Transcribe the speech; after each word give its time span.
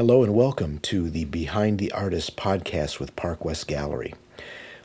Hello 0.00 0.22
and 0.22 0.34
welcome 0.34 0.78
to 0.78 1.10
the 1.10 1.26
Behind 1.26 1.78
the 1.78 1.92
Artist 1.92 2.34
podcast 2.34 2.98
with 3.00 3.14
Park 3.16 3.44
West 3.44 3.66
Gallery. 3.66 4.14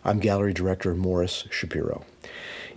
I'm 0.03 0.19
Gallery 0.19 0.51
Director 0.51 0.93
Morris 0.93 1.47
Shapiro. 1.49 2.03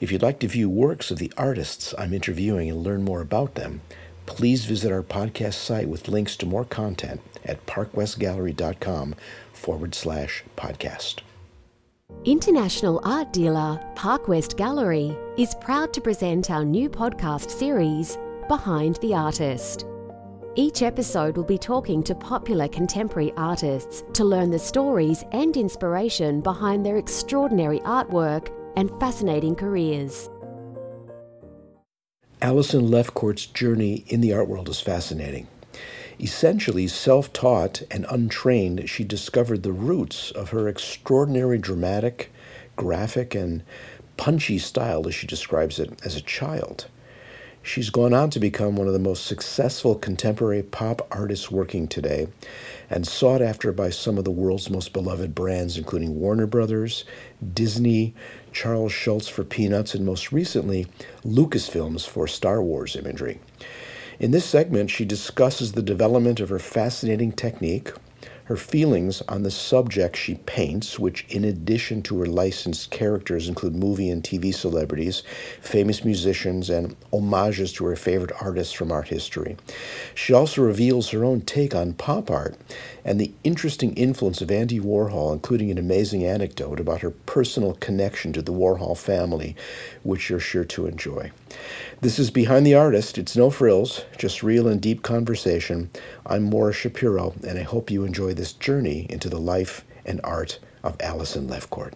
If 0.00 0.12
you'd 0.12 0.22
like 0.22 0.38
to 0.38 0.46
view 0.46 0.70
works 0.70 1.10
of 1.10 1.18
the 1.18 1.32
artists 1.36 1.96
I'm 1.98 2.14
interviewing 2.14 2.70
and 2.70 2.84
learn 2.84 3.02
more 3.02 3.20
about 3.20 3.56
them, 3.56 3.80
please 4.26 4.66
visit 4.66 4.92
our 4.92 5.02
podcast 5.02 5.54
site 5.54 5.88
with 5.88 6.06
links 6.06 6.36
to 6.36 6.46
more 6.46 6.64
content 6.64 7.20
at 7.44 7.66
parkwestgallery.com 7.66 9.16
forward 9.52 9.96
slash 9.96 10.44
podcast. 10.56 11.22
International 12.24 13.00
art 13.02 13.32
dealer 13.32 13.84
Park 13.96 14.28
West 14.28 14.56
Gallery 14.56 15.12
is 15.36 15.56
proud 15.56 15.92
to 15.92 16.00
present 16.00 16.52
our 16.52 16.64
new 16.64 16.88
podcast 16.88 17.50
series, 17.50 18.16
Behind 18.46 18.94
the 19.02 19.12
Artist. 19.12 19.86
Each 20.54 20.82
episode 20.82 21.36
will 21.36 21.44
be 21.44 21.58
talking 21.58 22.02
to 22.02 22.14
popular 22.14 22.68
contemporary 22.68 23.32
artists 23.36 24.02
to 24.14 24.24
learn 24.24 24.50
the 24.50 24.58
stories 24.58 25.24
and 25.32 25.56
inspiration 25.56 26.40
behind 26.40 26.84
their 26.84 26.96
extraordinary 26.96 27.80
artwork 27.80 28.48
and 28.76 28.90
fascinating 28.98 29.54
careers. 29.54 30.28
Allison 32.40 32.90
Lefcourt's 32.90 33.46
journey 33.46 34.04
in 34.08 34.20
the 34.20 34.32
art 34.32 34.48
world 34.48 34.68
is 34.68 34.80
fascinating. 34.80 35.46
Essentially 36.20 36.88
self 36.88 37.32
taught 37.32 37.82
and 37.90 38.06
untrained, 38.10 38.88
she 38.88 39.04
discovered 39.04 39.62
the 39.62 39.72
roots 39.72 40.30
of 40.32 40.50
her 40.50 40.66
extraordinary 40.66 41.58
dramatic, 41.58 42.32
graphic, 42.74 43.34
and 43.34 43.62
punchy 44.16 44.58
style, 44.58 45.06
as 45.06 45.14
she 45.14 45.26
describes 45.26 45.78
it, 45.78 45.92
as 46.04 46.16
a 46.16 46.20
child. 46.20 46.86
She's 47.62 47.90
gone 47.90 48.14
on 48.14 48.30
to 48.30 48.40
become 48.40 48.76
one 48.76 48.86
of 48.86 48.92
the 48.92 48.98
most 48.98 49.26
successful 49.26 49.94
contemporary 49.94 50.62
pop 50.62 51.06
artists 51.10 51.50
working 51.50 51.86
today 51.86 52.28
and 52.88 53.06
sought 53.06 53.42
after 53.42 53.72
by 53.72 53.90
some 53.90 54.16
of 54.16 54.24
the 54.24 54.30
world's 54.30 54.70
most 54.70 54.92
beloved 54.92 55.34
brands, 55.34 55.76
including 55.76 56.18
Warner 56.18 56.46
Brothers, 56.46 57.04
Disney, 57.54 58.14
Charles 58.52 58.92
Schulz 58.92 59.28
for 59.28 59.44
Peanuts, 59.44 59.94
and 59.94 60.06
most 60.06 60.32
recently, 60.32 60.86
Lucasfilms 61.24 62.06
for 62.06 62.26
Star 62.26 62.62
Wars 62.62 62.96
imagery. 62.96 63.40
In 64.18 64.30
this 64.30 64.46
segment, 64.46 64.90
she 64.90 65.04
discusses 65.04 65.72
the 65.72 65.82
development 65.82 66.40
of 66.40 66.48
her 66.48 66.58
fascinating 66.58 67.32
technique, 67.32 67.92
her 68.48 68.56
feelings 68.56 69.20
on 69.28 69.42
the 69.42 69.50
subject 69.50 70.16
she 70.16 70.36
paints, 70.46 70.98
which, 70.98 71.26
in 71.28 71.44
addition 71.44 72.00
to 72.00 72.18
her 72.18 72.24
licensed 72.24 72.90
characters, 72.90 73.46
include 73.46 73.76
movie 73.76 74.08
and 74.08 74.22
TV 74.22 74.54
celebrities, 74.54 75.22
famous 75.60 76.02
musicians, 76.02 76.70
and 76.70 76.96
homages 77.12 77.74
to 77.74 77.84
her 77.84 77.94
favorite 77.94 78.32
artists 78.40 78.72
from 78.72 78.90
art 78.90 79.08
history. 79.08 79.54
She 80.14 80.32
also 80.32 80.62
reveals 80.62 81.10
her 81.10 81.26
own 81.26 81.42
take 81.42 81.74
on 81.74 81.92
pop 81.92 82.30
art 82.30 82.56
and 83.04 83.20
the 83.20 83.32
interesting 83.44 83.92
influence 83.96 84.40
of 84.40 84.50
Andy 84.50 84.80
Warhol, 84.80 85.34
including 85.34 85.70
an 85.70 85.76
amazing 85.76 86.24
anecdote 86.24 86.80
about 86.80 87.02
her 87.02 87.10
personal 87.10 87.74
connection 87.74 88.32
to 88.32 88.40
the 88.40 88.54
Warhol 88.54 88.96
family, 88.96 89.56
which 90.02 90.30
you're 90.30 90.40
sure 90.40 90.64
to 90.64 90.86
enjoy. 90.86 91.30
This 92.00 92.18
is 92.18 92.30
Behind 92.30 92.64
the 92.64 92.74
Artist. 92.74 93.18
It's 93.18 93.36
no 93.36 93.50
frills, 93.50 94.04
just 94.16 94.42
real 94.42 94.68
and 94.68 94.80
deep 94.80 95.02
conversation. 95.02 95.90
I'm 96.24 96.44
Morris 96.44 96.76
Shapiro, 96.76 97.34
and 97.46 97.58
I 97.58 97.62
hope 97.62 97.90
you 97.90 98.04
enjoy 98.04 98.34
this 98.34 98.52
journey 98.52 99.06
into 99.10 99.28
the 99.28 99.40
life 99.40 99.84
and 100.06 100.20
art 100.22 100.58
of 100.84 100.96
Allison 101.00 101.48
Lefcourt. 101.48 101.94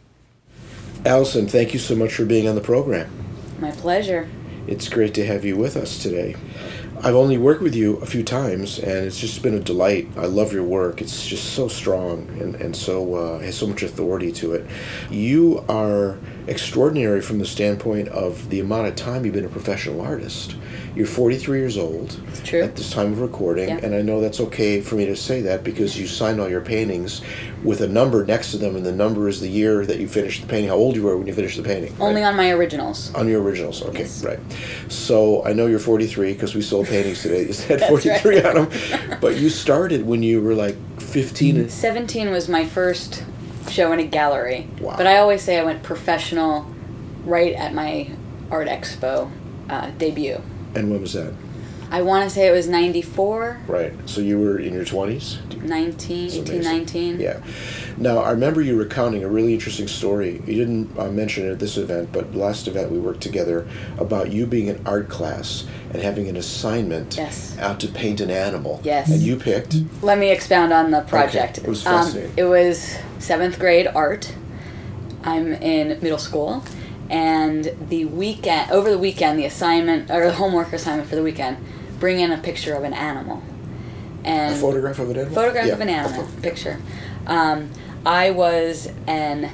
Allison, 1.05 1.47
thank 1.47 1.73
you 1.73 1.79
so 1.79 1.95
much 1.95 2.15
for 2.15 2.25
being 2.25 2.49
on 2.49 2.55
the 2.55 2.61
program. 2.61 3.11
My 3.61 3.71
pleasure. 3.71 4.29
It's 4.67 4.89
great 4.89 5.15
to 5.15 5.27
have 5.27 5.45
you 5.45 5.57
with 5.57 5.77
us 5.77 6.03
today. 6.03 6.37
I've 7.05 7.17
only 7.17 7.37
worked 7.37 7.63
with 7.63 7.75
you 7.75 7.97
a 7.97 8.07
few 8.07 8.23
times, 8.23 8.79
and 8.79 9.07
it's 9.07 9.19
just 9.19 9.43
been 9.43 9.55
a 9.55 9.61
delight. 9.61 10.09
I 10.17 10.27
love 10.27 10.53
your 10.53 10.63
work. 10.63 11.01
It's 11.01 11.27
just 11.27 11.55
so 11.55 11.67
strong 11.67 12.29
and, 12.41 12.55
and 12.55 12.77
so 12.77 13.15
uh, 13.15 13.39
has 13.41 13.57
so 13.57 13.67
much 13.67 13.83
authority 13.83 14.31
to 14.33 14.55
it. 14.55 14.67
You 15.11 15.65
are 15.69 16.19
extraordinary 16.47 17.21
from 17.21 17.39
the 17.39 17.47
standpoint 17.47 18.09
of 18.09 18.51
the 18.51 18.61
amount 18.61 18.89
of 18.89 18.97
time 18.97 19.25
you've 19.25 19.35
been 19.35 19.45
a 19.45 19.49
professional 19.49 20.01
artist. 20.01 20.57
You're 20.95 21.07
43 21.07 21.59
years 21.59 21.79
old 21.79 22.21
at 22.53 22.77
this 22.77 22.91
time 22.91 23.13
of 23.13 23.21
recording, 23.21 23.69
yeah. 23.69 23.81
and 23.83 23.95
I 23.95 24.03
know 24.03 24.21
that's 24.21 24.41
okay 24.41 24.81
for 24.81 24.97
me 24.97 25.07
to 25.07 25.17
say 25.17 25.41
that 25.43 25.65
because 25.65 25.99
you 25.99 26.07
signed 26.07 26.39
all 26.41 26.51
your 26.51 26.61
paintings 26.61 27.23
with 27.65 27.81
a 27.81 27.89
number 27.89 28.27
next 28.27 28.51
to 28.51 28.59
them, 28.59 28.77
and 28.77 28.85
the 28.85 28.93
number 28.93 29.29
is 29.29 29.41
the 29.41 29.49
year 29.49 29.87
that 29.87 30.01
you 30.01 30.09
finished 30.09 30.43
the 30.43 30.47
painting, 30.49 30.69
how 30.69 30.77
old 30.77 30.95
you 30.95 31.03
were 31.05 31.17
when 31.17 31.27
you 31.27 31.33
finished 31.33 31.57
the 31.57 31.63
painting. 31.63 31.95
Only 31.99 32.21
right? 32.21 32.29
on 32.29 32.37
my 32.37 32.51
originals. 32.51 33.15
On 33.15 33.27
your 33.27 33.43
originals, 33.43 33.83
okay, 33.83 34.01
yes. 34.01 34.23
right. 34.23 34.39
So 34.89 35.45
I 35.47 35.55
know 35.55 35.67
you're 35.67 35.79
43 35.79 36.35
because 36.35 36.55
we 36.55 36.61
sold 36.61 36.87
paintings 36.89 37.23
today. 37.23 37.47
You 37.47 37.53
said 37.55 37.81
43 37.89 38.37
right. 38.37 38.45
on 38.45 38.69
them, 38.69 39.19
but 39.21 39.37
you 39.37 39.49
started 39.49 40.05
when 40.05 40.23
you 40.23 40.43
were 40.43 40.55
like 40.55 40.77
15. 41.01 41.57
And 41.57 41.71
17 41.71 42.31
was 42.31 42.49
my 42.49 42.67
first 42.67 43.25
show 43.73 43.93
in 43.93 43.99
a 43.99 44.05
gallery. 44.05 44.69
Wow. 44.81 44.97
But 44.97 45.07
I 45.07 45.17
always 45.19 45.43
say 45.43 45.59
I 45.59 45.65
went 45.65 45.83
professional 45.83 46.67
right 47.25 47.55
at 47.55 47.75
my 47.75 48.11
art 48.51 48.69
expo 48.69 49.31
uh, 49.69 49.91
debut. 49.93 50.41
And 50.75 50.91
when 50.91 51.01
was 51.01 51.15
that? 51.15 51.33
I 51.93 52.01
want 52.01 52.25
to 52.25 52.31
say 52.31 52.49
it 52.49 52.53
was 52.53 52.69
94. 52.69 53.61
Right. 53.67 53.93
So 54.07 54.23
you 54.23 54.39
were 54.41 54.59
in 54.59 54.73
your 54.73 54.85
20s? 54.85 55.63
19, 55.63 56.31
18, 56.31 56.63
19. 56.63 57.21
Yeah. 57.21 57.43
Now, 57.99 58.21
I 58.21 58.31
remember 58.31 58.63
you 58.63 58.79
recounting 58.79 59.23
a 59.23 59.29
really 59.29 59.53
interesting 59.53 59.87
story. 59.87 60.43
You 60.47 60.55
didn't 60.55 60.99
uh, 60.99 61.11
mention 61.11 61.47
it 61.47 61.51
at 61.51 61.59
this 61.59 61.77
event, 61.77 62.11
but 62.11 62.35
last 62.35 62.67
event 62.67 62.91
we 62.91 62.99
worked 62.99 63.21
together 63.21 63.69
about 63.99 64.33
you 64.33 64.47
being 64.47 64.69
in 64.69 64.85
art 64.87 65.11
class 65.11 65.67
and 65.93 66.03
having 66.03 66.29
an 66.29 66.37
assignment 66.37 67.17
yes. 67.17 67.57
out 67.59 67.81
to 67.81 67.89
paint 67.89 68.21
an 68.21 68.31
animal. 68.31 68.81
Yes. 68.83 69.11
And 69.11 69.21
you 69.21 69.37
picked? 69.37 69.77
Let 70.03 70.19
me 70.19 70.31
expound 70.31 70.73
on 70.73 70.91
the 70.91 71.03
project. 71.03 71.59
Okay. 71.59 71.67
It 71.67 71.71
was 71.71 71.83
fascinating. 71.83 72.31
Um, 72.31 72.39
it 72.39 72.45
was 72.45 72.97
seventh 73.19 73.59
grade 73.59 73.87
art. 73.87 74.35
I'm 75.25 75.53
in 75.53 76.01
middle 76.01 76.19
school 76.19 76.65
and 77.13 77.71
the 77.91 78.07
weekend 78.07 78.71
over 78.71 78.91
the 78.91 78.99
weekend 78.99 79.39
the 79.39 79.45
assignment 79.45 80.11
or 80.11 80.25
the 80.25 80.33
homework 80.33 80.73
assignment 80.73 81.09
for 81.09 81.15
the 81.15 81.23
weekend 81.23 81.59
bring 82.01 82.19
in 82.19 82.33
a 82.33 82.39
picture 82.39 82.75
of 82.75 82.85
an 82.85 82.95
animal 82.95 83.43
and 84.25 84.55
a 84.55 84.59
photograph 84.59 84.99
of 84.99 85.11
an 85.11 85.17
animal 85.19 85.35
photograph 85.35 85.67
yeah. 85.67 85.73
of 85.75 85.81
an 85.81 85.91
animal 85.91 86.27
picture 86.41 86.81
um, 87.27 87.71
i 88.07 88.31
was 88.31 88.91
an 89.07 89.51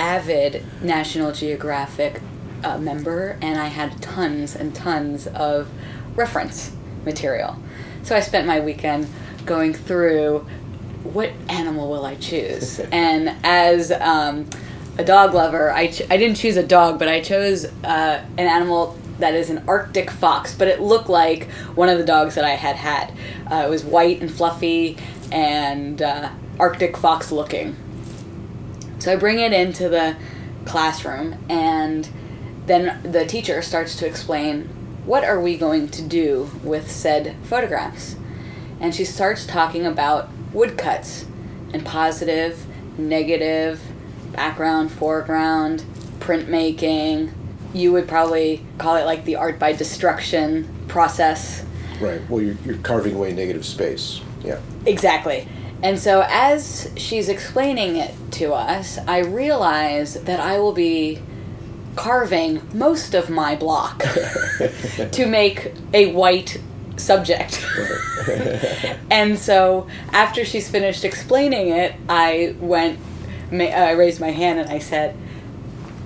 avid 0.00 0.64
national 0.82 1.30
geographic 1.30 2.20
uh, 2.64 2.78
member 2.78 3.38
and 3.40 3.58
i 3.58 3.66
had 3.66 4.00
tons 4.02 4.54
and 4.54 4.74
tons 4.74 5.26
of 5.28 5.68
reference 6.14 6.72
material 7.04 7.56
so 8.02 8.16
i 8.16 8.20
spent 8.20 8.46
my 8.46 8.60
weekend 8.60 9.06
going 9.46 9.72
through 9.72 10.46
what 11.02 11.30
animal 11.48 11.90
will 11.90 12.04
i 12.04 12.14
choose 12.16 12.78
and 12.92 13.34
as 13.44 13.90
um, 13.92 14.48
a 14.98 15.04
dog 15.04 15.32
lover. 15.32 15.70
I, 15.70 15.86
ch- 15.86 16.02
I 16.10 16.16
didn't 16.16 16.36
choose 16.36 16.56
a 16.56 16.66
dog, 16.66 16.98
but 16.98 17.08
I 17.08 17.20
chose 17.20 17.64
uh, 17.64 18.24
an 18.36 18.46
animal 18.46 18.98
that 19.20 19.34
is 19.34 19.48
an 19.48 19.64
Arctic 19.66 20.10
fox, 20.10 20.54
but 20.54 20.68
it 20.68 20.80
looked 20.80 21.08
like 21.08 21.48
one 21.74 21.88
of 21.88 21.98
the 21.98 22.04
dogs 22.04 22.34
that 22.34 22.44
I 22.44 22.50
had 22.56 22.76
had. 22.76 23.12
Uh, 23.50 23.64
it 23.66 23.70
was 23.70 23.84
white 23.84 24.20
and 24.20 24.30
fluffy 24.30 24.98
and 25.32 26.02
uh, 26.02 26.30
Arctic 26.58 26.96
fox 26.96 27.32
looking. 27.32 27.76
So 28.98 29.12
I 29.12 29.16
bring 29.16 29.38
it 29.38 29.52
into 29.52 29.88
the 29.88 30.16
classroom, 30.64 31.36
and 31.48 32.08
then 32.68 33.02
the 33.02 33.26
teacher 33.26 33.62
starts 33.62 33.96
to 33.96 34.06
explain 34.06 34.64
what 35.04 35.24
are 35.24 35.40
we 35.40 35.56
going 35.56 35.88
to 35.88 36.02
do 36.02 36.50
with 36.62 36.90
said 36.90 37.34
photographs. 37.42 38.16
And 38.80 38.94
she 38.94 39.04
starts 39.04 39.46
talking 39.46 39.86
about 39.86 40.28
woodcuts 40.52 41.26
and 41.72 41.84
positive, 41.84 42.66
negative, 42.98 43.80
background, 44.32 44.92
foreground, 44.92 45.84
printmaking. 46.18 47.32
You 47.72 47.92
would 47.92 48.06
probably 48.06 48.64
call 48.76 48.96
it 48.96 49.04
like 49.04 49.24
the 49.24 49.36
art 49.36 49.58
by 49.58 49.72
destruction 49.72 50.68
process. 50.88 51.64
Right. 52.00 52.20
Well, 52.28 52.42
you're, 52.42 52.56
you're 52.64 52.76
carving 52.78 53.14
away 53.14 53.32
negative 53.32 53.64
space. 53.64 54.20
Yeah. 54.44 54.60
Exactly. 54.86 55.48
And 55.82 55.98
so, 55.98 56.26
as 56.28 56.90
she's 56.96 57.28
explaining 57.28 57.96
it 57.96 58.14
to 58.32 58.52
us, 58.52 58.98
I 59.06 59.18
realize 59.20 60.14
that 60.24 60.40
I 60.40 60.58
will 60.58 60.72
be 60.72 61.20
carving 61.98 62.62
most 62.72 63.12
of 63.12 63.28
my 63.28 63.56
block 63.56 63.98
to 65.10 65.26
make 65.26 65.72
a 65.92 66.12
white 66.12 66.56
subject. 66.96 67.66
and 69.10 69.36
so, 69.36 69.88
after 70.12 70.44
she's 70.44 70.70
finished 70.70 71.04
explaining 71.04 71.70
it, 71.70 71.94
I 72.08 72.54
went 72.60 73.00
I 73.50 73.92
raised 73.92 74.20
my 74.20 74.30
hand 74.30 74.60
and 74.60 74.68
I 74.70 74.78
said, 74.78 75.16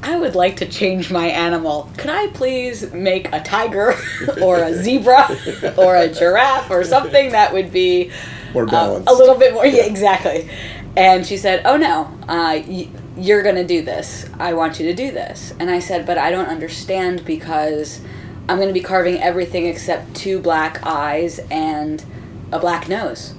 I 0.03 0.17
would 0.17 0.35
like 0.35 0.57
to 0.59 0.67
change 0.67 1.11
my 1.11 1.27
animal. 1.27 1.91
Could 1.99 2.11
I 2.11 2.29
please 2.29 2.91
make 2.93 3.31
a 3.33 3.41
tiger 3.41 3.95
or 4.43 4.63
a 4.63 4.73
zebra 4.75 5.37
or 5.77 5.97
a 5.97 6.09
giraffe 6.09 6.71
or 6.71 6.85
something 6.85 7.33
that 7.33 7.53
would 7.53 7.71
be 7.71 8.11
more 8.55 8.65
balanced? 8.65 9.11
Uh, 9.11 9.13
a 9.13 9.15
little 9.15 9.37
bit 9.37 9.53
more, 9.53 9.67
yeah, 9.77 9.85
exactly. 9.85 10.49
And 10.97 11.27
she 11.27 11.37
said, 11.37 11.63
Oh 11.67 11.77
no, 11.77 12.05
uh, 12.29 12.63
y- 12.67 12.89
you're 13.17 13.43
going 13.43 13.57
to 13.57 13.65
do 13.65 13.83
this. 13.83 14.29
I 14.39 14.55
want 14.55 14.81
you 14.81 14.87
to 14.87 14.95
do 14.95 15.11
this. 15.11 15.53
And 15.59 15.71
I 15.71 15.79
said, 15.79 16.07
But 16.07 16.19
I 16.19 16.31
don't 16.31 16.47
understand 16.47 17.25
because 17.25 18.01
I'm 18.49 18.57
going 18.57 18.69
to 18.69 18.75
be 18.75 18.81
carving 18.81 19.21
everything 19.21 19.67
except 19.67 20.15
two 20.17 20.41
black 20.41 20.85
eyes 20.85 21.39
and 21.51 22.05
a 22.51 22.59
black 22.59 22.89
nose. 22.89 23.35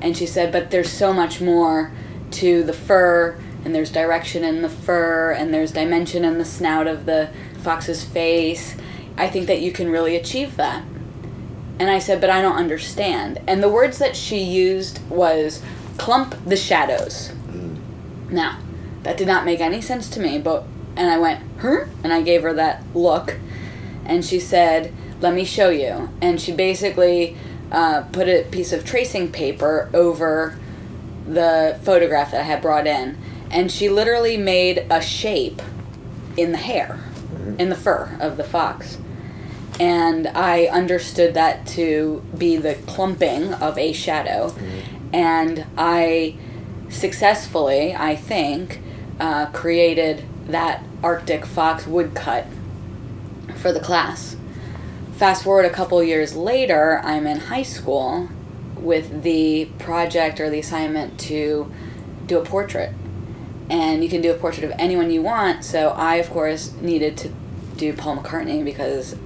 And 0.00 0.16
she 0.16 0.26
said, 0.26 0.52
but 0.52 0.70
there's 0.70 0.90
so 0.90 1.12
much 1.12 1.40
more 1.40 1.92
to 2.32 2.62
the 2.62 2.72
fur, 2.72 3.38
and 3.64 3.74
there's 3.74 3.90
direction 3.90 4.44
in 4.44 4.62
the 4.62 4.68
fur, 4.68 5.32
and 5.32 5.52
there's 5.52 5.72
dimension 5.72 6.24
in 6.24 6.38
the 6.38 6.44
snout 6.44 6.86
of 6.86 7.06
the 7.06 7.30
fox's 7.62 8.04
face. 8.04 8.76
I 9.16 9.28
think 9.28 9.46
that 9.46 9.60
you 9.60 9.72
can 9.72 9.90
really 9.90 10.14
achieve 10.14 10.56
that. 10.56 10.84
And 11.80 11.90
I 11.90 11.98
said, 11.98 12.20
but 12.20 12.30
I 12.30 12.42
don't 12.42 12.56
understand. 12.56 13.40
And 13.46 13.62
the 13.62 13.68
words 13.68 13.98
that 13.98 14.14
she 14.14 14.38
used 14.42 15.00
was 15.08 15.62
clump 15.96 16.36
the 16.44 16.56
shadows. 16.56 17.30
Mm. 17.48 18.30
Now, 18.30 18.58
that 19.02 19.16
did 19.16 19.26
not 19.26 19.44
make 19.44 19.60
any 19.60 19.80
sense 19.80 20.08
to 20.10 20.20
me, 20.20 20.38
but 20.38 20.64
and 20.96 21.10
I 21.10 21.18
went, 21.18 21.40
"Huh?" 21.60 21.84
and 22.02 22.12
I 22.12 22.22
gave 22.22 22.42
her 22.42 22.52
that 22.54 22.82
look, 22.94 23.36
and 24.04 24.24
she 24.24 24.40
said, 24.40 24.92
"Let 25.20 25.34
me 25.34 25.44
show 25.44 25.70
you." 25.70 26.10
And 26.20 26.40
she 26.40 26.52
basically 26.52 27.36
uh, 27.70 28.02
put 28.12 28.28
a 28.28 28.44
piece 28.50 28.72
of 28.72 28.84
tracing 28.84 29.30
paper 29.30 29.90
over 29.94 30.58
the 31.26 31.78
photograph 31.82 32.30
that 32.30 32.40
I 32.40 32.44
had 32.44 32.62
brought 32.62 32.86
in, 32.86 33.16
and 33.50 33.70
she 33.70 33.88
literally 33.88 34.36
made 34.36 34.86
a 34.90 35.00
shape 35.00 35.60
in 36.36 36.52
the 36.52 36.58
hair, 36.58 37.00
in 37.58 37.68
the 37.68 37.76
fur 37.76 38.16
of 38.20 38.36
the 38.36 38.44
fox. 38.44 38.98
And 39.80 40.26
I 40.28 40.64
understood 40.66 41.34
that 41.34 41.66
to 41.68 42.24
be 42.36 42.56
the 42.56 42.74
clumping 42.74 43.54
of 43.54 43.78
a 43.78 43.92
shadow. 43.92 44.54
And 45.12 45.66
I 45.76 46.36
successfully, 46.88 47.94
I 47.94 48.16
think, 48.16 48.80
uh, 49.20 49.46
created 49.46 50.24
that 50.46 50.82
Arctic 51.02 51.44
fox 51.44 51.86
woodcut 51.86 52.46
for 53.56 53.72
the 53.72 53.80
class. 53.80 54.36
Fast 55.16 55.44
forward 55.44 55.64
a 55.64 55.70
couple 55.70 56.02
years 56.02 56.36
later, 56.36 57.00
I'm 57.02 57.26
in 57.26 57.38
high 57.38 57.62
school 57.62 58.28
with 58.76 59.22
the 59.22 59.66
project 59.78 60.40
or 60.40 60.48
the 60.48 60.60
assignment 60.60 61.18
to 61.20 61.72
do 62.26 62.38
a 62.38 62.44
portrait. 62.44 62.94
And 63.68 64.02
you 64.02 64.08
can 64.08 64.22
do 64.22 64.30
a 64.30 64.34
portrait 64.34 64.64
of 64.64 64.72
anyone 64.78 65.10
you 65.10 65.20
want, 65.20 65.64
so 65.64 65.90
I, 65.90 66.16
of 66.16 66.30
course, 66.30 66.72
needed 66.80 67.16
to 67.18 67.32
do 67.76 67.92
Paul 67.92 68.18
McCartney 68.18 68.64
because 68.64 69.16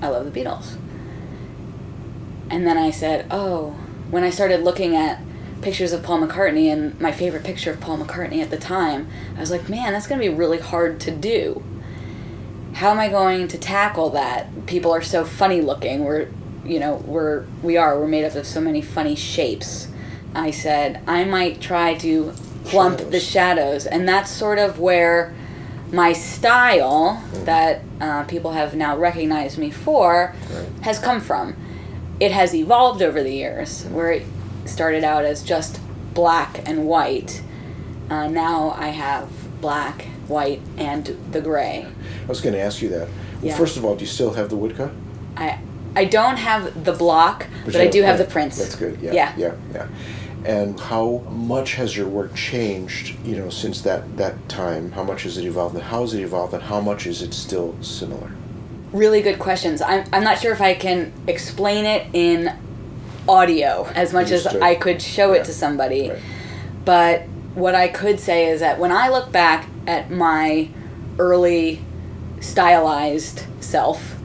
I 0.00 0.08
love 0.08 0.32
the 0.32 0.40
Beatles. 0.40 0.76
And 2.48 2.66
then 2.66 2.78
I 2.78 2.90
said, 2.90 3.26
oh, 3.30 3.70
when 4.10 4.24
I 4.24 4.30
started 4.30 4.62
looking 4.62 4.94
at 4.94 5.20
pictures 5.62 5.92
of 5.92 6.02
Paul 6.02 6.20
McCartney 6.26 6.70
and 6.72 7.00
my 7.00 7.12
favorite 7.12 7.44
picture 7.44 7.70
of 7.70 7.80
Paul 7.80 7.98
McCartney 7.98 8.42
at 8.42 8.50
the 8.50 8.58
time, 8.58 9.08
I 9.36 9.40
was 9.40 9.50
like, 9.50 9.68
man, 9.68 9.92
that's 9.92 10.06
going 10.06 10.20
to 10.20 10.28
be 10.28 10.34
really 10.34 10.58
hard 10.58 11.00
to 11.00 11.10
do. 11.10 11.62
How 12.74 12.90
am 12.90 12.98
I 12.98 13.08
going 13.08 13.48
to 13.48 13.58
tackle 13.58 14.10
that? 14.10 14.66
People 14.66 14.92
are 14.92 15.02
so 15.02 15.24
funny 15.24 15.60
looking. 15.60 16.04
We're, 16.04 16.28
you 16.64 16.80
know, 16.80 16.96
we're 17.06 17.44
we 17.62 17.76
are. 17.76 17.98
We're 17.98 18.08
made 18.08 18.24
up 18.24 18.34
of 18.34 18.46
so 18.46 18.60
many 18.60 18.80
funny 18.82 19.14
shapes. 19.14 19.88
I 20.34 20.50
said 20.50 21.02
I 21.06 21.24
might 21.24 21.60
try 21.60 21.94
to 21.96 22.32
plump 22.64 23.10
the 23.10 23.20
shadows, 23.20 23.84
and 23.86 24.08
that's 24.08 24.30
sort 24.30 24.58
of 24.58 24.78
where 24.78 25.34
my 25.92 26.14
style 26.14 27.22
that 27.44 27.82
uh, 28.00 28.24
people 28.24 28.52
have 28.52 28.74
now 28.74 28.96
recognized 28.96 29.58
me 29.58 29.70
for 29.70 30.34
Right. 30.50 30.68
has 30.82 30.98
come 30.98 31.20
from. 31.20 31.54
It 32.18 32.30
has 32.32 32.54
evolved 32.54 33.02
over 33.02 33.22
the 33.22 33.32
years, 33.34 33.84
where 33.86 34.12
it 34.12 34.22
started 34.64 35.04
out 35.04 35.24
as 35.24 35.42
just 35.42 35.80
black 36.14 36.66
and 36.68 36.86
white. 36.86 37.42
Uh, 38.10 38.28
now 38.28 38.74
I 38.76 38.88
have 38.88 39.30
black, 39.60 40.02
white, 40.28 40.60
and 40.76 41.06
the 41.32 41.40
gray. 41.40 41.86
I 42.24 42.26
was 42.26 42.40
going 42.40 42.54
to 42.54 42.60
ask 42.60 42.82
you 42.82 42.88
that. 42.90 43.08
Well, 43.08 43.16
Yeah. 43.42 43.56
First 43.56 43.76
of 43.76 43.84
all, 43.84 43.94
do 43.96 44.02
you 44.02 44.06
still 44.06 44.32
have 44.34 44.48
the 44.50 44.56
woodcut? 44.56 44.92
I 45.36 45.58
I 45.94 46.04
don't 46.06 46.36
have 46.38 46.84
the 46.84 46.92
block, 46.92 47.46
but, 47.64 47.74
you 47.74 47.80
I 47.80 47.86
do 47.88 48.02
have 48.02 48.16
the 48.18 48.24
prints. 48.24 48.58
That's 48.58 48.76
good. 48.76 48.98
Yeah. 49.02 49.12
Yeah. 49.12 49.34
Yeah. 49.36 49.54
Yeah. 49.74 49.86
And 50.44 50.80
how 50.80 51.18
much 51.30 51.74
has 51.74 51.96
your 51.96 52.08
work 52.08 52.34
changed, 52.34 53.16
you 53.24 53.36
know, 53.36 53.50
since 53.50 53.82
that 53.82 54.16
that 54.16 54.48
time? 54.48 54.92
How 54.92 55.04
much 55.04 55.22
has 55.24 55.36
it 55.38 55.44
evolved, 55.44 55.74
and 55.74 55.84
how 55.84 56.00
has 56.02 56.14
it 56.14 56.20
evolved, 56.22 56.54
and 56.54 56.62
how 56.62 56.80
much 56.80 57.06
is 57.06 57.22
it 57.22 57.32
still 57.34 57.74
similar? 57.82 58.30
Really 58.92 59.22
good 59.22 59.38
questions. 59.38 59.80
I'm 59.80 60.04
I'm 60.12 60.24
not 60.24 60.38
sure 60.40 60.52
if 60.52 60.60
I 60.60 60.74
can 60.74 61.12
explain 61.26 61.84
it 61.84 62.06
in 62.12 62.52
audio 63.28 63.86
as 63.94 64.12
much 64.12 64.30
as 64.30 64.46
I 64.46 64.74
could 64.74 65.00
show 65.00 65.32
Yeah. 65.32 65.40
it 65.40 65.44
to 65.46 65.52
somebody. 65.52 66.10
Right. 66.10 66.18
But 66.84 67.22
what 67.54 67.74
I 67.74 67.88
could 67.88 68.18
say 68.18 68.46
is 68.48 68.60
that 68.60 68.78
when 68.78 68.90
I 68.92 69.08
look 69.08 69.30
back 69.30 69.68
at 69.86 70.10
my 70.10 70.68
early 71.18 71.80
stylized 72.40 73.42
self, 73.60 74.16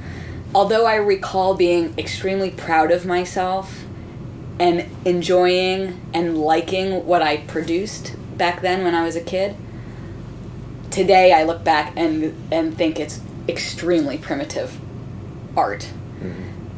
although 0.56 0.86
I 0.86 0.96
recall 0.96 1.54
being 1.54 1.94
extremely 1.98 2.50
proud 2.50 2.92
of 2.92 3.06
myself 3.06 3.84
and 4.60 4.86
enjoying 5.06 6.02
and 6.14 6.38
liking 6.38 7.06
what 7.06 7.22
I 7.22 7.38
produced 7.38 8.16
back 8.38 8.62
then 8.62 8.84
when 8.84 8.96
I 8.96 9.04
was 9.04 9.16
a 9.16 9.22
kid, 9.22 9.56
today 10.90 11.34
I 11.34 11.44
look 11.44 11.64
back 11.64 11.94
and 11.96 12.34
and 12.52 12.76
think 12.78 13.00
it's 13.00 13.20
extremely 13.48 14.18
primitive 14.18 14.80
art. 15.56 15.90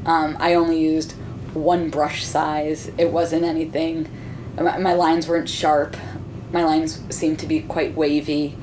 Um, 0.05 0.37
I 0.39 0.53
only 0.55 0.79
used 0.79 1.13
one 1.53 1.89
brush 1.89 2.23
size. 2.23 2.91
It 2.97 3.11
wasn't 3.11 3.43
anything. 3.43 4.09
My, 4.57 4.77
my 4.77 4.93
lines 4.93 5.27
weren't 5.27 5.49
sharp. 5.49 5.95
My 6.51 6.63
lines 6.63 7.01
seemed 7.15 7.39
to 7.39 7.47
be 7.47 7.61
quite 7.61 7.95
wavy. 7.95 8.57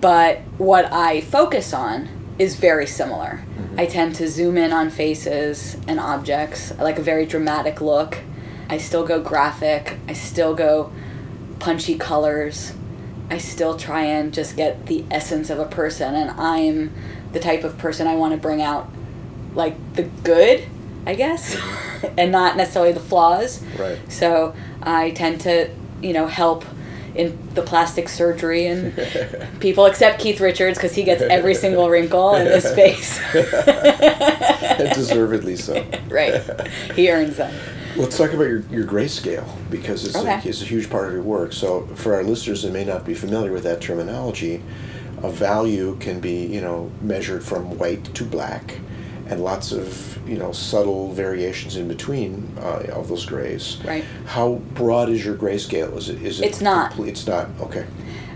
But 0.00 0.38
what 0.58 0.92
I 0.92 1.20
focus 1.20 1.72
on 1.72 2.08
is 2.38 2.56
very 2.56 2.86
similar. 2.86 3.44
Mm-hmm. 3.56 3.80
I 3.80 3.86
tend 3.86 4.14
to 4.16 4.28
zoom 4.28 4.56
in 4.56 4.72
on 4.72 4.90
faces 4.90 5.76
and 5.86 6.00
objects. 6.00 6.72
I 6.72 6.82
like 6.82 6.98
a 6.98 7.02
very 7.02 7.26
dramatic 7.26 7.80
look. 7.80 8.18
I 8.68 8.78
still 8.78 9.06
go 9.06 9.20
graphic. 9.20 9.98
I 10.08 10.14
still 10.14 10.54
go 10.54 10.92
punchy 11.58 11.96
colors. 11.96 12.72
I 13.30 13.38
still 13.38 13.76
try 13.78 14.02
and 14.02 14.34
just 14.34 14.56
get 14.56 14.86
the 14.86 15.04
essence 15.10 15.48
of 15.48 15.58
a 15.58 15.64
person, 15.64 16.14
and 16.14 16.32
I'm 16.32 16.92
the 17.32 17.40
type 17.40 17.64
of 17.64 17.78
person 17.78 18.06
I 18.06 18.14
want 18.14 18.34
to 18.34 18.38
bring 18.38 18.60
out, 18.60 18.90
like 19.54 19.76
the 19.94 20.02
good, 20.02 20.68
I 21.06 21.14
guess, 21.14 21.56
and 22.16 22.30
not 22.30 22.56
necessarily 22.56 22.92
the 22.92 23.00
flaws. 23.00 23.62
Right. 23.78 23.98
So 24.10 24.54
I 24.82 25.10
tend 25.10 25.40
to, 25.42 25.70
you 26.00 26.12
know, 26.12 26.26
help 26.26 26.64
in 27.14 27.38
the 27.54 27.62
plastic 27.62 28.08
surgery 28.08 28.66
and 28.66 28.94
people 29.60 29.86
except 29.86 30.20
Keith 30.20 30.40
Richards 30.40 30.78
because 30.78 30.94
he 30.94 31.02
gets 31.02 31.22
every 31.22 31.54
single 31.54 31.90
wrinkle 31.90 32.34
in 32.36 32.46
his 32.46 32.72
face. 32.72 33.20
Deservedly 34.94 35.56
so. 35.56 35.84
right. 36.08 36.42
He 36.94 37.10
earns 37.10 37.36
them. 37.36 37.54
Let's 37.96 38.16
talk 38.16 38.32
about 38.32 38.44
your, 38.44 38.60
your 38.70 38.86
grayscale 38.86 39.46
because 39.70 40.06
it's, 40.06 40.16
a, 40.16 40.48
it's 40.48 40.62
a 40.62 40.64
huge 40.64 40.88
part 40.88 41.08
of 41.08 41.12
your 41.12 41.22
work. 41.22 41.52
So, 41.52 41.86
for 41.94 42.14
our 42.14 42.22
listeners 42.22 42.62
that 42.62 42.72
may 42.72 42.86
not 42.86 43.04
be 43.04 43.12
familiar 43.12 43.52
with 43.52 43.64
that 43.64 43.82
terminology, 43.82 44.62
a 45.22 45.30
value 45.30 45.96
can 46.00 46.18
be 46.18 46.46
you 46.46 46.60
know 46.60 46.90
measured 47.02 47.44
from 47.44 47.76
white 47.78 48.04
to 48.14 48.24
black, 48.24 48.78
and 49.32 49.42
lots 49.42 49.72
of 49.72 50.18
you 50.28 50.36
know 50.36 50.52
subtle 50.52 51.12
variations 51.12 51.76
in 51.76 51.88
between 51.88 52.52
uh, 52.60 52.84
of 52.92 53.08
those 53.08 53.24
grays. 53.26 53.78
Right. 53.84 54.04
How 54.26 54.54
broad 54.74 55.08
is 55.08 55.24
your 55.24 55.34
grayscale? 55.36 55.96
Is 55.96 56.08
it 56.08 56.22
is 56.22 56.40
it? 56.40 56.46
It's 56.46 56.60
not. 56.60 56.90
Complete, 56.92 57.10
it's 57.10 57.26
not. 57.26 57.48
Okay. 57.60 57.86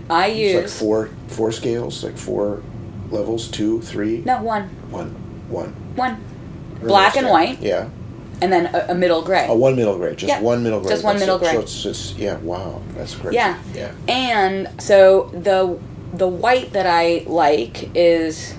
I 0.09 0.27
It's 0.27 0.53
like 0.55 0.63
use 0.63 0.79
four 0.79 1.09
four 1.27 1.51
scales, 1.51 2.03
like 2.03 2.17
four 2.17 2.63
levels, 3.11 3.47
two, 3.49 3.81
three. 3.81 4.23
no 4.25 4.41
one, 4.41 4.63
One. 4.89 5.09
One. 5.49 5.69
one, 5.95 6.17
Really 6.75 6.87
black 6.87 7.15
and 7.15 7.27
white, 7.29 7.61
Yeah. 7.61 7.87
and 8.41 8.51
then 8.51 8.65
a, 8.75 8.87
a 8.89 8.95
middle 8.95 9.21
gray. 9.21 9.45
Oh, 9.49 9.55
one 9.55 9.75
middle 9.77 9.97
gray, 9.97 10.13
just 10.15 10.27
Yeah, 10.29 10.41
one 10.41 10.61
middle 10.63 10.81
gray. 10.81 10.89
just 10.89 11.03
one 11.03 11.17
middle 11.19 11.37
it. 11.37 11.39
gray. 11.39 11.53
So 11.53 11.59
it's, 11.61 11.85
it's 11.85 12.13
yeah, 12.15 12.35
wow, 12.37 12.81
that's 12.95 13.15
great. 13.15 13.33
Yeah. 13.33 13.57
yeah. 13.73 13.91
And 14.07 14.69
so 14.81 15.29
the 15.33 15.77
the 16.13 16.27
white 16.27 16.73
that 16.73 16.85
I 16.87 17.23
like 17.27 17.95
is 17.95 18.55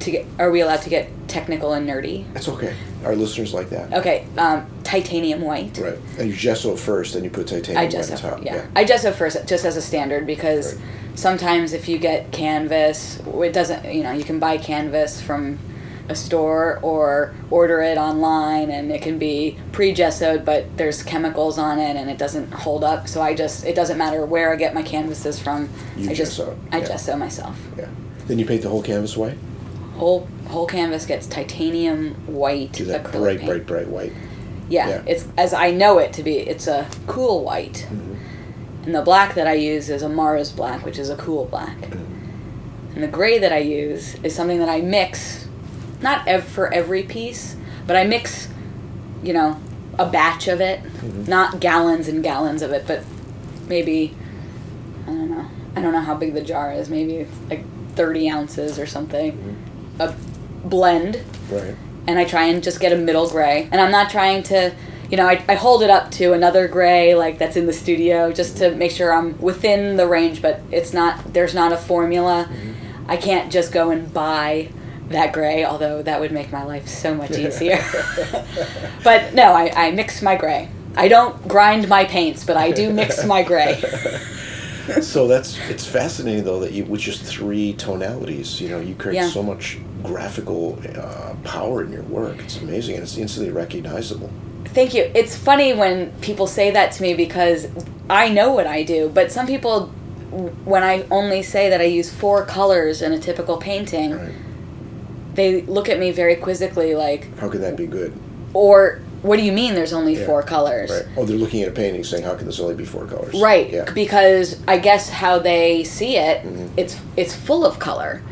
to 0.00 0.10
get. 0.10 0.26
Are 0.38 0.50
we 0.50 0.60
allowed 0.62 0.82
to 0.82 0.90
get 0.90 1.08
technical 1.30 1.72
and 1.72 1.88
nerdy? 1.88 2.30
That's 2.34 2.48
okay. 2.48 2.74
Our 3.04 3.14
listeners 3.16 3.54
like 3.54 3.70
that. 3.70 3.92
Okay, 3.94 4.26
um, 4.36 4.66
titanium 4.84 5.40
white. 5.40 5.78
Right. 5.78 5.98
And 6.18 6.28
you 6.28 6.36
gesso 6.36 6.76
first, 6.76 7.14
then 7.14 7.24
you 7.24 7.30
put 7.30 7.46
titanium 7.46 7.78
I 7.78 7.86
gesso, 7.86 8.14
on 8.14 8.20
top. 8.36 8.44
yeah. 8.44 8.66
I 8.76 8.84
gesso 8.84 9.12
first, 9.12 9.46
just 9.46 9.64
as 9.64 9.76
a 9.76 9.82
standard, 9.82 10.26
because 10.26 10.74
Right. 10.74 10.84
sometimes 11.14 11.72
if 11.72 11.88
you 11.88 11.96
get 11.98 12.32
canvas, 12.32 13.20
it 13.42 13.52
doesn't. 13.52 13.84
You 13.92 14.02
know, 14.02 14.12
you 14.12 14.24
can 14.24 14.38
buy 14.38 14.58
canvas 14.58 15.20
from 15.20 15.58
a 16.08 16.14
store 16.16 16.80
or 16.82 17.32
order 17.50 17.80
it 17.82 17.96
online, 17.96 18.68
and 18.70 18.90
it 18.90 19.00
can 19.00 19.16
be 19.16 19.56
pre-gessoed, 19.70 20.44
but 20.44 20.66
there's 20.76 21.04
chemicals 21.04 21.56
on 21.56 21.78
it, 21.78 21.94
and 21.96 22.10
it 22.10 22.18
doesn't 22.18 22.52
hold 22.52 22.82
up. 22.82 23.06
So 23.06 23.22
I 23.22 23.32
just, 23.32 23.64
it 23.64 23.76
doesn't 23.76 23.96
matter 23.96 24.26
where 24.26 24.52
I 24.52 24.56
get 24.56 24.74
my 24.74 24.82
canvases 24.82 25.38
from. 25.38 25.68
You 25.96 26.10
I 26.10 26.14
just, 26.14 26.36
gesso, 26.36 26.58
I 26.72 26.78
yeah. 26.78 26.88
gesso 26.88 27.16
myself. 27.16 27.56
yeah. 27.78 27.86
Then 28.26 28.40
you 28.40 28.44
paint 28.44 28.62
the 28.62 28.68
whole 28.68 28.82
canvas 28.82 29.16
white. 29.16 29.38
Whole 30.00 30.26
whole 30.48 30.66
canvas 30.66 31.04
gets 31.06 31.26
titanium 31.26 32.14
white 32.26 32.72
Do 32.72 32.84
that 32.86 33.04
acrylic 33.04 33.12
bright, 33.20 33.38
paint. 33.38 33.48
bright, 33.50 33.66
bright 33.66 33.88
white. 33.88 34.12
Yeah, 34.68 34.88
Yeah. 34.88 35.02
it's 35.06 35.26
as 35.36 35.52
I 35.52 35.70
know 35.70 35.98
it 35.98 36.12
to 36.14 36.22
be. 36.22 36.38
It's 36.38 36.66
a 36.66 36.88
cool 37.06 37.44
white, 37.44 37.86
Mm-hmm. 37.90 38.84
and 38.86 38.94
the 38.94 39.02
black 39.02 39.34
that 39.34 39.46
I 39.46 39.52
use 39.54 39.90
is 39.90 40.02
a 40.02 40.08
Mars 40.08 40.52
black, 40.52 40.84
which 40.84 40.98
is 40.98 41.10
a 41.10 41.16
cool 41.16 41.44
black. 41.44 41.76
Mm-hmm. 41.80 42.94
And 42.94 43.02
the 43.04 43.08
gray 43.08 43.38
that 43.38 43.52
I 43.52 43.58
use 43.58 44.16
is 44.24 44.34
something 44.34 44.58
that 44.58 44.68
I 44.68 44.80
mix, 44.80 45.46
not 46.00 46.26
ev- 46.26 46.44
for 46.44 46.72
every 46.72 47.02
piece, 47.04 47.56
but 47.86 47.94
I 47.94 48.04
mix, 48.04 48.48
you 49.22 49.32
know, 49.32 49.60
a 49.98 50.06
batch 50.08 50.48
of 50.48 50.60
it, 50.60 50.80
not 51.28 51.60
gallons 51.60 52.08
and 52.08 52.22
gallons 52.22 52.62
of 52.62 52.70
it, 52.72 52.84
but 52.86 53.04
maybe 53.68 54.14
I 55.06 55.10
don't 55.10 55.30
know. 55.30 55.46
I 55.76 55.80
don't 55.82 55.92
know 55.92 56.00
how 56.00 56.14
big 56.14 56.32
the 56.34 56.40
jar 56.40 56.72
is. 56.72 56.88
Maybe 56.88 57.26
like 57.50 57.64
thirty 57.96 58.28
ounces 58.30 58.78
or 58.78 58.86
something. 58.86 59.56
A 60.00 60.14
blend, 60.64 61.22
Right. 61.50 61.76
and 62.06 62.18
I 62.18 62.24
try 62.24 62.44
and 62.44 62.62
just 62.62 62.80
get 62.80 62.92
a 62.92 62.96
middle 62.96 63.28
gray. 63.28 63.68
And 63.70 63.80
I'm 63.80 63.90
not 63.92 64.10
trying 64.10 64.42
to, 64.44 64.72
you 65.10 65.16
know, 65.16 65.26
I, 65.26 65.44
I 65.48 65.54
hold 65.54 65.82
it 65.82 65.90
up 65.90 66.10
to 66.12 66.32
another 66.32 66.66
gray 66.66 67.14
like 67.14 67.38
that's 67.38 67.56
in 67.56 67.66
the 67.66 67.72
studio 67.72 68.32
just 68.32 68.56
to 68.58 68.74
make 68.74 68.90
sure 68.90 69.12
I'm 69.12 69.38
within 69.38 69.96
the 69.96 70.08
range. 70.08 70.42
But 70.42 70.60
it's 70.72 70.92
not. 70.92 71.32
There's 71.32 71.54
not 71.54 71.72
a 71.72 71.76
formula. 71.76 72.48
Mm-hmm. 72.50 73.10
I 73.10 73.16
can't 73.16 73.52
just 73.52 73.72
go 73.72 73.90
and 73.90 74.12
buy 74.12 74.70
that 75.08 75.32
gray, 75.32 75.64
although 75.64 76.02
that 76.02 76.20
would 76.20 76.30
make 76.32 76.52
my 76.52 76.64
life 76.64 76.86
so 76.88 77.14
much 77.14 77.32
easier. 77.32 77.84
but 79.04 79.34
no, 79.34 79.52
I, 79.52 79.88
I 79.88 79.90
mix 79.90 80.22
my 80.22 80.36
gray. 80.36 80.68
I 80.96 81.08
don't 81.08 81.46
grind 81.48 81.88
my 81.88 82.04
paints, 82.04 82.44
but 82.44 82.56
I 82.56 82.70
do 82.70 82.92
mix 82.92 83.24
my 83.24 83.42
gray. 83.42 83.82
so 85.02 85.26
that's 85.26 85.58
it's 85.68 85.86
fascinating 85.86 86.44
though 86.44 86.60
that 86.60 86.72
you 86.72 86.84
with 86.84 87.00
just 87.00 87.22
three 87.22 87.74
tonalities, 87.74 88.60
you 88.60 88.68
know, 88.68 88.80
you 88.80 88.94
create 88.94 89.16
Yeah. 89.16 89.28
so 89.28 89.42
much 89.42 89.78
graphical 90.02 90.78
uh, 90.96 91.34
power 91.44 91.82
in 91.84 91.92
your 91.92 92.02
work. 92.04 92.38
It's 92.40 92.58
amazing 92.60 92.94
and 92.96 93.02
it's 93.04 93.16
instantly 93.18 93.52
recognizable. 93.52 94.30
Thank 94.66 94.94
you. 94.94 95.10
It's 95.14 95.36
funny 95.36 95.72
when 95.74 96.10
people 96.20 96.46
say 96.46 96.70
that 96.70 96.92
to 96.92 97.02
me 97.02 97.14
because 97.14 97.68
I 98.08 98.28
know 98.28 98.52
what 98.52 98.66
I 98.66 98.82
do, 98.82 99.08
but 99.12 99.30
some 99.32 99.46
people, 99.46 99.86
when 100.64 100.82
I 100.82 101.04
only 101.10 101.42
say 101.42 101.68
that 101.70 101.80
I 101.80 101.84
use 101.84 102.08
four 102.12 102.44
colors 102.46 103.02
in 103.02 103.12
a 103.12 103.18
typical 103.18 103.56
painting, 103.56 104.12
Right. 104.12 104.32
they 105.34 105.62
look 105.62 105.88
at 105.88 105.98
me 105.98 106.12
very 106.12 106.36
quizzically, 106.36 106.94
like, 106.94 107.36
How 107.38 107.48
could 107.48 107.60
that 107.62 107.76
be 107.76 107.86
good? 107.86 108.12
or 108.54 109.00
what 109.22 109.36
do 109.38 109.42
you 109.42 109.52
mean 109.52 109.74
there's 109.74 109.92
only 109.92 110.18
Yeah. 110.18 110.26
four 110.26 110.42
colors? 110.42 110.90
Right. 110.90 111.04
Oh, 111.16 111.24
they're 111.24 111.36
looking 111.36 111.62
at 111.62 111.68
a 111.68 111.72
painting 111.72 112.04
saying, 112.04 112.24
"How 112.24 112.34
can 112.34 112.46
this 112.46 112.58
only 112.60 112.74
be 112.74 112.84
four 112.84 113.04
colors?" 113.06 113.34
Right, 113.40 113.70
Yeah. 113.70 113.84
because 113.94 114.56
I 114.66 114.78
guess 114.78 115.08
how 115.10 115.38
they 115.38 115.84
see 115.84 116.16
it, 116.16 116.42
Mhm. 116.44 116.68
it's 116.76 116.96
it's 117.16 117.34
full 117.34 117.64
of 117.66 117.78
color, 117.78 118.22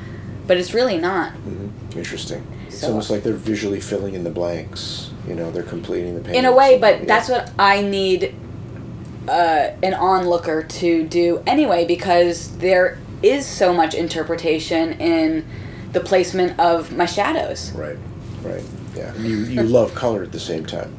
but 0.47 0.57
it's 0.57 0.73
really 0.75 0.99
not. 0.99 1.33
hmm 1.33 1.69
Interesting. 1.97 2.43
It's 2.69 2.85
almost 2.85 3.11
like 3.11 3.23
they're 3.25 3.33
visually 3.33 3.81
filling 3.81 4.15
in 4.15 4.23
the 4.25 4.31
blanks. 4.31 5.11
You 5.27 5.35
know, 5.35 5.51
they're 5.51 5.63
completing 5.63 6.15
the 6.15 6.21
painting. 6.21 6.39
In 6.41 6.45
a 6.45 6.53
way, 6.53 6.79
but 6.79 7.07
that's 7.07 7.29
what 7.29 7.51
I 7.59 7.83
need 7.83 8.35
uh, 9.29 9.73
an 9.83 9.93
onlooker 9.93 10.63
to 10.63 11.03
do 11.05 11.43
anyway, 11.47 11.85
because 11.85 12.49
there 12.59 12.97
is 13.23 13.45
so 13.45 13.75
much 13.75 13.95
interpretation 13.95 14.93
in 14.95 15.45
the 15.93 16.01
placement 16.01 16.59
of 16.59 16.97
my 16.97 17.05
shadows. 17.05 17.73
Right. 17.75 17.97
Right. 18.43 18.63
Yeah. 18.97 19.15
You 19.17 19.39
you 19.39 19.63
love 19.63 19.95
color 19.95 20.23
at 20.23 20.33
the 20.33 20.41
same 20.41 20.65
time. 20.67 20.95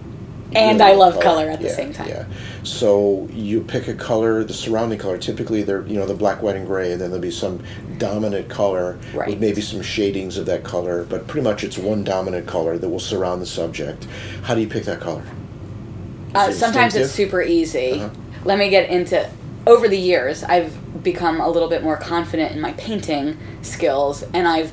You 0.51 0.58
And 0.58 0.81
I 0.81 0.93
love 0.93 1.19
color 1.19 1.50
at 1.50 1.60
the 1.60 1.67
Yeah, 1.67 1.75
same 1.75 1.93
time. 1.93 2.08
Yeah. 2.10 2.25
So 2.63 3.27
you 3.31 3.62
pick 3.62 3.88
a 3.88 3.93
color, 3.93 4.43
the 4.43 4.53
surrounding 4.53 4.98
color. 4.98 5.17
Typically, 5.17 5.62
they're 5.63 5.86
you 5.86 5.98
know 6.00 6.05
the 6.05 6.15
black, 6.15 6.41
white, 6.41 6.55
and 6.55 6.65
gray, 6.65 6.91
and 6.91 7.00
then 7.00 7.10
there'll 7.12 7.22
be 7.22 7.29
some 7.31 7.62
dominant 7.98 8.50
color 8.50 8.98
Right. 9.13 9.29
with 9.29 9.39
maybe 9.39 9.62
some 9.62 9.81
shadings 9.81 10.38
of 10.38 10.46
that 10.48 10.63
color. 10.63 11.05
But 11.08 11.27
pretty 11.27 11.43
much, 11.43 11.63
it's 11.63 11.77
one 11.77 12.03
dominant 12.03 12.48
color 12.48 12.77
that 12.77 12.89
will 12.89 13.00
surround 13.00 13.41
the 13.41 13.46
subject. 13.46 14.08
How 14.43 14.55
do 14.55 14.62
you 14.62 14.67
pick 14.67 14.86
that 14.86 15.00
color? 15.00 15.24
Uh, 16.34 16.51
sometimes 16.51 16.96
it's 16.96 17.12
super 17.12 17.41
easy. 17.41 17.93
Uh-huh. 18.01 18.10
Let 18.46 18.58
me 18.60 18.69
get 18.69 18.89
into. 18.89 19.29
Over 19.67 19.88
the 19.88 19.98
years, 19.98 20.43
I've 20.43 21.03
become 21.03 21.41
a 21.41 21.50
little 21.50 21.69
bit 21.69 21.84
more 21.84 21.98
confident 21.98 22.53
in 22.53 22.62
my 22.62 22.74
painting 22.74 23.38
skills, 23.62 24.24
and 24.34 24.48
I've 24.48 24.72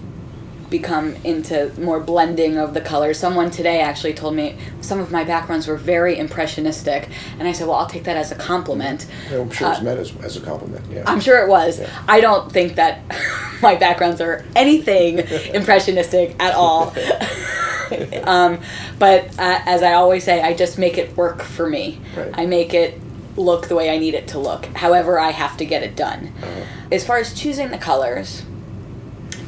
become 0.71 1.15
into 1.25 1.73
more 1.81 2.01
blending 2.01 2.57
of 2.59 2.75
the 2.75 2.81
colors. 2.81 3.19
Someone 3.19 3.51
today 3.51 3.81
actually 3.81 4.15
told 4.15 4.35
me 4.35 4.57
some 4.81 4.99
of 5.01 5.11
my 5.11 5.25
backgrounds 5.25 5.67
were 5.67 5.77
very 5.77 6.19
impressionistic, 6.19 7.09
and 7.39 7.47
I 7.47 7.53
said, 7.53 7.67
"Well, 7.67 7.77
I'll 7.77 7.87
take 7.87 8.05
that 8.05 8.17
as 8.17 8.31
a 8.33 8.35
compliment." 8.35 9.07
Yeah, 9.31 9.41
I'm 9.41 9.51
sure 9.51 9.71
it's 9.71 9.81
Uh, 9.81 9.85
meant 9.85 10.01
as, 10.01 10.13
as 10.25 10.37
a 10.37 10.41
compliment. 10.41 10.85
Yeah. 10.91 11.05
I'm 11.07 11.21
sure 11.21 11.43
it 11.45 11.49
was. 11.49 11.81
Yeah. 11.81 11.89
I 12.09 12.21
don't 12.21 12.51
think 12.51 12.75
that 12.77 13.01
my 13.63 13.75
backgrounds 13.77 14.21
are 14.21 14.45
anything 14.55 15.19
impressionistic 15.55 16.37
at 16.41 16.55
all. 16.55 16.95
um, 18.25 18.59
but 18.99 19.25
uh, 19.39 19.61
as 19.67 19.83
I 19.83 19.95
always 19.95 20.25
say, 20.25 20.43
I 20.43 20.55
just 20.55 20.79
make 20.79 20.99
it 20.99 21.17
work 21.17 21.43
for 21.43 21.69
me. 21.69 22.01
Right. 22.17 22.31
I 22.35 22.47
make 22.47 22.75
it 22.75 23.01
look 23.37 23.69
the 23.69 23.75
way 23.77 23.91
I 23.91 23.99
need 23.99 24.15
it 24.15 24.29
to 24.29 24.39
look. 24.39 24.65
However, 24.67 25.19
I 25.21 25.31
have 25.31 25.57
to 25.59 25.65
get 25.67 25.83
it 25.83 25.95
done. 25.95 26.33
Uh-huh. 26.43 26.65
As 26.91 27.07
far 27.07 27.19
as 27.19 27.35
choosing 27.35 27.71
the 27.71 27.79
colors, 27.79 28.43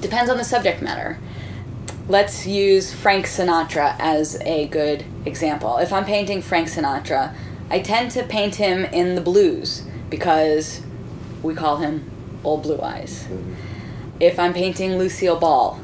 depends 0.00 0.31
on 0.31 0.37
the 0.37 0.45
subject 0.45 0.83
matter. 0.83 1.19
Let's 2.09 2.47
use 2.47 2.93
Frank 2.93 3.26
Sinatra 3.26 3.95
as 3.99 4.40
a 4.43 4.67
good 4.69 5.05
example. 5.26 5.76
If 5.78 5.93
I'm 5.93 6.05
painting 6.05 6.40
Frank 6.40 6.69
Sinatra, 6.69 7.35
I 7.71 7.81
tend 7.81 8.11
to 8.12 8.23
paint 8.23 8.55
him 8.55 8.85
in 8.87 9.14
the 9.14 9.21
blues 9.21 9.83
because 10.09 10.81
we 11.43 11.55
call 11.55 11.76
him 11.78 12.11
Old 12.43 12.62
Blue 12.62 12.81
Eyes. 12.81 13.26
Mhm. 13.31 13.55
If 14.21 14.38
I'm 14.38 14.55
painting 14.55 14.97
Lucille 14.97 15.37
Ball, 15.38 15.81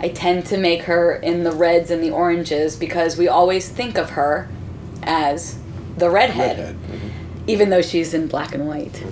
I 0.00 0.08
tend 0.08 0.44
to 0.46 0.58
make 0.58 0.82
her 0.82 1.14
in 1.14 1.44
the 1.44 1.52
reds 1.52 1.90
and 1.90 2.02
the 2.02 2.10
oranges 2.10 2.76
because 2.76 3.16
we 3.16 3.26
always 3.26 3.68
think 3.68 3.96
of 3.96 4.10
her 4.10 4.48
as 5.02 5.56
the 5.96 6.10
redhead, 6.10 6.58
Redhead. 6.58 6.74
Mhm. 6.74 7.10
even 7.46 7.70
though 7.70 7.82
she's 7.82 8.12
in 8.12 8.26
black 8.26 8.54
and 8.54 8.66
white. 8.68 9.02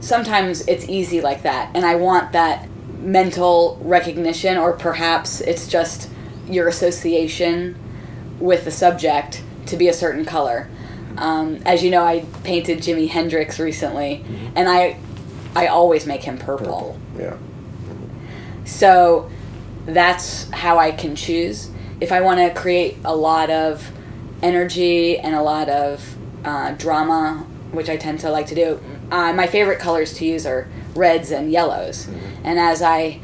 Sometimes 0.00 0.66
it's 0.66 0.88
easy 0.88 1.20
like 1.20 1.42
that, 1.42 1.70
and 1.74 1.84
I 1.84 1.96
want 1.96 2.32
that 2.32 2.66
mental 3.04 3.78
recognition, 3.82 4.56
or 4.56 4.72
perhaps 4.72 5.40
it's 5.40 5.68
just 5.68 6.10
your 6.48 6.68
association 6.68 7.76
with 8.40 8.64
the 8.64 8.70
subject 8.70 9.42
to 9.66 9.76
be 9.76 9.88
a 9.88 9.92
certain 9.92 10.24
color. 10.24 10.68
Um, 11.16 11.60
as 11.64 11.84
you 11.84 11.90
know, 11.90 12.02
I 12.02 12.24
painted 12.42 12.78
Jimi 12.78 13.08
Hendrix 13.08 13.60
recently, 13.60 14.24
and 14.56 14.68
I, 14.68 14.98
I 15.54 15.68
always 15.68 16.06
make 16.06 16.22
him 16.22 16.38
Purple. 16.38 16.98
Yeah. 17.16 17.36
so 18.64 19.30
that's 19.86 20.50
how 20.50 20.78
I 20.78 20.90
can 20.90 21.14
choose. 21.14 21.70
If 22.00 22.10
I 22.10 22.20
want 22.20 22.40
to 22.40 22.60
create 22.60 22.96
a 23.04 23.14
lot 23.14 23.50
of 23.50 23.92
energy 24.42 25.18
and 25.18 25.34
a 25.34 25.42
lot 25.42 25.68
of 25.68 26.16
uh, 26.44 26.72
drama, 26.72 27.46
which 27.70 27.88
I 27.88 27.96
tend 27.96 28.20
to 28.20 28.30
like 28.30 28.46
to 28.48 28.54
do, 28.54 28.80
uh, 29.10 29.32
my 29.32 29.46
favorite 29.46 29.78
colors 29.78 30.14
to 30.14 30.24
use 30.24 30.46
are 30.46 30.68
reds 30.94 31.30
and 31.30 31.52
yellows. 31.52 32.08
And 32.44 32.58
as 32.58 32.82
I, 32.82 33.20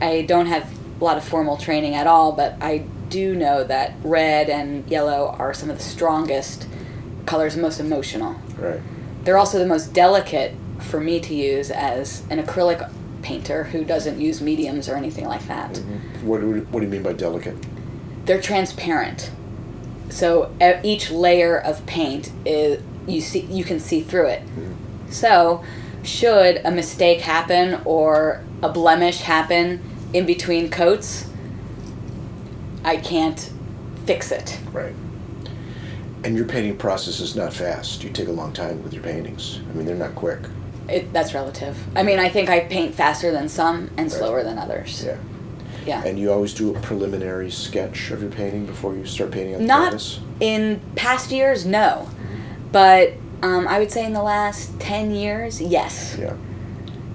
I 0.00 0.22
don't 0.22 0.46
have 0.46 0.68
a 1.00 1.04
lot 1.04 1.16
of 1.16 1.24
formal 1.24 1.56
training 1.56 1.94
at 1.94 2.06
all, 2.06 2.32
but 2.32 2.56
I 2.60 2.84
do 3.08 3.34
know 3.34 3.62
that 3.64 3.92
red 4.02 4.48
and 4.48 4.88
yellow 4.90 5.36
are 5.38 5.52
some 5.52 5.68
of 5.70 5.76
the 5.78 5.82
strongest 5.84 6.66
colors, 7.26 7.56
most 7.56 7.78
emotional. 7.78 8.36
Right. 8.58 8.80
They're 9.24 9.38
also 9.38 9.58
the 9.58 9.66
most 9.66 9.92
delicate 9.92 10.54
for 10.80 11.00
me 11.00 11.20
to 11.20 11.34
use 11.34 11.70
as 11.70 12.22
an 12.30 12.42
acrylic 12.42 12.90
painter 13.22 13.64
who 13.64 13.84
doesn't 13.84 14.20
use 14.20 14.40
mediums 14.40 14.88
or 14.88 14.96
anything 14.96 15.26
like 15.26 15.46
that. 15.46 15.74
Mhm. 15.74 16.22
What, 16.24 16.40
do- 16.40 16.66
what 16.70 16.80
do 16.80 16.86
you 16.86 16.90
mean 16.90 17.02
by 17.02 17.12
delicate? 17.12 17.54
They're 18.24 18.40
transparent. 18.40 19.30
So 20.08 20.50
each 20.82 21.10
layer 21.10 21.56
of 21.58 21.84
paint 21.86 22.32
is 22.44 22.82
you 23.06 23.20
see 23.20 23.40
you 23.40 23.64
can 23.64 23.80
see 23.80 24.00
through 24.00 24.26
it. 24.26 24.42
So 25.10 25.62
should 26.02 26.60
a 26.64 26.70
mistake 26.70 27.20
happen 27.20 27.80
or 27.84 28.42
a 28.62 28.68
blemish 28.68 29.20
happen 29.20 29.80
in 30.12 30.26
between 30.26 30.68
coats, 30.70 31.28
I 32.84 32.96
can't 32.96 33.50
fix 34.06 34.30
it. 34.32 34.58
Right. 34.72 34.94
And 36.24 36.36
your 36.36 36.46
painting 36.46 36.76
process 36.76 37.20
is 37.20 37.34
not 37.34 37.52
fast. 37.52 38.04
You 38.04 38.10
take 38.10 38.28
a 38.28 38.32
long 38.32 38.52
time 38.52 38.82
with 38.82 38.92
your 38.92 39.02
paintings. 39.02 39.60
I 39.70 39.74
mean, 39.74 39.86
they're 39.86 39.96
not 39.96 40.14
quick. 40.14 40.40
It, 40.88 41.12
that's 41.12 41.34
relative. 41.34 41.76
I 41.96 42.02
mean, 42.02 42.18
I 42.18 42.28
think 42.28 42.48
I 42.48 42.60
paint 42.60 42.94
faster 42.94 43.30
than 43.32 43.48
some 43.48 43.88
and 43.96 44.10
Right. 44.10 44.12
slower 44.12 44.42
than 44.42 44.58
others. 44.58 45.04
Yeah. 45.04 45.16
Yeah. 45.86 46.04
And 46.04 46.18
you 46.18 46.32
always 46.32 46.54
do 46.54 46.74
a 46.76 46.78
preliminary 46.80 47.50
sketch 47.50 48.10
of 48.12 48.22
your 48.22 48.30
painting 48.30 48.66
before 48.66 48.94
you 48.94 49.04
start 49.04 49.32
painting 49.32 49.54
on 49.56 49.60
the 49.62 49.66
Not 49.66 49.82
canvas? 49.90 50.20
in 50.38 50.80
past 50.94 51.32
years, 51.32 51.66
no. 51.66 52.08
But 52.70 53.14
um, 53.42 53.66
I 53.68 53.78
would 53.78 53.90
say 53.90 54.04
in 54.06 54.12
the 54.12 54.22
last 54.22 54.78
10 54.80 55.10
years, 55.12 55.60
yes. 55.60 56.16
Yeah. 56.18 56.36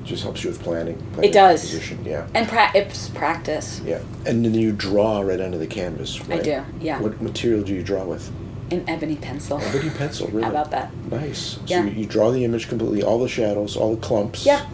Just 0.04 0.24
helps 0.24 0.44
you 0.44 0.50
with 0.50 0.62
planning. 0.62 0.98
planning 1.14 1.30
It 1.30 1.34
does. 1.34 1.62
Composition. 1.62 2.06
Yeah. 2.06 2.28
And 2.34 2.48
pra- 2.48 2.72
it's 2.74 3.10
practice. 3.10 3.82
Yeah. 3.86 4.02
And 4.26 4.46
then 4.46 4.54
you 4.54 4.72
draw 4.72 5.20
right 5.22 5.40
onto 5.40 5.58
the 5.58 5.68
canvas, 5.68 6.22
right? 6.28 6.44
do, 6.44 6.64
yeah. 6.80 7.02
What 7.02 7.22
material 7.22 7.64
do 7.64 7.74
you 7.74 7.84
draw 7.84 8.06
with? 8.06 8.32
An 8.72 8.84
ebony 8.88 9.16
pencil. 9.18 9.60
Ebony 9.62 9.90
pencil, 9.90 10.28
really? 10.28 10.44
How 10.44 10.50
about 10.50 10.72
that? 10.72 10.94
Nice. 11.10 11.60
Yeah. 11.66 11.84
You, 11.86 11.92
you 11.92 12.06
draw 12.06 12.32
the 12.32 12.44
image 12.46 12.70
completely, 12.70 13.04
all 13.04 13.20
the 13.20 13.28
shadows, 13.30 13.76
all 13.76 13.96
the 13.96 14.02
clumps. 14.02 14.46
Yeah. 14.46 14.66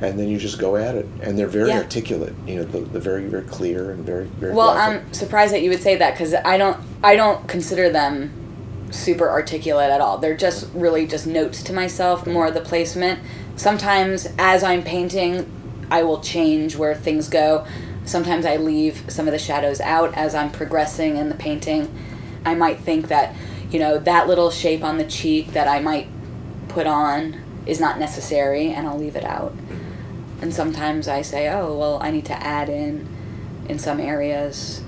And 0.00 0.18
then 0.18 0.28
you 0.28 0.38
just 0.38 0.58
go 0.58 0.76
at 0.76 0.94
it. 0.94 1.06
And 1.22 1.38
they're 1.38 1.48
very 1.48 1.68
Yeah. 1.70 1.78
articulate. 1.78 2.34
You 2.46 2.56
know, 2.56 2.64
the, 2.64 2.80
the 2.80 3.00
very, 3.00 3.26
very 3.26 3.44
clear 3.44 3.90
and 3.90 4.04
very, 4.06 4.24
very 4.26 4.54
Well, 4.54 4.72
graphic. 4.74 5.02
I'm 5.06 5.12
surprised 5.12 5.52
that 5.52 5.60
you 5.62 5.70
would 5.70 5.82
say 5.82 5.96
that 5.96 6.12
because 6.14 6.34
I 6.34 6.56
don't, 6.56 6.78
I 7.02 7.16
don't 7.16 7.46
consider 7.48 7.90
them 7.90 8.32
super 8.90 9.28
articulate 9.28 9.90
at 9.90 10.00
all. 10.00 10.18
They're 10.18 10.36
just 10.36 10.68
really 10.74 11.06
just 11.06 11.26
notes 11.26 11.62
to 11.64 11.72
myself, 11.72 12.26
more 12.26 12.50
the 12.50 12.60
placement. 12.60 13.20
Sometimes 13.56 14.28
as 14.38 14.62
I'm 14.62 14.82
painting, 14.82 15.50
I 15.90 16.02
will 16.02 16.20
change 16.20 16.76
where 16.76 16.94
things 16.94 17.28
go. 17.28 17.66
Sometimes 18.04 18.46
I 18.46 18.56
leave 18.56 19.04
some 19.08 19.26
of 19.26 19.32
the 19.32 19.38
shadows 19.38 19.80
out 19.80 20.14
as 20.14 20.34
I'm 20.34 20.50
progressing 20.50 21.16
in 21.16 21.28
the 21.28 21.34
painting. 21.34 21.94
I 22.44 22.54
might 22.54 22.80
think 22.80 23.08
that, 23.08 23.34
you 23.70 23.78
know, 23.78 23.98
that 23.98 24.28
little 24.28 24.50
shape 24.50 24.82
on 24.82 24.96
the 24.96 25.04
cheek 25.04 25.52
that 25.52 25.68
I 25.68 25.80
might 25.80 26.08
put 26.68 26.86
on 26.86 27.36
is 27.66 27.80
not 27.80 27.98
necessary 27.98 28.70
and 28.70 28.86
I'll 28.86 28.98
leave 28.98 29.16
it 29.16 29.24
out. 29.24 29.54
And 30.40 30.54
sometimes 30.54 31.08
I 31.08 31.22
say, 31.22 31.48
oh, 31.48 31.76
well, 31.76 31.98
I 32.00 32.10
need 32.10 32.24
to 32.26 32.42
add 32.42 32.68
in 32.68 33.06
in 33.68 33.78
some 33.78 34.00
areas 34.00 34.82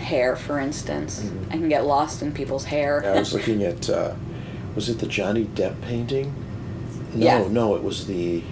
hair, 0.00 0.34
for 0.36 0.58
instance. 0.58 1.30
I 1.48 1.52
can 1.52 1.68
get 1.68 1.84
lost 1.84 2.22
in 2.22 2.32
people's 2.32 2.64
hair. 2.64 3.04
I 3.04 3.18
was 3.18 3.32
looking 3.32 3.62
at, 3.62 3.88
uh, 3.88 4.14
was 4.74 4.88
it 4.88 4.98
the 4.98 5.06
Johnny 5.06 5.44
Depp 5.44 5.80
painting? 5.82 6.34
No, 7.14 7.26
Yeah. 7.26 7.48
no, 7.48 7.74
it 7.76 7.82
was 7.82 8.06
the 8.06 8.42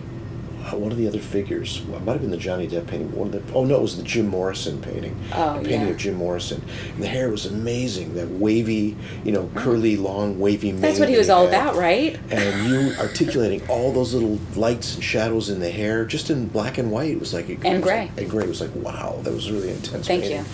one 0.72 0.92
of 0.92 0.98
the 0.98 1.08
other 1.08 1.18
figures. 1.18 1.82
Well, 1.82 1.96
it 1.98 2.04
might 2.04 2.12
have 2.12 2.20
been 2.22 2.30
the 2.30 2.36
Johnny 2.36 2.68
Depp 2.68 2.86
painting. 2.86 3.12
One 3.14 3.32
of 3.34 3.46
the 3.46 3.52
oh 3.54 3.64
no, 3.64 3.76
it 3.76 3.82
was 3.82 3.96
the 3.96 4.02
Jim 4.02 4.26
Morrison 4.28 4.80
painting. 4.80 5.16
Oh, 5.32 5.52
a 5.52 5.54
painting 5.56 5.80
yeah. 5.82 5.86
of 5.88 5.96
Jim 5.96 6.14
Morrison. 6.14 6.62
And 6.94 7.02
the 7.02 7.06
hair 7.08 7.30
was 7.30 7.46
amazing. 7.46 8.14
That 8.14 8.28
wavy, 8.28 8.96
you 9.24 9.32
know, 9.32 9.50
curly, 9.54 9.96
long, 9.96 10.38
wavy. 10.38 10.72
Mane. 10.72 10.80
That's 10.80 10.98
what 10.98 11.08
he 11.08 11.16
was 11.16 11.30
all 11.30 11.46
had. 11.46 11.54
about, 11.54 11.76
right? 11.76 12.18
And 12.30 12.68
you 12.68 12.92
articulating 12.98 13.66
all 13.68 13.92
those 13.92 14.14
little 14.14 14.38
lights 14.56 14.94
and 14.94 15.04
shadows 15.04 15.48
in 15.50 15.60
the 15.60 15.70
hair, 15.70 16.04
just 16.04 16.30
in 16.30 16.48
black 16.48 16.78
and 16.78 16.90
white. 16.90 17.10
It 17.10 17.20
was 17.20 17.32
like 17.34 17.48
it 17.48 17.58
And 17.64 17.82
gray. 17.82 18.02
like- 18.08 18.18
and 18.18 18.30
gray. 18.30 18.44
It 18.44 18.48
was 18.48 18.60
like 18.60 18.74
wow, 18.74 19.18
that 19.22 19.32
was 19.32 19.50
really 19.50 19.70
intense. 19.70 20.06
Thank 20.06 20.22
painting. 20.24 20.38
you. 20.40 20.44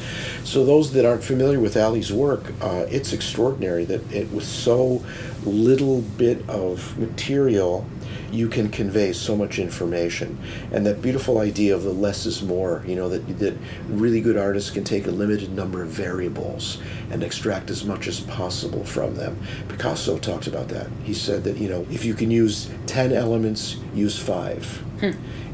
So 0.44 0.64
those 0.64 0.92
that 0.92 1.04
aren't 1.04 1.25
familiar 1.25 1.58
with 1.61 1.76
Ali's 1.76 2.12
work, 2.12 2.52
uh, 2.61 2.84
it's 2.88 3.12
extraordinary 3.12 3.84
that 3.87 4.12
it 4.12 4.30
was 4.32 4.46
so 4.46 5.02
little 5.44 6.00
bit 6.02 6.49
of 6.49 6.99
material, 6.99 7.87
you 8.35 8.49
can 8.49 8.69
convey 8.69 9.12
so 9.12 9.37
much 9.37 9.59
information, 9.59 10.38
and 10.73 10.85
that 10.85 11.00
beautiful 11.00 11.38
idea 11.38 11.75
of 11.75 11.83
the 11.83 11.93
less 11.93 12.26
is 12.26 12.43
more. 12.43 12.83
You 12.87 12.97
know 12.97 13.09
that 13.09 13.38
that 13.38 13.57
really 13.88 14.21
good 14.21 14.37
artists 14.37 14.71
can 14.71 14.85
take 14.85 15.07
a 15.07 15.11
limited 15.11 15.53
number 15.53 15.83
of 15.83 15.88
variables 15.88 16.81
and 17.11 17.23
extract 17.23 17.71
as 17.71 17.85
much 17.85 18.09
as 18.09 18.21
possible 18.21 18.85
from 18.85 19.14
them. 19.14 19.38
Picasso 19.69 20.19
talked 20.19 20.47
about 20.47 20.69
that. 20.69 20.88
He 21.05 21.14
said 21.14 21.45
that 21.45 21.57
you 21.57 21.69
know 21.69 21.87
if 21.91 22.05
you 22.05 22.14
can 22.14 22.31
use 22.31 22.69
ten 22.87 23.12
elements, 23.12 23.76
use 23.95 24.19
five. 24.19 24.83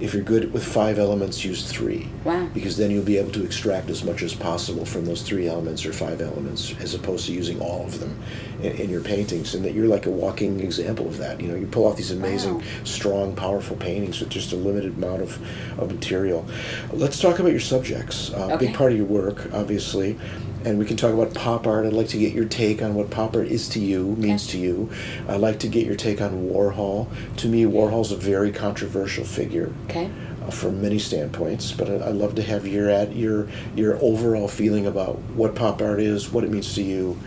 If 0.01 0.15
you're 0.15 0.23
good 0.23 0.53
with 0.53 0.65
five 0.65 0.99
elements, 0.99 1.45
use 1.45 1.71
three. 1.71 2.09
Wow. 2.25 2.49
because 2.55 2.77
then 2.77 2.91
you'll 2.91 3.05
be 3.05 3.17
able 3.19 3.33
to 3.33 3.45
extract 3.45 3.89
as 3.91 4.05
much 4.05 4.23
as 4.23 4.35
possible 4.35 4.85
from 4.85 5.05
those 5.07 5.23
three 5.23 5.49
elements 5.49 5.85
or 5.87 5.93
five 5.93 6.21
elements 6.21 6.75
as 6.81 6.95
opposed 6.95 7.27
to 7.27 7.33
using 7.33 7.61
all 7.61 7.85
of 7.87 7.99
them 8.01 8.17
in, 8.63 8.73
in 8.73 8.91
your 8.91 9.01
paintings. 9.01 9.55
And 9.55 9.65
that 9.65 9.73
you're 9.75 9.87
like 9.89 10.07
a 10.07 10.11
walking 10.11 10.61
example 10.61 11.07
of 11.07 11.17
that. 11.19 11.41
You 11.41 11.49
know 11.49 11.55
you 11.55 11.67
pull 11.67 11.87
off 11.87 11.97
these 11.97 12.11
amazing 12.11 12.59
Wow. 12.59 12.63
strong 12.85 13.35
powerful 13.37 13.77
paintings 13.77 14.21
with 14.21 14.29
just 14.31 14.53
a 14.53 14.57
limited 14.57 14.97
amount 14.97 15.23
of, 15.23 15.39
of 15.81 15.91
material. 15.93 16.47
Let's 16.93 17.19
talk 17.21 17.39
about 17.39 17.51
your 17.53 17.61
subjects. 17.61 18.33
Uh, 18.33 18.49
Okay. 18.51 18.67
big 18.67 18.75
part 18.75 18.93
of 18.93 18.99
your 18.99 19.07
work 19.07 19.49
obviously 19.53 20.19
and 20.65 20.79
we 20.79 20.85
can 20.85 20.97
talk 20.97 21.13
about 21.13 21.33
pop 21.35 21.67
art 21.67 21.87
i'd 21.87 21.93
like 21.93 22.09
to 22.09 22.19
get 22.19 22.33
your 22.35 22.45
take 22.45 22.83
on 22.83 22.95
what 22.95 23.11
pop 23.11 23.35
art 23.35 23.47
is 23.49 23.69
to 23.69 23.81
you 23.81 24.15
means 24.17 24.45
Okay. 24.49 24.53
to 24.53 24.59
you 24.59 24.91
i'd 25.29 25.41
like 25.41 25.59
to 25.61 25.69
get 25.69 25.87
your 25.87 25.97
take 25.97 26.21
on 26.21 26.49
warhol 26.51 27.09
to 27.37 27.49
me 27.49 27.65
warhol's 27.65 28.13
a 28.13 28.17
very 28.17 28.53
controversial 28.53 29.25
figure 29.25 29.73
Okay. 29.89 30.11
uh, 30.47 30.51
from 30.51 30.81
many 30.81 30.99
standpoints, 30.99 31.73
but 31.73 31.89
I- 31.89 32.09
I'd 32.09 32.15
love 32.15 32.35
to 32.37 32.43
have 32.43 32.67
your 32.67 32.89
at 32.91 33.15
your 33.15 33.47
your 33.77 33.99
overall 34.03 34.49
feeling 34.49 34.87
about 34.87 35.17
what 35.35 35.55
pop 35.55 35.81
art 35.83 36.01
is, 36.01 36.33
what 36.33 36.45
it 36.45 36.51
means 36.51 36.75
to 36.75 36.83
you, 36.83 37.19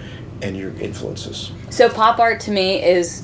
and 0.41 0.57
your 0.57 0.71
influences. 0.79 1.51
So 1.69 1.89
pop 1.89 2.19
art 2.19 2.39
to 2.41 2.51
me 2.51 2.83
is 2.83 3.23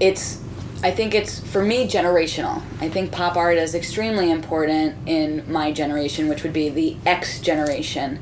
it's 0.00 0.38
I 0.82 0.92
think 0.92 1.12
it's 1.14 1.40
for 1.40 1.62
me 1.64 1.88
generational. 1.88 2.62
I 2.80 2.88
think 2.88 3.10
pop 3.10 3.36
art 3.36 3.56
is 3.58 3.74
extremely 3.74 4.30
important 4.30 4.94
in 5.06 5.42
my 5.50 5.72
generation, 5.72 6.28
which 6.28 6.44
would 6.44 6.52
be 6.52 6.68
the 6.68 6.96
X 7.04 7.40
generation, 7.40 8.20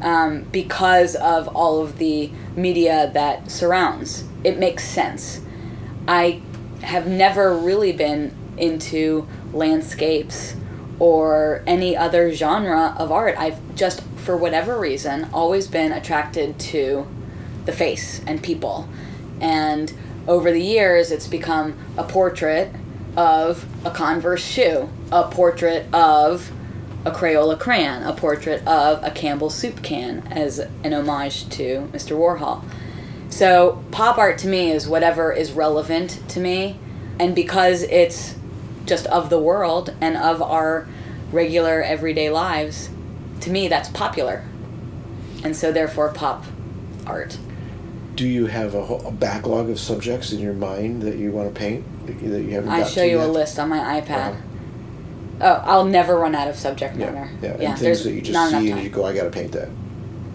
um, 0.00 0.42
because 0.52 1.14
of 1.16 1.48
all 1.48 1.82
of 1.82 1.98
the 1.98 2.30
media 2.56 3.10
that 3.14 3.50
surrounds. 3.50 4.24
It 4.44 4.58
makes 4.58 4.84
sense. 4.84 5.40
I 6.06 6.42
have 6.82 7.06
never 7.06 7.56
really 7.56 7.92
been 7.92 8.34
into 8.56 9.26
landscapes 9.52 10.54
or 10.98 11.62
any 11.66 11.96
other 11.96 12.32
genre 12.32 12.94
of 12.98 13.12
art. 13.12 13.36
I've 13.38 13.74
just, 13.74 14.02
for 14.16 14.36
whatever 14.36 14.78
reason, 14.78 15.28
always 15.32 15.68
been 15.68 15.92
attracted 15.92 16.58
to 16.58 17.06
the 17.66 17.72
face 17.72 18.20
and 18.26 18.42
people. 18.42 18.88
And 19.40 19.92
over 20.26 20.50
the 20.50 20.62
years, 20.62 21.10
it's 21.10 21.28
become 21.28 21.76
a 21.96 22.04
portrait 22.04 22.72
of 23.16 23.66
a 23.84 23.90
Converse 23.90 24.44
shoe, 24.44 24.88
a 25.10 25.24
portrait 25.24 25.92
of 25.92 26.50
a 27.04 27.10
Crayola 27.10 27.58
crayon, 27.58 28.02
a 28.02 28.12
portrait 28.12 28.66
of 28.66 29.02
a 29.02 29.10
Campbell 29.10 29.50
soup 29.50 29.82
can 29.82 30.26
as 30.30 30.58
an 30.58 30.92
homage 30.92 31.48
to 31.50 31.88
Mr. 31.92 32.16
Warhol. 32.16 32.64
So, 33.30 33.84
pop 33.90 34.18
art 34.18 34.38
to 34.38 34.48
me 34.48 34.70
is 34.70 34.88
whatever 34.88 35.32
is 35.32 35.52
relevant 35.52 36.20
to 36.30 36.40
me. 36.40 36.78
And 37.18 37.34
because 37.34 37.82
it's 37.82 38.36
just 38.86 39.06
of 39.06 39.30
the 39.30 39.38
world 39.38 39.94
and 40.00 40.16
of 40.16 40.40
our 40.40 40.88
regular 41.30 41.82
everyday 41.82 42.30
lives, 42.30 42.90
to 43.40 43.50
me, 43.50 43.68
that's 43.68 43.90
popular. 43.90 44.44
And 45.44 45.54
so, 45.54 45.70
therefore, 45.70 46.12
pop 46.12 46.44
art. 47.06 47.38
Do 48.14 48.26
you 48.26 48.46
have 48.46 48.74
a, 48.74 48.84
whole, 48.84 49.06
a 49.06 49.12
backlog 49.12 49.70
of 49.70 49.78
subjects 49.78 50.32
in 50.32 50.40
your 50.40 50.54
mind 50.54 51.02
that 51.02 51.16
you 51.16 51.30
want 51.30 51.54
to 51.54 51.56
paint 51.56 51.84
that 52.06 52.42
you 52.42 52.50
haven't? 52.50 52.70
I 52.70 52.82
show 52.82 53.04
you 53.04 53.20
a 53.20 53.28
list 53.28 53.58
on 53.58 53.68
my 53.68 54.00
iPad. 54.00 54.32
Uh-huh. 54.32 54.42
Oh, 55.40 55.62
I'll 55.64 55.84
never 55.84 56.18
run 56.18 56.34
out 56.34 56.48
of 56.48 56.56
subject 56.56 56.96
Yeah, 56.96 57.10
matter. 57.10 57.30
yeah, 57.42 57.48
and 57.50 57.78
there's 57.78 58.02
things 58.02 58.04
that 58.04 58.12
you 58.12 58.20
just 58.22 58.50
see 58.50 58.70
and 58.70 58.82
you 58.82 58.88
go, 58.88 59.04
I 59.06 59.14
got 59.14 59.24
to 59.24 59.30
paint 59.30 59.52
that. 59.52 59.68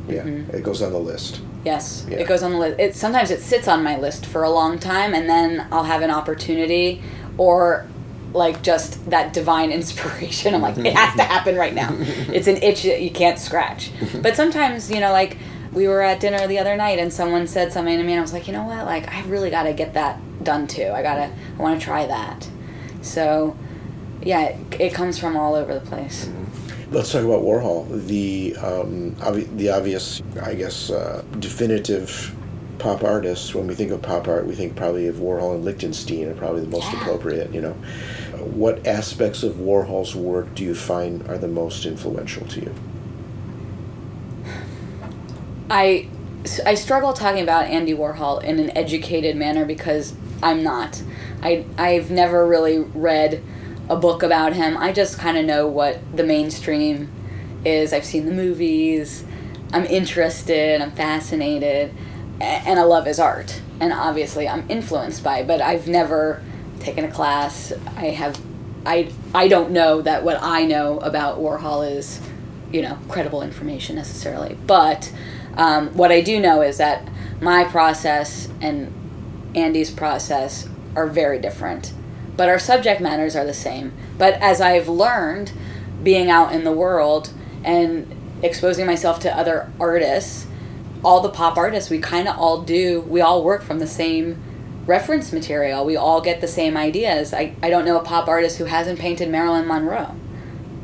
Yeah, 0.08 0.24
Mm-hmm. 0.24 0.56
it 0.56 0.63
goes 0.63 0.82
on 0.82 0.92
the 0.92 1.00
list. 1.00 1.42
Yes, 1.66 2.06
Yeah. 2.10 2.18
it 2.20 2.28
goes 2.28 2.44
on 2.44 2.52
the 2.52 2.58
list. 2.58 2.80
It 2.80 2.96
sometimes 2.96 3.32
it 3.32 3.42
sits 3.42 3.68
on 3.68 3.84
my 3.84 3.98
list 3.98 4.26
for 4.26 4.44
a 4.44 4.50
long 4.50 4.80
time, 4.80 5.13
and 5.13 5.30
then 5.30 5.66
I'll 5.72 5.84
have 5.86 6.02
an 6.02 6.12
opportunity, 6.12 7.02
or 7.38 7.86
like 8.34 8.62
just 8.63 9.10
that 9.10 9.32
divine 9.34 9.72
inspiration. 9.80 10.56
I'm 10.56 10.62
like, 10.62 10.78
it 10.78 10.94
has 10.94 11.16
to 11.16 11.24
happen 11.24 11.56
right 11.56 11.74
now. 11.74 11.89
It's 12.34 12.48
an 12.48 12.58
itch 12.58 12.84
that 12.84 13.02
you 13.02 13.12
can't 13.12 13.39
scratch. 13.39 13.92
But 14.22 14.36
sometimes, 14.36 14.89
you 14.92 15.00
know, 15.00 15.12
like 15.12 15.38
we 15.72 15.88
were 15.88 16.02
at 16.02 16.20
dinner 16.20 16.48
the 16.48 16.60
other 16.60 16.76
night, 16.76 17.00
and 17.00 17.12
someone 17.13 17.48
said 17.48 17.72
something 17.74 17.98
to 17.98 18.04
me, 18.04 18.12
and 18.13 18.20
I 18.20 18.22
was 18.22 18.34
like, 18.34 18.48
you 18.48 18.54
know 18.54 18.63
what? 18.66 18.86
Like, 18.86 19.08
I 19.13 19.22
really 19.24 19.50
got 19.50 19.63
to 19.63 19.74
get 19.74 19.94
that 19.96 20.20
done 20.44 20.68
too. 20.68 20.89
I 20.94 21.02
gotta, 21.02 21.32
I 21.58 21.62
want 21.62 21.80
to 21.80 21.84
try 21.86 22.06
that. 22.08 22.48
So, 23.02 23.56
yeah, 24.26 24.42
it, 24.50 24.82
it 24.82 24.94
comes 24.94 25.18
from 25.20 25.36
all 25.36 25.56
over 25.56 25.74
the 25.74 25.86
place. 25.86 26.30
Let's 26.92 27.12
talk 27.12 27.24
about 27.24 27.42
Warhol, 27.42 28.06
the 28.08 28.56
um, 28.58 29.12
obvi- 29.20 29.56
the 29.58 29.70
obvious, 29.72 30.22
I 30.42 30.54
guess, 30.54 30.92
uh, 30.92 31.24
definitive 31.40 32.36
pop 32.78 33.04
artist. 33.04 33.56
When 33.56 33.66
we 33.68 33.74
think 33.76 33.92
of 33.92 34.02
pop 34.02 34.28
art, 34.28 34.46
we 34.46 34.54
think 34.54 34.76
probably 34.76 35.08
of 35.08 35.16
Warhol 35.16 35.56
and 35.56 35.66
Lichtenstein 35.66 36.28
are 36.30 36.36
probably 36.36 36.62
the 36.62 36.68
most 36.68 36.92
Yeah. 36.92 37.02
appropriate. 37.02 37.54
You 37.54 37.62
know, 37.62 37.74
what 38.40 38.86
aspects 38.86 39.42
of 39.44 39.54
Warhol's 39.56 40.16
work 40.16 40.54
do 40.54 40.64
you 40.64 40.76
find 40.76 41.28
are 41.30 41.38
the 41.38 41.48
most 41.48 41.86
influential 41.86 42.46
to 42.48 42.60
you? 42.62 42.74
I, 45.70 46.10
I 46.66 46.76
struggle 46.76 47.14
talking 47.14 47.42
about 47.42 47.66
Andy 47.66 47.94
Warhol 47.94 48.44
in 48.44 48.60
an 48.60 48.76
educated 48.78 49.36
manner 49.36 49.66
because 49.66 50.14
I'm 50.42 50.62
not. 50.62 51.02
I, 51.42 51.66
I've 51.78 52.12
never 52.12 52.46
really 52.48 52.80
read 52.80 53.42
a 53.89 53.96
book 53.96 54.24
about 54.24 54.54
him. 54.54 54.78
I 54.78 54.91
just 54.91 55.17
kind 55.17 55.38
of 55.38 55.46
know 55.46 55.67
what 55.67 56.00
the 56.15 56.24
mainstream 56.24 57.12
is. 57.65 57.93
I've 57.93 58.06
seen 58.06 58.26
the 58.26 58.32
movies. 58.32 59.24
I'm 59.72 59.86
interested. 59.86 60.82
I'm 60.82 60.91
fascinated. 60.91 61.93
And 62.39 62.80
I 62.80 62.84
love 62.84 63.06
his 63.06 63.19
art. 63.19 63.62
And 63.80 63.93
obviously, 63.93 64.48
I'm 64.48 64.69
influenced 64.69 65.24
by 65.24 65.39
it, 65.39 65.48
but 65.48 65.62
I've 65.62 65.88
never 65.88 66.43
taken 66.80 67.06
a 67.06 67.12
class. 67.12 67.74
I 67.96 68.06
have. 68.08 68.39
I, 68.86 69.10
I 69.34 69.48
don't 69.48 69.72
know 69.72 70.02
that 70.02 70.26
what 70.26 70.39
I 70.41 70.65
know 70.65 71.00
about 71.00 71.39
Warhol 71.39 71.89
is 71.89 72.19
you 72.74 72.82
know 72.82 72.98
credible 73.08 73.41
information 73.43 73.96
necessarily 73.96 74.58
but 74.65 75.13
um, 75.56 75.96
what 75.96 76.12
i 76.12 76.19
do 76.19 76.39
know 76.39 76.62
is 76.62 76.78
that 76.78 77.08
my 77.39 77.63
process 77.63 78.50
and 78.60 78.91
andy's 79.56 79.91
process 79.91 80.67
are 80.96 81.08
very 81.08 81.39
different 81.39 81.93
but 82.36 82.50
our 82.50 82.60
subject 82.60 83.00
matters 83.02 83.36
are 83.36 83.46
the 83.46 83.54
same. 83.54 83.93
But 84.17 84.34
as 84.36 84.62
i've 84.62 84.89
learned 84.89 85.52
being 86.02 86.30
out 86.30 86.52
in 86.52 86.63
the 86.63 86.72
world 86.72 87.32
and 87.63 88.13
exposing 88.41 88.86
myself 88.86 89.19
to 89.22 89.38
other 89.38 89.72
artists 89.80 90.48
all 91.04 91.22
the 91.22 91.30
pop 91.30 91.58
artists 91.58 91.89
we 91.89 92.00
kind 92.00 92.28
of 92.28 92.38
all 92.38 92.62
do 92.62 93.02
we 93.02 93.22
all 93.22 93.43
work 93.43 93.62
from 93.62 93.80
the 93.80 93.88
same 93.88 94.41
reference 94.86 95.32
material. 95.32 95.86
We 95.86 95.96
all 95.96 96.22
get 96.22 96.41
the 96.41 96.48
same 96.48 96.76
ideas. 96.76 97.34
I, 97.34 97.56
I 97.62 97.69
don't 97.69 97.86
know 97.86 98.00
a 98.00 98.04
pop 98.04 98.28
artist 98.28 98.58
who 98.58 98.65
hasn't 98.65 99.00
painted 99.00 99.30
marilyn 99.30 99.67
monroe. 99.67 100.15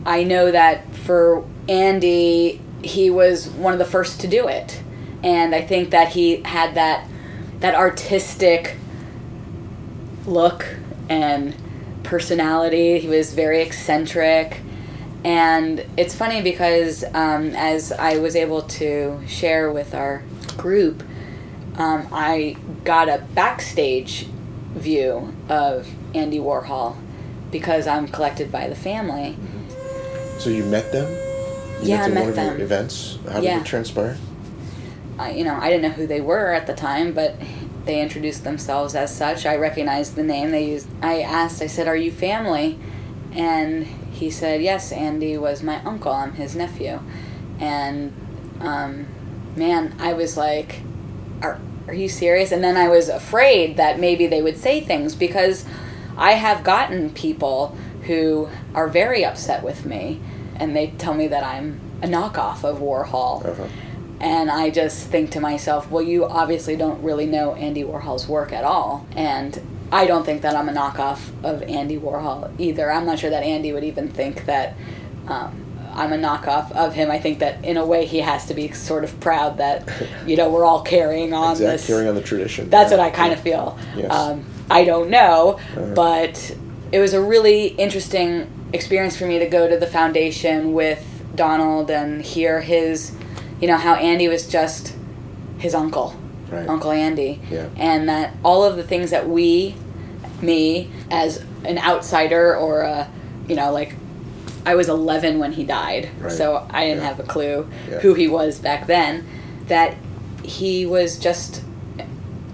I 0.06 0.24
know 0.24 0.52
that 0.52 0.96
for 0.96 1.46
Andy, 1.68 2.62
he 2.84 3.10
was 3.10 3.48
one 3.50 3.74
of 3.74 3.80
the 3.80 3.86
first 3.86 4.22
to 4.22 4.28
do 4.28 4.48
it, 4.48 4.82
and 5.24 5.54
I 5.54 5.62
think 5.62 5.90
that 5.90 6.10
he 6.10 6.38
had 6.44 6.76
that 6.76 7.08
that 7.60 7.76
artistic 7.76 8.78
look 10.26 10.66
and 11.10 11.56
personality. 12.04 13.00
He 13.00 13.08
was 13.08 13.34
very 13.34 13.62
eccentric, 13.62 14.62
and 15.26 15.86
it's 15.98 16.16
funny 16.16 16.42
because 16.42 17.04
um, 17.14 17.50
as 17.56 17.92
I 17.92 18.18
was 18.20 18.36
able 18.36 18.62
to 18.64 19.20
share 19.28 19.72
with 19.72 19.94
our 19.94 20.24
group, 20.58 21.04
um, 21.76 22.08
I 22.12 22.56
got 22.86 23.10
a 23.10 23.24
backstage 23.34 24.28
view 24.76 25.34
of 25.50 25.88
Andy 26.14 26.40
Warhol 26.40 26.96
because 27.52 27.88
I'm 27.88 28.08
collected 28.08 28.52
by 28.52 28.68
the 28.68 28.76
family. 28.76 29.36
So 30.38 30.50
you 30.50 30.64
met 30.64 30.92
them? 30.92 31.12
You 31.82 31.90
Yeah, 31.90 32.04
I 32.04 32.06
them 32.06 32.14
met 32.14 32.22
one 32.22 32.30
of 32.30 32.36
your 32.36 32.46
them. 32.54 32.62
events? 32.62 33.18
How 33.30 33.40
Yeah. 33.42 33.56
did 33.56 33.62
it 33.64 33.66
transpire? 33.66 34.18
I, 35.18 35.32
you 35.32 35.44
know, 35.44 35.58
I 35.60 35.70
didn't 35.70 35.82
know 35.82 35.90
who 35.90 36.08
they 36.08 36.22
were 36.22 36.54
at 36.54 36.66
the 36.68 36.74
time, 36.74 37.14
but 37.14 37.36
they 37.90 38.02
introduced 38.02 38.44
themselves 38.44 38.94
as 38.94 39.14
such. 39.14 39.48
I 39.48 39.56
recognized 39.56 40.16
the 40.16 40.22
name 40.22 40.52
they 40.52 40.66
used. 40.66 40.88
I 41.02 41.22
asked, 41.22 41.60
I 41.60 41.66
said, 41.66 41.88
"Are 41.88 41.98
you 41.98 42.12
family?" 42.12 42.78
And 43.34 43.88
he 44.12 44.30
said, 44.30 44.62
"Yes, 44.62 44.92
Andy 44.92 45.38
was 45.40 45.64
my 45.64 45.82
uncle. 45.84 46.12
I'm 46.12 46.34
his 46.34 46.56
nephew." 46.56 47.02
And 47.60 48.14
um, 48.62 49.08
man, 49.56 49.96
I 50.00 50.14
was 50.14 50.38
like, 50.38 50.82
"Are 51.42 51.60
are 51.88 51.94
you 51.96 52.08
serious?" 52.08 52.52
And 52.52 52.64
then 52.64 52.78
I 52.78 52.90
was 52.90 53.10
afraid 53.10 53.78
that 53.78 54.00
maybe 54.00 54.28
they 54.28 54.44
would 54.44 54.58
say 54.58 54.82
things 54.82 55.16
because 55.16 55.66
I 56.16 56.34
have 56.34 56.64
gotten 56.64 57.10
people 57.10 57.76
who 58.04 58.50
are 58.76 58.88
very 58.88 59.26
upset 59.26 59.64
with 59.64 59.84
me, 59.84 60.22
and 60.56 60.76
they 60.76 60.94
tell 61.00 61.16
me 61.16 61.28
that 61.28 61.44
I'm 61.44 61.80
a 62.04 62.08
knockoff 62.08 62.64
of 62.64 62.78
Warhol. 62.78 63.44
Uh-huh. 63.44 63.68
And 64.20 64.52
I 64.52 64.70
just 64.70 65.08
think 65.08 65.32
to 65.32 65.40
myself, 65.40 65.90
well, 65.90 66.04
you 66.04 66.26
obviously 66.26 66.76
don't 66.76 67.02
really 67.02 67.26
know 67.26 67.56
Andy 67.56 67.84
Warhol's 67.84 68.28
work 68.28 68.52
at 68.52 68.64
all. 68.66 69.08
And 69.16 69.62
I 69.92 70.06
don't 70.06 70.26
think 70.26 70.42
that 70.42 70.56
I'm 70.56 70.68
a 70.70 70.74
knockoff 70.74 71.30
of 71.44 71.64
Andy 71.64 71.98
Warhol 71.98 72.52
either. 72.60 72.92
I'm 72.92 73.06
not 73.06 73.20
sure 73.20 73.30
that 73.30 73.44
Andy 73.44 73.72
would 73.72 73.84
even 73.86 74.10
think 74.10 74.46
that 74.46 74.76
um, 75.28 75.66
I'm 75.94 76.12
a 76.12 76.18
knockoff 76.18 76.72
of 76.74 76.94
him. 76.96 77.10
I 77.10 77.18
think 77.20 77.40
that 77.40 77.64
in 77.64 77.78
a 77.78 77.86
way 77.86 78.06
he 78.06 78.20
has 78.20 78.46
to 78.48 78.54
be 78.54 78.72
sort 78.74 79.04
of 79.06 79.18
proud 79.22 79.58
that, 79.58 79.90
you 80.28 80.36
know, 80.36 80.50
we're 80.50 80.66
all 80.66 80.82
carrying 80.82 81.34
on 81.34 81.52
Exactly. 81.52 81.66
this. 81.78 81.88
Carrying 81.88 82.10
on 82.10 82.16
the 82.16 82.22
tradition. 82.22 82.70
That's 82.70 82.92
Yeah. 82.92 82.98
what 82.98 83.06
I 83.08 83.10
kind 83.12 83.32
of 83.34 83.40
feel. 83.40 83.78
Yes. 83.96 84.12
Um, 84.12 84.44
I 84.70 84.84
don't 84.84 85.10
know, 85.10 85.58
Uh-huh. 85.78 85.94
but 85.96 86.56
it 86.92 87.00
was 87.00 87.14
a 87.14 87.22
really 87.22 87.68
interesting 87.68 88.48
experience 88.74 89.16
for 89.16 89.26
me 89.26 89.40
to 89.40 89.48
go 89.48 89.68
to 89.68 89.78
the 89.78 89.88
foundation 89.88 90.74
with 90.74 91.04
Donald 91.36 91.90
and 91.90 92.22
hear 92.22 92.62
his, 92.62 93.12
you 93.60 93.68
know, 93.68 93.78
how 93.78 93.96
Andy 93.96 94.28
was 94.28 94.48
just 94.48 94.94
his 95.58 95.74
uncle, 95.76 96.16
Right. 96.50 96.68
Uncle 96.68 96.92
Andy, 96.92 97.42
Yeah. 97.52 97.66
and 97.78 98.08
that 98.10 98.34
all 98.44 98.64
of 98.64 98.76
the 98.78 98.84
things 98.84 99.12
that 99.12 99.30
we, 99.30 99.76
me 100.42 100.90
as 101.12 101.44
an 101.64 101.78
outsider 101.78 102.56
or 102.56 102.82
a, 102.82 103.08
you 103.48 103.56
know, 103.56 103.72
like. 103.72 103.96
I 104.66 104.76
was 104.76 104.90
11 104.90 105.40
when 105.40 105.54
he 105.54 105.64
died, 105.64 106.10
Right. 106.20 106.32
so 106.32 106.66
I 106.70 106.84
didn't 106.86 107.02
Yeah. 107.02 107.08
have 107.10 107.20
a 107.20 107.24
clue 107.24 107.68
Yeah. 107.90 108.00
who 108.00 108.14
he 108.14 108.28
was 108.28 108.60
back 108.60 108.88
then. 108.88 109.26
That 109.68 109.96
he 110.44 110.86
was 110.86 111.18
just 111.18 111.62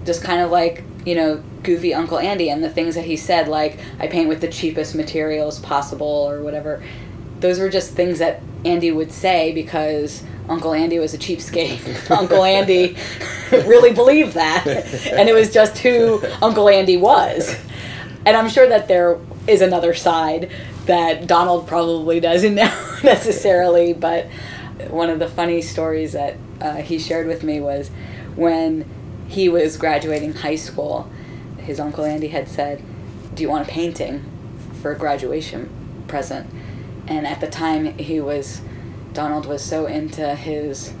just 0.04 0.22
kind 0.22 0.40
of 0.40 0.50
like 0.52 0.84
you 1.04 1.16
know 1.16 1.42
goofy 1.64 1.92
uncle 1.92 2.16
andy 2.18 2.48
and 2.48 2.62
the 2.62 2.68
things 2.70 2.94
that 2.94 3.04
he 3.06 3.16
said 3.16 3.48
like 3.48 3.76
i 3.98 4.06
paint 4.06 4.28
with 4.28 4.40
the 4.40 4.46
cheapest 4.46 4.94
materials 4.94 5.58
possible 5.58 6.06
or 6.06 6.42
whatever 6.42 6.80
those 7.40 7.58
were 7.58 7.68
just 7.68 7.90
things 7.94 8.20
that 8.20 8.40
andy 8.64 8.92
would 8.92 9.10
say 9.10 9.50
because 9.52 10.22
uncle 10.48 10.72
andy 10.72 10.98
was 10.98 11.14
a 11.14 11.18
cheapskate. 11.18 12.10
Uncle 12.10 12.44
andy 12.44 12.96
really 13.50 13.92
believed 13.92 14.34
that. 14.34 14.66
And 15.12 15.28
it 15.28 15.34
was 15.34 15.52
just 15.52 15.78
who 15.78 16.22
uncle 16.42 16.68
andy 16.68 16.96
was. 16.96 17.56
And 18.24 18.36
i'm 18.36 18.48
sure 18.48 18.68
that 18.68 18.88
there 18.88 19.18
is 19.46 19.60
another 19.60 19.94
side 19.94 20.50
that 20.86 21.26
donald 21.26 21.66
probably 21.66 22.20
doesn't 22.20 22.54
know 22.54 22.98
necessarily 23.04 23.92
but 23.92 24.26
one 24.88 25.10
of 25.10 25.18
the 25.18 25.28
funny 25.28 25.62
stories 25.62 26.12
that 26.12 26.36
uh, 26.60 26.76
he 26.76 26.98
shared 26.98 27.26
with 27.26 27.42
me 27.42 27.60
was 27.60 27.90
when 28.34 28.84
he 29.28 29.48
was 29.48 29.76
graduating 29.76 30.34
high 30.34 30.56
school, 30.56 31.10
his 31.58 31.80
uncle 31.80 32.04
Andy 32.04 32.28
had 32.28 32.48
said, 32.48 32.82
"Do 33.34 33.42
you 33.42 33.48
want 33.48 33.68
a 33.68 33.70
painting 33.70 34.24
for 34.80 34.92
a 34.92 34.98
graduation 34.98 35.70
present?" 36.06 36.48
And 37.06 37.26
at 37.26 37.40
the 37.40 37.48
time, 37.48 37.96
he 37.98 38.20
was 38.20 38.60
Donald 39.16 39.46
was 39.46 39.64
so 39.64 39.86
into 39.86 40.34
his 40.34 40.92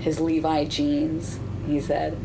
his 0.00 0.20
Levi 0.20 0.66
jeans. 0.66 1.40
He 1.66 1.80
said, 1.80 2.18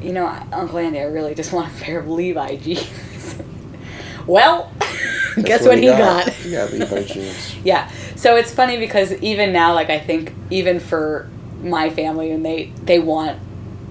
"You 0.00 0.12
know, 0.12 0.28
Uncle 0.52 0.78
Andy, 0.78 1.00
I 1.00 1.06
really 1.06 1.34
just 1.34 1.52
want 1.52 1.72
a 1.72 1.80
pair 1.82 1.98
of 1.98 2.06
Levi 2.06 2.54
jeans." 2.56 3.34
well, 4.28 4.72
guess 5.42 5.66
what 5.66 5.78
he 5.78 5.86
got? 5.86 6.26
Got 6.48 6.72
Levi 6.72 7.02
jeans. 7.12 7.56
Yeah. 7.64 7.90
So 8.14 8.36
it's 8.36 8.54
funny 8.54 8.78
because 8.78 9.12
even 9.14 9.52
now, 9.52 9.74
like 9.74 9.90
I 9.90 9.98
think 9.98 10.32
even 10.50 10.78
for 10.78 11.28
my 11.60 11.90
family, 11.90 12.30
and 12.30 12.46
they 12.46 12.66
they 12.84 13.00
want, 13.00 13.40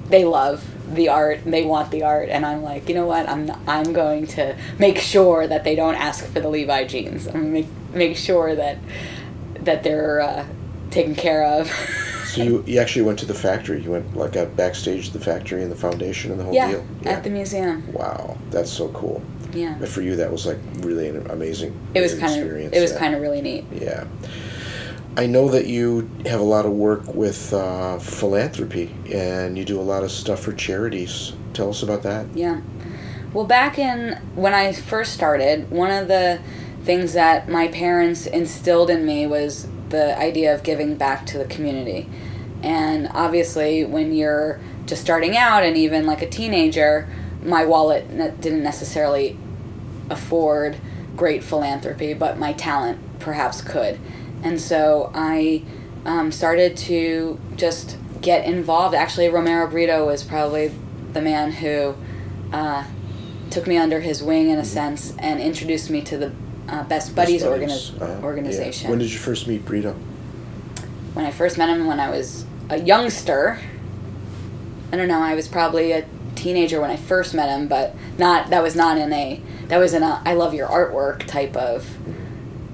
they 0.07 0.23
love 0.23 0.65
the 0.95 1.09
art, 1.09 1.41
and 1.43 1.53
they 1.53 1.65
want 1.65 1.91
the 1.91 2.03
art, 2.03 2.29
and 2.29 2.45
I'm 2.45 2.63
like, 2.63 2.87
you 2.87 2.95
know 2.95 3.05
what? 3.05 3.27
I'm 3.27 3.51
I'm 3.67 3.91
going 3.91 4.27
to 4.27 4.55
make 4.79 4.97
sure 4.97 5.45
that 5.45 5.65
they 5.65 5.75
don't 5.75 5.95
ask 5.95 6.25
for 6.25 6.39
the 6.39 6.47
Levi 6.47 6.85
jeans. 6.85 7.27
I'm 7.27 7.33
gonna 7.33 7.45
make 7.47 7.67
make 7.93 8.15
sure 8.15 8.55
that 8.55 8.77
that 9.61 9.83
they're 9.83 10.21
uh, 10.21 10.45
taken 10.89 11.15
care 11.15 11.43
of. 11.43 11.69
So 12.25 12.43
you, 12.43 12.63
you 12.65 12.79
actually 12.79 13.01
went 13.01 13.19
to 13.19 13.25
the 13.25 13.33
factory. 13.33 13.81
You 13.81 13.91
went 13.91 14.15
like 14.15 14.33
got 14.33 14.55
backstage 14.55 15.07
at 15.07 15.13
the 15.13 15.19
factory 15.19 15.63
and 15.63 15.71
the 15.71 15.75
foundation 15.75 16.31
and 16.31 16.39
the 16.39 16.45
whole 16.45 16.53
yeah, 16.53 16.71
deal. 16.71 16.85
at 17.05 17.23
the 17.23 17.29
museum. 17.29 17.91
Wow, 17.91 18.37
that's 18.51 18.71
so 18.71 18.87
cool. 18.89 19.21
Yeah. 19.53 19.75
But 19.77 19.89
for 19.89 20.01
you, 20.01 20.15
that 20.15 20.31
was 20.31 20.45
like 20.45 20.57
really 20.77 21.09
an 21.09 21.29
amazing. 21.29 21.77
It 21.93 22.01
was 22.01 22.17
kind 22.17 22.41
of 22.41 22.47
it 22.73 22.81
was 22.81 22.93
yeah. 22.93 22.99
kind 22.99 23.15
of 23.15 23.21
really 23.21 23.41
neat. 23.41 23.65
Yeah. 23.73 24.05
I 25.17 25.25
know 25.25 25.49
that 25.49 25.67
you 25.67 26.09
have 26.25 26.39
a 26.39 26.43
lot 26.43 26.65
of 26.65 26.71
work 26.71 27.05
with 27.13 27.53
uh, 27.53 27.99
philanthropy 27.99 28.95
and 29.11 29.57
you 29.57 29.65
do 29.65 29.77
a 29.79 29.83
lot 29.83 30.03
of 30.03 30.11
stuff 30.11 30.39
for 30.39 30.53
charities. 30.53 31.33
Tell 31.53 31.69
us 31.69 31.83
about 31.83 32.03
that. 32.03 32.27
Yeah. 32.33 32.61
Well, 33.33 33.45
back 33.45 33.77
in 33.77 34.21
when 34.35 34.53
I 34.53 34.71
first 34.71 35.13
started, 35.13 35.69
one 35.69 35.91
of 35.91 36.07
the 36.07 36.39
things 36.83 37.13
that 37.13 37.47
my 37.47 37.67
parents 37.67 38.25
instilled 38.25 38.89
in 38.89 39.05
me 39.05 39.27
was 39.27 39.67
the 39.89 40.17
idea 40.17 40.53
of 40.53 40.63
giving 40.63 40.95
back 40.95 41.25
to 41.27 41.37
the 41.37 41.45
community. 41.45 42.09
And 42.63 43.09
obviously, 43.13 43.85
when 43.85 44.13
you're 44.13 44.59
just 44.85 45.01
starting 45.01 45.37
out 45.37 45.63
and 45.63 45.77
even 45.77 46.05
like 46.05 46.21
a 46.21 46.29
teenager, 46.29 47.07
my 47.43 47.65
wallet 47.65 48.09
ne- 48.09 48.33
didn't 48.39 48.63
necessarily 48.63 49.37
afford 50.09 50.77
great 51.15 51.43
philanthropy, 51.43 52.13
but 52.13 52.37
my 52.37 52.53
talent 52.53 52.99
perhaps 53.19 53.61
could. 53.61 53.99
And 54.43 54.59
so 54.59 55.11
I 55.13 55.63
um, 56.05 56.31
started 56.31 56.75
to 56.77 57.39
just 57.55 57.97
get 58.21 58.45
involved. 58.45 58.95
Actually, 58.95 59.29
Romero 59.29 59.67
Britto 59.67 60.05
was 60.05 60.23
probably 60.23 60.71
the 61.13 61.21
man 61.21 61.51
who 61.51 61.95
uh, 62.51 62.85
took 63.49 63.67
me 63.67 63.77
under 63.77 63.99
his 63.99 64.23
wing 64.23 64.49
in 64.49 64.57
a 64.57 64.65
sense 64.65 65.15
and 65.19 65.39
introduced 65.39 65.89
me 65.89 66.01
to 66.01 66.17
the 66.17 66.31
uh, 66.71 66.83
Best 66.85 67.15
Buddies, 67.15 67.43
organiz- 67.43 68.01
Uh, 68.01 68.05
yeah. 68.05 68.23
organization. 68.25 68.89
When 68.89 68.99
did 68.99 69.11
you 69.11 69.19
first 69.19 69.47
meet 69.47 69.65
Britto? 69.65 69.95
when 71.13 71.25
I 71.25 71.31
first 71.31 71.57
met 71.57 71.69
him 71.69 71.87
when 71.87 71.99
I 71.99 72.09
was 72.09 72.45
a 72.69 72.79
youngster. 72.79 73.59
I 74.93 74.95
don't 74.97 75.07
know, 75.07 75.19
I 75.19 75.35
was 75.35 75.47
probably 75.47 75.91
a 75.91 76.05
teenager 76.35 76.79
when 76.81 76.89
I 76.89 76.95
first 76.95 77.33
met 77.33 77.49
him, 77.49 77.67
but 77.67 77.95
not 78.17 78.49
that 78.49 78.63
was 78.63 78.75
not 78.75 78.97
in 78.97 79.11
a 79.11 79.41
that 79.67 79.77
was 79.77 79.93
in 79.93 80.03
a 80.03 80.21
I 80.25 80.33
love 80.33 80.53
your 80.53 80.67
artwork 80.67 81.25
type 81.27 81.55
of 81.55 81.85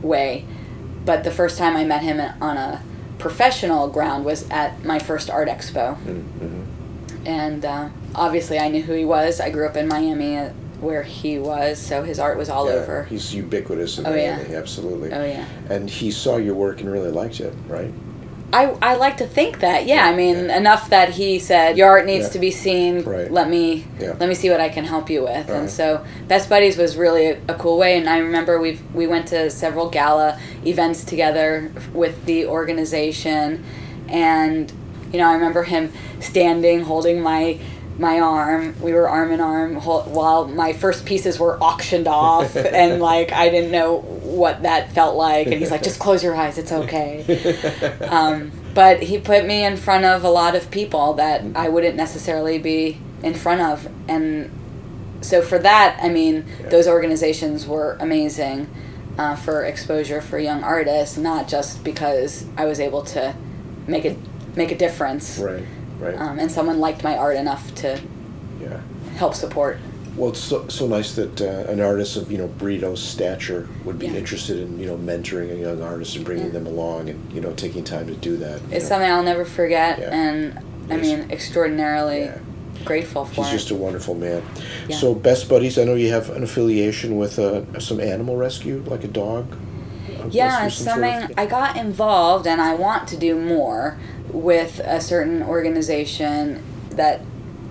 way. 0.04 0.46
But 1.06 1.24
the 1.24 1.32
first 1.32 1.58
time 1.58 1.76
I 1.76 1.84
met 1.84 2.04
him 2.04 2.20
on 2.42 2.58
a 2.58 2.84
professional 3.18 3.88
ground 3.88 4.26
was 4.26 4.48
at 4.50 4.84
my 4.84 5.00
first 5.00 5.30
art 5.30 5.48
expo. 5.48 5.96
Mm-hmm. 6.04 7.26
And 7.26 7.66
uh, 7.66 7.90
obviously 8.14 8.60
I 8.60 8.70
knew 8.70 8.84
who 8.84 8.94
he 8.94 9.06
was. 9.06 9.40
I 9.40 9.50
grew 9.50 9.66
up 9.68 9.76
in 9.76 9.88
Miami 9.88 10.38
uh, 10.38 10.50
where 10.82 11.04
he 11.04 11.40
was, 11.40 11.80
so 11.80 12.04
his 12.04 12.20
art 12.20 12.38
was 12.38 12.50
all 12.50 12.68
yeah, 12.68 12.76
over. 12.76 13.04
He's 13.06 13.34
ubiquitous 13.34 13.98
in 13.98 14.06
Oh, 14.06 14.14
yeah. 14.14 14.44
Absolutely. 14.52 15.12
Oh 15.12 15.24
yeah. 15.26 15.46
And 15.70 15.90
he 15.90 16.12
saw 16.12 16.38
your 16.38 16.56
work 16.56 16.82
and 16.82 16.92
really 16.92 17.12
liked 17.12 17.40
it, 17.40 17.54
right? 17.68 17.92
I, 18.54 18.68
I 18.82 18.96
like 18.96 19.18
to 19.18 19.28
think 19.28 19.60
that 19.60 19.88
yeah 19.88 20.06
I 20.06 20.16
mean 20.16 20.46
Yeah. 20.46 20.58
enough 20.58 20.90
that 20.92 21.10
he 21.10 21.38
said 21.38 21.78
your 21.78 21.90
art 21.90 22.06
needs 22.06 22.28
Yeah. 22.28 22.32
to 22.32 22.40
be 22.40 22.52
seen 22.52 23.04
Right. 23.04 23.30
let 23.30 23.50
me 23.50 23.86
Yeah. 24.00 24.14
let 24.22 24.30
me 24.30 24.36
see 24.36 24.50
what 24.50 24.62
I 24.62 24.70
can 24.70 24.86
help 24.86 25.10
you 25.10 25.24
with 25.24 25.50
and 25.50 25.62
Right. 25.64 25.70
so 25.70 26.00
Best 26.30 26.48
Buddies 26.48 26.78
was 26.78 26.96
really 26.96 27.26
a, 27.26 27.38
a 27.50 27.56
cool 27.56 27.78
way 27.78 27.98
and 27.98 28.08
I 28.08 28.20
remember 28.20 28.58
we 28.62 28.80
we 28.94 29.06
went 29.06 29.28
to 29.28 29.50
several 29.50 29.90
gala 29.90 30.40
events 30.66 31.04
together 31.04 31.74
with 31.94 32.24
the 32.26 32.46
organization 32.46 33.66
and 34.08 34.72
you 35.12 35.20
know 35.20 35.28
I 35.28 35.34
remember 35.34 35.64
him 35.64 35.92
standing 36.22 36.84
holding 36.84 37.20
my 37.22 37.60
my 37.98 38.20
arm 38.20 38.80
we 38.82 38.94
were 38.94 39.10
arm 39.10 39.32
in 39.32 39.42
arm 39.42 39.76
while 39.76 40.48
my 40.48 40.72
first 40.74 41.06
pieces 41.06 41.40
were 41.40 41.58
auctioned 41.60 42.08
off 42.08 42.56
and 42.82 43.02
like 43.02 43.32
I 43.32 43.50
didn't 43.50 43.72
know 43.72 43.98
what 43.98 44.64
that 44.64 44.92
felt 44.92 45.16
like 45.16 45.48
and 45.48 45.56
he's 45.56 45.72
like 45.72 45.82
just 45.84 46.00
close 46.00 46.24
your 46.24 46.36
eyes 46.36 46.58
it's 46.58 46.72
okay 46.84 47.26
um, 48.10 48.52
but 48.74 49.02
he 49.02 49.18
put 49.18 49.46
me 49.46 49.64
in 49.64 49.78
front 49.78 50.06
of 50.06 50.24
a 50.24 50.30
lot 50.30 50.56
of 50.56 50.70
people 50.70 51.14
that 51.16 51.44
I 51.56 51.70
wouldn't 51.70 51.96
necessarily 51.96 52.60
be 52.60 53.00
in 53.24 53.34
front 53.34 53.62
of, 53.62 53.92
and 54.08 54.52
so 55.22 55.42
for 55.42 55.58
that, 55.58 55.98
I 56.00 56.10
mean, 56.10 56.46
Yeah. 56.62 56.70
those 56.70 56.88
organizations 56.88 57.66
were 57.66 57.98
amazing 58.00 58.68
uh, 59.18 59.36
for 59.36 59.64
exposure 59.66 60.22
for 60.22 60.38
young 60.38 60.64
artists, 60.64 61.18
not 61.18 61.48
just 61.48 61.84
because 61.84 62.46
I 62.56 62.66
was 62.66 62.80
able 62.80 63.02
to 63.06 63.34
make 63.88 64.06
a 64.06 64.16
make 64.56 64.72
a 64.72 64.78
difference, 64.78 65.40
right. 65.40 65.64
Right. 66.00 66.16
um, 66.16 66.40
and 66.40 66.52
someone 66.52 66.80
liked 66.80 67.04
my 67.04 67.18
art 67.18 67.36
enough 67.38 67.74
to 67.76 68.00
yeah. 68.62 68.82
help 69.16 69.34
support. 69.34 69.80
Well, 70.16 70.30
it's 70.32 70.40
so, 70.40 70.68
so 70.68 70.88
nice 70.88 71.14
that 71.16 71.42
uh, 71.42 71.72
an 71.72 71.80
artist 71.80 72.18
of 72.18 72.32
you 72.32 72.38
know 72.40 72.48
Britto's 72.48 73.02
stature 73.04 73.68
would 73.86 74.00
be 74.00 74.08
Yeah. 74.08 74.14
interested 74.14 74.58
in 74.60 74.80
you 74.80 74.88
know 74.88 74.98
mentoring 74.98 75.52
a 75.52 75.56
young 75.56 75.82
artist 75.82 76.16
and 76.16 76.26
bringing 76.26 76.46
Yeah. 76.48 76.52
them 76.54 76.68
along 76.68 77.10
and 77.10 77.32
you 77.32 77.40
know 77.42 77.52
taking 77.54 77.84
time 77.84 78.08
to 78.08 78.16
do 78.16 78.36
that. 78.38 78.62
It's 78.72 78.84
know. 78.86 78.90
something 78.90 79.12
I'll 79.12 79.24
never 79.24 79.46
forget, 79.46 80.00
and 80.00 80.58
I 80.90 80.96
Yes. 80.96 81.02
mean, 81.06 81.32
extraordinarily 81.32 82.32
grateful 82.86 83.26
for 83.26 83.36
He's 83.44 83.48
it. 83.50 83.52
just 83.58 83.72
a 83.72 83.76
wonderful 83.76 84.16
man. 84.16 84.42
So, 84.90 85.14
best 85.14 85.50
buddies. 85.50 85.78
I 85.78 85.84
know 85.84 85.96
you 85.96 86.12
have 86.12 86.30
an 86.30 86.44
affiliation 86.44 87.18
with 87.18 87.38
uh, 87.38 87.80
some 87.80 88.00
animal 88.00 88.38
rescue, 88.38 88.84
like 88.88 89.04
a 89.04 89.08
dog. 89.10 89.56
Yeah, 90.32 90.64
rescue, 90.64 90.68
it's 90.68 90.76
some 90.78 90.86
sort 91.00 91.06
of- 91.06 91.20
something 91.22 91.36
I 91.38 91.46
got 91.46 91.76
involved, 91.78 92.48
and 92.48 92.62
I 92.62 92.74
want 92.74 93.08
to 93.10 93.18
do 93.18 93.38
more 93.40 93.98
with 94.38 94.80
a 94.80 95.02
certain 95.02 95.42
organization 95.42 96.64
that 96.92 97.22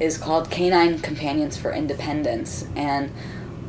is 0.00 0.18
called 0.18 0.50
Canine 0.50 0.98
Companions 0.98 1.56
for 1.56 1.72
Independence. 1.72 2.66
And 2.74 3.12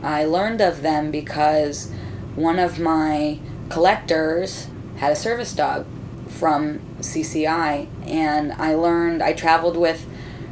I 0.04 0.26
learned 0.26 0.62
of 0.62 0.82
them 0.82 1.12
because 1.12 1.92
one 2.36 2.60
of 2.60 2.80
my 2.80 3.40
collectors 3.70 4.68
had 4.98 5.12
a 5.12 5.16
service 5.16 5.54
dog 5.54 5.86
from 6.28 6.80
CCI, 7.00 7.88
and 8.06 8.52
I 8.54 8.74
learned, 8.74 9.22
I 9.22 9.34
traveled 9.34 9.78
with 9.78 10.06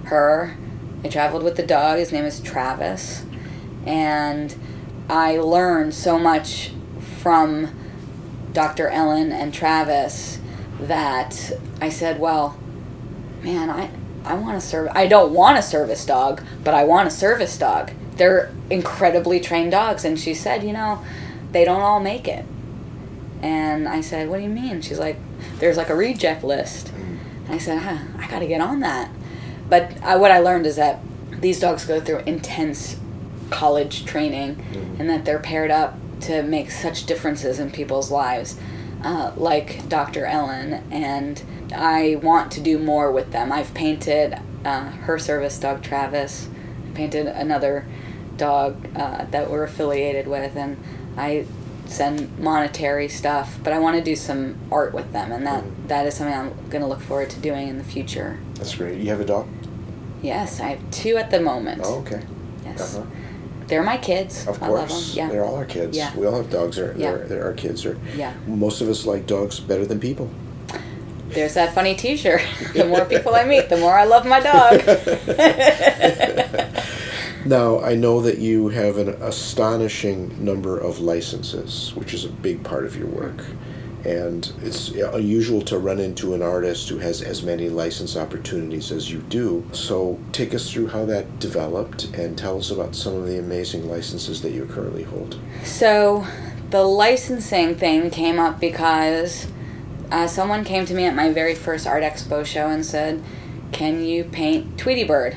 her, 0.05 0.55
I 1.03 1.10
traveled 1.10 1.43
with 1.43 1.58
the 1.58 1.65
dog, 1.65 1.97
his 1.97 2.12
name 2.12 2.25
is 2.25 2.39
Travis, 2.39 3.25
and 3.86 4.55
I 5.10 5.38
learned 5.38 5.93
so 5.93 6.17
much 6.17 6.71
from 7.21 7.75
Dr. 8.53 8.88
Ellen 8.88 9.31
and 9.31 9.53
Travis 9.53 10.39
that 10.79 11.51
I 11.81 11.89
said, 11.89 12.19
well, 12.19 12.57
man, 13.41 13.69
I, 13.69 13.89
I 14.23 14.33
want 14.35 14.57
a 14.57 14.61
service. 14.61 14.91
I 14.95 15.07
don't 15.07 15.33
want 15.33 15.57
a 15.57 15.61
service 15.61 16.05
dog, 16.05 16.41
but 16.63 16.73
I 16.73 16.83
want 16.83 17.07
a 17.07 17.11
service 17.11 17.57
dog. 17.57 17.91
They're 18.15 18.51
incredibly 18.69 19.39
trained 19.39 19.71
dogs. 19.71 20.05
And 20.05 20.19
she 20.19 20.33
said, 20.33 20.63
you 20.63 20.73
know, 20.73 21.03
they 21.51 21.65
don't 21.65 21.81
all 21.81 21.99
make 21.99 22.27
it. 22.27 22.45
And 23.41 23.88
I 23.88 24.01
said, 24.01 24.29
what 24.29 24.38
do 24.38 24.43
you 24.43 24.49
mean? 24.49 24.81
She's 24.81 24.99
like, 24.99 25.17
there's 25.59 25.77
like 25.77 25.89
a 25.89 25.95
reject 25.95 26.43
list. 26.43 26.89
And 26.89 27.53
I 27.53 27.57
said, 27.57 27.79
huh, 27.79 27.99
I 28.17 28.27
got 28.27 28.39
to 28.39 28.47
get 28.47 28.61
on 28.61 28.79
that. 28.79 29.11
But 29.69 30.01
I, 30.01 30.15
what 30.15 30.31
I 30.31 30.39
learned 30.39 30.65
is 30.65 30.75
that 30.77 30.99
these 31.31 31.59
dogs 31.59 31.85
go 31.85 31.99
through 31.99 32.19
intense 32.19 32.99
college 33.49 34.05
training 34.05 34.55
mm-hmm. 34.55 35.01
and 35.01 35.09
that 35.09 35.25
they're 35.25 35.39
paired 35.39 35.71
up 35.71 35.95
to 36.21 36.41
make 36.41 36.71
such 36.71 37.05
differences 37.05 37.59
in 37.59 37.69
people's 37.71 38.09
lives, 38.09 38.59
uh, 39.06 39.32
like 39.38 39.88
Dr. 39.88 40.26
Ellen. 40.26 40.84
And 40.91 41.41
I 41.74 42.20
want 42.22 42.52
to 42.54 42.62
do 42.62 42.78
more 42.78 43.12
with 43.12 43.32
them. 43.32 43.52
I've 43.52 43.74
painted 43.74 44.38
uh, 44.65 44.89
her 44.89 45.20
service 45.20 45.58
dog, 45.60 45.84
Travis, 45.84 46.50
painted 46.96 47.28
another 47.28 47.86
dog 48.36 48.88
uh, 48.96 49.26
that 49.26 49.50
we're 49.50 49.63
affiliated 49.63 50.28
with, 50.28 50.58
and 50.58 50.78
I 51.15 51.46
send 51.86 52.38
monetary 52.39 53.08
stuff, 53.08 53.60
but 53.63 53.72
I 53.72 53.80
want 53.80 53.96
to 53.98 54.04
do 54.04 54.15
some 54.15 54.58
art 54.72 54.94
with 54.94 55.13
them, 55.13 55.32
and 55.32 55.46
that, 55.46 55.63
that 55.88 56.08
is 56.08 56.15
something 56.15 56.36
I'm 56.36 56.70
going 56.70 56.82
to 56.82 56.88
look 56.88 57.02
forward 57.02 57.30
to 57.30 57.39
doing 57.39 57.68
in 57.68 57.78
the 57.78 57.84
future. 57.84 58.39
That's 58.56 58.76
great. 58.76 59.00
You 59.00 59.10
have 59.12 59.20
a 59.20 59.26
dog? 59.26 59.48
Yes, 60.22 60.60
I 60.60 60.70
have 60.70 60.91
two 60.91 61.18
at 61.18 61.30
the 61.30 61.39
moment. 61.39 61.82
Oh, 61.86 62.00
okay. 62.00 62.24
Yes. 62.65 62.96
Uh-huh. 62.98 63.06
They're 63.67 63.84
my 63.84 63.97
kids. 63.97 64.45
Of 64.47 64.62
I 64.62 64.67
love 64.67 64.89
course, 64.89 65.10
them. 65.10 65.17
Yeah. 65.17 65.30
they're 65.32 65.45
all 65.45 65.56
our 65.56 65.65
kids. 65.65 65.97
Yeah. 65.97 66.15
We 66.15 66.25
all 66.28 66.38
have 66.38 66.49
dogs. 66.51 66.75
They're, 66.78 66.95
Yeah. 66.97 67.12
they're, 67.13 67.28
they're 67.28 67.43
our 67.45 67.54
kids. 67.54 67.86
Are 67.86 67.97
Yeah. 68.15 68.34
most 68.47 68.82
of 68.82 68.89
us 68.89 69.06
like 69.06 69.25
dogs 69.28 69.60
better 69.60 69.86
than 69.86 69.99
people. 69.99 70.30
There's 71.30 71.56
that 71.56 71.73
funny 71.73 71.95
T-shirt. 71.95 72.41
the 72.73 72.86
more 72.86 73.06
people 73.06 73.34
I 73.36 73.43
meet, 73.45 73.69
the 73.69 73.78
more 73.78 73.97
I 73.97 74.06
love 74.06 74.25
my 74.25 74.39
dog. 74.39 74.82
Now, 77.47 77.80
I 77.80 77.93
know 77.93 78.21
that 78.21 78.39
you 78.39 78.69
have 78.69 78.97
an 78.97 79.10
astonishing 79.21 80.43
number 80.43 80.80
of 80.80 80.99
licenses, 80.99 81.91
which 81.93 82.12
is 82.12 82.25
a 82.25 82.30
big 82.30 82.63
part 82.63 82.86
of 82.86 82.97
your 82.97 83.06
work. 83.08 83.45
And 84.06 84.52
it's 84.62 84.89
unusual 84.89 85.62
to 85.63 85.80
run 85.80 86.00
into 86.00 86.34
an 86.34 86.41
artist 86.41 86.89
who 86.89 87.00
has 87.00 87.22
as 87.22 87.41
many 87.41 87.70
license 87.70 88.15
opportunities 88.15 88.91
as 88.91 89.12
you 89.12 89.20
do. 89.20 89.68
So, 89.72 90.20
take 90.32 90.54
us 90.54 90.72
through 90.72 90.88
how 90.88 91.06
that 91.06 91.39
developed 91.39 92.06
and 92.13 92.38
tell 92.38 92.58
us 92.60 92.70
about 92.70 92.96
some 92.96 93.15
of 93.15 93.28
the 93.28 93.39
amazing 93.39 93.89
licenses 93.89 94.41
that 94.44 94.52
you 94.52 94.65
currently 94.65 95.04
hold. 95.04 95.39
So, 95.63 96.28
the 96.70 96.84
licensing 96.84 97.76
thing 97.76 98.10
came 98.12 98.39
up 98.39 98.60
because 98.60 99.48
uh, 100.12 100.28
someone 100.28 100.63
came 100.63 100.86
to 100.86 100.94
me 100.94 101.06
at 101.06 101.15
my 101.15 101.32
very 101.32 101.56
first 101.56 101.88
art 101.88 102.04
expo 102.04 102.46
show 102.46 102.68
and 102.68 102.86
said, 102.86 103.24
"Can 103.72 104.04
you 104.04 104.24
paint 104.24 104.78
Tweety 104.78 105.04
Bird?" 105.04 105.36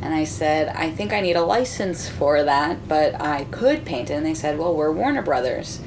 And 0.00 0.14
I 0.14 0.24
said, 0.24 0.68
"I 0.76 0.90
think 0.90 1.12
I 1.12 1.20
need 1.20 1.36
a 1.36 1.42
license 1.42 2.08
for 2.08 2.42
that, 2.44 2.86
but 2.86 3.20
I 3.20 3.44
could 3.50 3.84
paint 3.84 4.10
it." 4.10 4.14
And 4.14 4.24
they 4.26 4.34
said, 4.34 4.58
"Well, 4.58 4.74
we're 4.74 4.92
Warner 4.92 5.22
Brothers," 5.22 5.80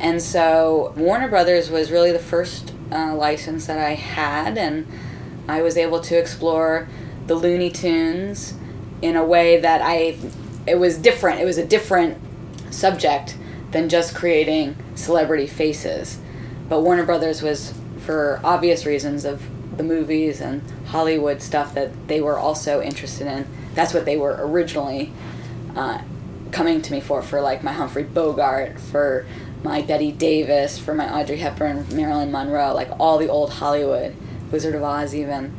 and 0.00 0.20
so 0.20 0.92
Warner 0.96 1.28
Brothers 1.28 1.70
was 1.70 1.90
really 1.90 2.12
the 2.12 2.18
first 2.18 2.72
uh, 2.90 3.14
license 3.14 3.66
that 3.66 3.78
I 3.78 3.94
had, 3.94 4.58
and 4.58 4.86
I 5.48 5.62
was 5.62 5.76
able 5.76 6.00
to 6.00 6.18
explore 6.18 6.88
the 7.26 7.34
Looney 7.34 7.70
Tunes 7.70 8.54
in 9.00 9.16
a 9.16 9.24
way 9.24 9.60
that 9.60 9.80
I 9.82 10.16
it 10.66 10.78
was 10.78 10.96
different. 10.96 11.40
It 11.40 11.44
was 11.44 11.58
a 11.58 11.66
different 11.66 12.18
subject 12.70 13.36
than 13.72 13.88
just 13.88 14.14
creating 14.14 14.76
celebrity 14.94 15.46
faces. 15.46 16.18
But 16.68 16.82
Warner 16.82 17.04
Brothers 17.04 17.42
was 17.42 17.74
for 17.98 18.40
obvious 18.44 18.86
reasons 18.86 19.24
of 19.24 19.42
the 19.76 19.82
movies 19.82 20.40
and 20.40 20.62
Hollywood 20.86 21.42
stuff 21.42 21.74
that 21.74 22.08
they 22.08 22.20
were 22.20 22.38
also 22.38 22.80
interested 22.80 23.26
in. 23.26 23.46
That's 23.74 23.94
what 23.94 24.04
they 24.04 24.16
were 24.16 24.36
originally 24.38 25.12
uh, 25.74 26.02
coming 26.50 26.82
to 26.82 26.92
me 26.92 27.00
for, 27.00 27.22
for 27.22 27.40
like 27.40 27.62
my 27.62 27.72
Humphrey 27.72 28.02
Bogart, 28.02 28.78
for 28.78 29.26
my 29.62 29.80
Bette 29.80 30.12
Davis, 30.12 30.78
for 30.78 30.94
my 30.94 31.12
Audrey 31.12 31.38
Hepburn, 31.38 31.86
Marilyn 31.94 32.30
Monroe, 32.30 32.74
like 32.74 32.90
all 32.98 33.18
the 33.18 33.28
old 33.28 33.54
Hollywood, 33.54 34.14
Wizard 34.50 34.74
of 34.74 34.82
Oz 34.82 35.14
even. 35.14 35.54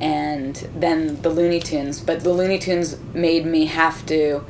And 0.00 0.56
then 0.74 1.22
the 1.22 1.30
Looney 1.30 1.60
Tunes. 1.60 2.00
But 2.00 2.20
the 2.20 2.32
Looney 2.32 2.58
Tunes 2.58 2.98
made 3.14 3.46
me 3.46 3.66
have 3.66 4.04
to 4.06 4.44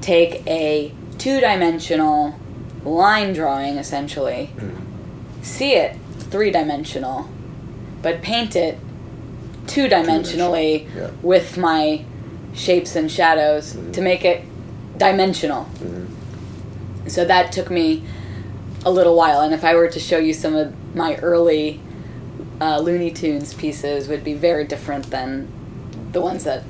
take 0.00 0.46
a 0.46 0.92
two 1.18 1.40
dimensional 1.40 2.38
line 2.84 3.32
drawing 3.32 3.76
essentially, 3.76 4.50
see 5.42 5.74
it 5.74 5.96
three 6.18 6.50
dimensional, 6.50 7.28
but 8.02 8.22
paint 8.22 8.56
it 8.56 8.78
two 9.66 9.88
dimensionally 9.88 10.92
yeah. 10.94 11.10
with 11.22 11.56
my 11.56 12.04
shapes 12.54 12.96
and 12.96 13.10
shadows 13.10 13.76
to 13.92 14.00
make 14.00 14.24
it 14.24 14.44
dimensional. 14.96 15.68
So 17.06 17.24
that 17.24 17.52
took 17.52 17.70
me 17.70 18.04
a 18.84 18.90
little 18.90 19.14
while, 19.16 19.40
and 19.40 19.52
if 19.54 19.64
I 19.64 19.74
were 19.74 19.88
to 19.88 20.00
show 20.00 20.18
you 20.18 20.32
some 20.32 20.54
of 20.54 20.74
my 20.94 21.16
early 21.16 21.80
uh, 22.60 22.78
Looney 22.80 23.10
Tunes 23.10 23.54
pieces, 23.54 24.08
would 24.08 24.24
be 24.24 24.34
very 24.34 24.64
different 24.64 25.10
than 25.10 25.48
the 26.12 26.20
ones 26.20 26.44
that 26.44 26.64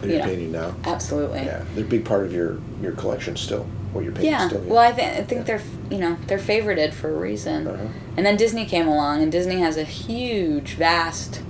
That 0.00 0.06
you 0.06 0.12
you're 0.12 0.22
know. 0.22 0.26
painting 0.28 0.52
now. 0.52 0.74
Absolutely. 0.84 1.40
Yeah, 1.40 1.64
they're 1.74 1.84
a 1.84 1.88
big 1.88 2.04
part 2.04 2.24
of 2.24 2.32
your, 2.32 2.58
your 2.80 2.92
collection 2.92 3.36
still. 3.36 3.66
You're 4.00 4.12
painting 4.12 4.30
Yeah. 4.30 4.48
still. 4.48 4.60
Well, 4.62 4.78
I, 4.78 4.92
th- 4.92 5.18
I 5.18 5.22
think 5.22 5.46
they're 5.46 5.62
you 5.90 5.98
know 5.98 6.16
they're 6.26 6.38
favorited 6.38 6.92
for 6.94 7.08
a 7.14 7.18
reason. 7.18 7.66
Uh-huh. 7.66 7.86
And 8.16 8.24
then 8.26 8.36
Disney 8.36 8.64
came 8.66 8.86
along, 8.88 9.22
and 9.22 9.30
Disney 9.32 9.56
has 9.60 9.76
a 9.76 9.84
huge, 9.84 10.74
vast 10.74 11.42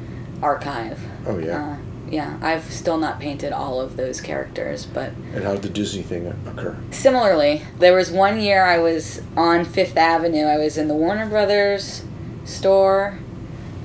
archive. 0.43 1.01
Oh, 1.27 1.39
yeah. 1.39 1.73
Uh, 1.73 1.77
yeah. 2.11 2.39
I've 2.43 2.65
still 2.73 2.99
not 2.99 3.19
painted 3.21 3.53
all 3.53 3.81
of 3.81 3.97
those 3.97 4.21
characters, 4.21 4.85
but 4.87 5.11
And 5.35 5.43
how 5.45 5.53
did 5.53 5.63
the 5.63 5.69
Disney 5.69 6.03
thing 6.03 6.27
occur? 6.47 6.77
similarly, 6.91 7.63
there 7.79 7.95
was 7.95 8.11
one 8.11 8.41
year 8.41 8.65
I 8.65 8.79
was 8.79 9.23
on 9.37 9.65
Fifth 9.65 9.97
Avenue. 9.97 10.45
I 10.45 10.59
was 10.59 10.77
in 10.77 10.89
the 10.89 10.95
Warner 10.95 11.29
Brothers 11.29 12.03
store, 12.45 13.19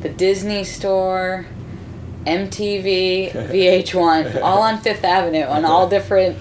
the 0.02 0.10
Disney 0.10 0.63
store, 0.63 1.45
MTV, 2.26 3.32
VH1, 3.52 4.41
all 4.41 4.62
on 4.62 4.78
Fifth 4.80 5.04
Avenue 5.04 5.43
on 5.43 5.65
all 5.65 5.88
different 5.97 6.38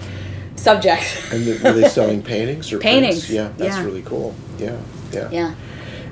subjects. 0.61 1.31
And 1.33 1.45
the, 1.45 1.59
were 1.63 1.73
they 1.73 1.89
selling 1.89 2.21
paintings 2.21 2.71
or 2.71 2.79
Paintings, 2.79 3.25
prints? 3.25 3.29
Yeah, 3.29 3.51
that's 3.57 3.77
yeah. 3.77 3.83
really 3.83 4.03
cool. 4.03 4.35
Yeah, 4.57 4.79
yeah. 5.11 5.29
yeah. 5.31 5.55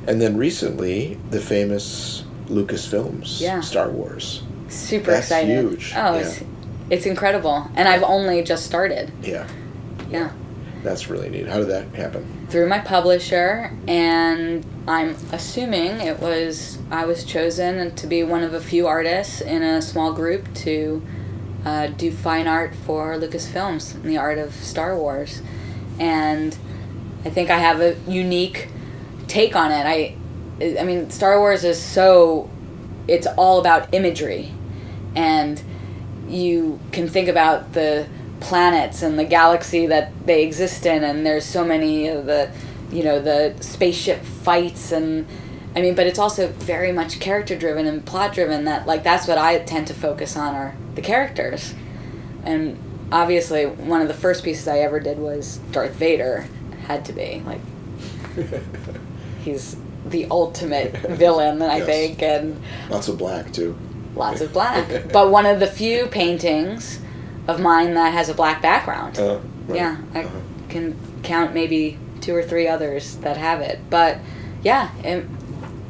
And 0.08 0.20
then 0.22 0.38
recently, 0.38 1.20
the 1.30 1.40
famous 1.40 2.24
Lucasfilms 2.48 3.40
Yeah. 3.40 3.62
Star 3.62 3.90
Wars. 3.90 4.42
super 4.70 5.12
That's 5.12 5.28
excited. 5.28 5.50
huge, 5.70 5.94
Oh, 5.96 6.16
yeah. 6.16 6.22
it's, 6.22 6.44
it's 6.90 7.06
incredible. 7.06 7.70
And 7.76 7.88
I've 7.88 8.04
only 8.04 8.42
just 8.44 8.66
started. 8.66 9.12
Yeah, 9.22 9.48
Yeah. 10.10 10.32
that's 10.84 11.10
really 11.10 11.30
neat. 11.30 11.48
How 11.48 11.58
did 11.60 11.68
that 11.70 11.94
happen? 11.96 12.48
Through 12.50 12.68
my 12.70 12.80
publisher, 12.80 13.72
and 13.88 14.66
I'm 14.88 15.16
assuming 15.32 16.02
it 16.02 16.20
was, 16.20 16.80
I 16.90 17.06
was 17.06 17.24
chosen 17.24 17.94
to 17.96 18.08
be 18.08 18.24
one 18.24 18.42
of 18.44 18.56
a 18.56 18.60
few 18.62 18.88
artists 18.88 19.42
in 19.42 19.62
a 19.62 19.82
small 19.82 20.14
group 20.14 20.52
to 20.66 21.04
uh, 21.66 21.88
do 21.88 22.12
fine 22.12 22.48
art 22.48 22.74
for 22.76 23.18
Lucasfilms 23.18 23.96
and 23.96 24.06
the 24.06 24.18
art 24.18 24.38
of 24.38 24.54
Star 24.54 24.98
Wars. 24.98 25.42
And 26.00 26.58
I 27.26 27.30
think 27.30 27.50
I 27.50 27.58
have 27.58 27.82
a 27.82 27.96
unique 28.08 28.70
take 29.28 29.56
on 29.56 29.72
it. 29.72 29.86
I, 29.86 30.16
I 30.80 30.84
mean, 30.84 31.10
Star 31.10 31.40
Wars 31.40 31.64
is 31.64 31.82
so, 31.82 32.50
it's 33.08 33.28
all 33.28 33.60
about 33.60 33.94
imagery. 33.94 34.52
and 35.16 35.62
you 36.28 36.80
can 36.92 37.08
think 37.08 37.28
about 37.28 37.74
the 37.74 38.08
planets 38.40 39.02
and 39.02 39.18
the 39.18 39.26
galaxy 39.26 39.88
that 39.88 40.12
they 40.26 40.44
exist 40.44 40.86
in 40.86 41.04
and 41.04 41.26
there's 41.26 41.44
so 41.44 41.66
many 41.66 42.08
of 42.08 42.26
the 42.26 42.50
you 42.92 43.04
know 43.04 43.20
the 43.20 43.54
spaceship 43.60 44.24
fights 44.24 44.92
and 44.92 45.28
I 45.76 45.82
mean 45.82 45.96
but 45.96 46.08
it's 46.08 46.20
also 46.20 46.48
very 46.48 46.92
much 46.92 47.20
character 47.20 47.58
driven 47.58 47.86
and 47.86 48.06
plot 48.06 48.34
driven 48.34 48.64
that 48.66 48.88
like 48.88 49.04
that's 49.04 49.28
what 49.28 49.38
I 49.38 49.60
tend 49.60 49.88
to 49.88 49.94
focus 49.94 50.38
on 50.38 50.56
are 50.56 50.76
the 51.00 51.06
characters 51.08 51.74
and 52.44 52.78
obviously 53.12 53.66
one 53.66 54.02
of 54.02 54.08
the 54.10 54.14
first 54.14 54.44
pieces 54.44 54.68
I 54.68 54.80
ever 54.80 55.00
did 55.00 55.18
was 55.18 55.58
Darth 55.72 55.94
Vader 55.94 56.46
had 56.88 57.06
to 57.06 57.14
be 57.14 57.42
like 57.46 57.62
he's 59.44 59.78
the 60.06 60.28
ultimate 60.30 60.92
villain 60.98 61.62
I 61.62 61.78
Yes. 61.78 61.86
think 61.86 62.22
and 62.22 62.62
Lots 62.90 63.08
of 63.08 63.18
black 63.18 63.52
too. 63.54 63.78
lots 64.16 64.42
of 64.42 64.52
black 64.60 65.12
but 65.14 65.30
one 65.32 65.46
of 65.46 65.60
the 65.60 65.68
few 65.68 66.08
paintings 66.08 67.00
of 67.48 67.60
mine 67.62 67.94
that 67.94 68.12
has 68.14 68.28
a 68.30 68.34
black 68.34 68.62
background 68.62 69.18
Uh, 69.20 69.40
right. 69.68 69.76
yeah 69.78 69.98
i 70.14 70.24
Uh-huh. 70.24 70.40
can 70.68 70.96
count 71.24 71.54
maybe 71.54 71.98
two 72.22 72.36
or 72.36 72.44
three 72.44 72.68
others 72.68 73.16
that 73.18 73.38
have 73.38 73.62
it 73.62 73.80
but 73.90 74.18
yeah 74.64 74.90
it, 75.04 75.26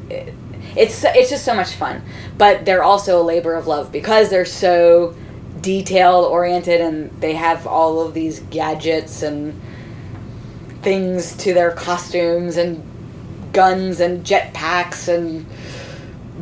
it, 0.09 0.33
it's 0.75 1.03
it's 1.03 1.29
just 1.29 1.45
so 1.45 1.55
much 1.55 1.71
fun. 1.73 2.01
But 2.37 2.65
they're 2.65 2.83
also 2.83 3.21
a 3.21 3.23
labor 3.23 3.53
of 3.55 3.67
love 3.67 3.91
because 3.91 4.29
they're 4.29 4.45
so 4.45 5.15
detailed 5.61 6.25
oriented 6.25 6.79
and 6.79 7.11
they 7.21 7.33
have 7.33 7.67
all 7.67 7.99
of 8.01 8.13
these 8.13 8.39
gadgets 8.39 9.21
and 9.23 9.59
things 10.81 11.35
to 11.37 11.53
their 11.53 11.71
costumes 11.71 12.55
and 12.55 12.83
guns 13.51 13.99
and 13.99 14.23
jetpacks 14.25 15.13
and 15.13 15.45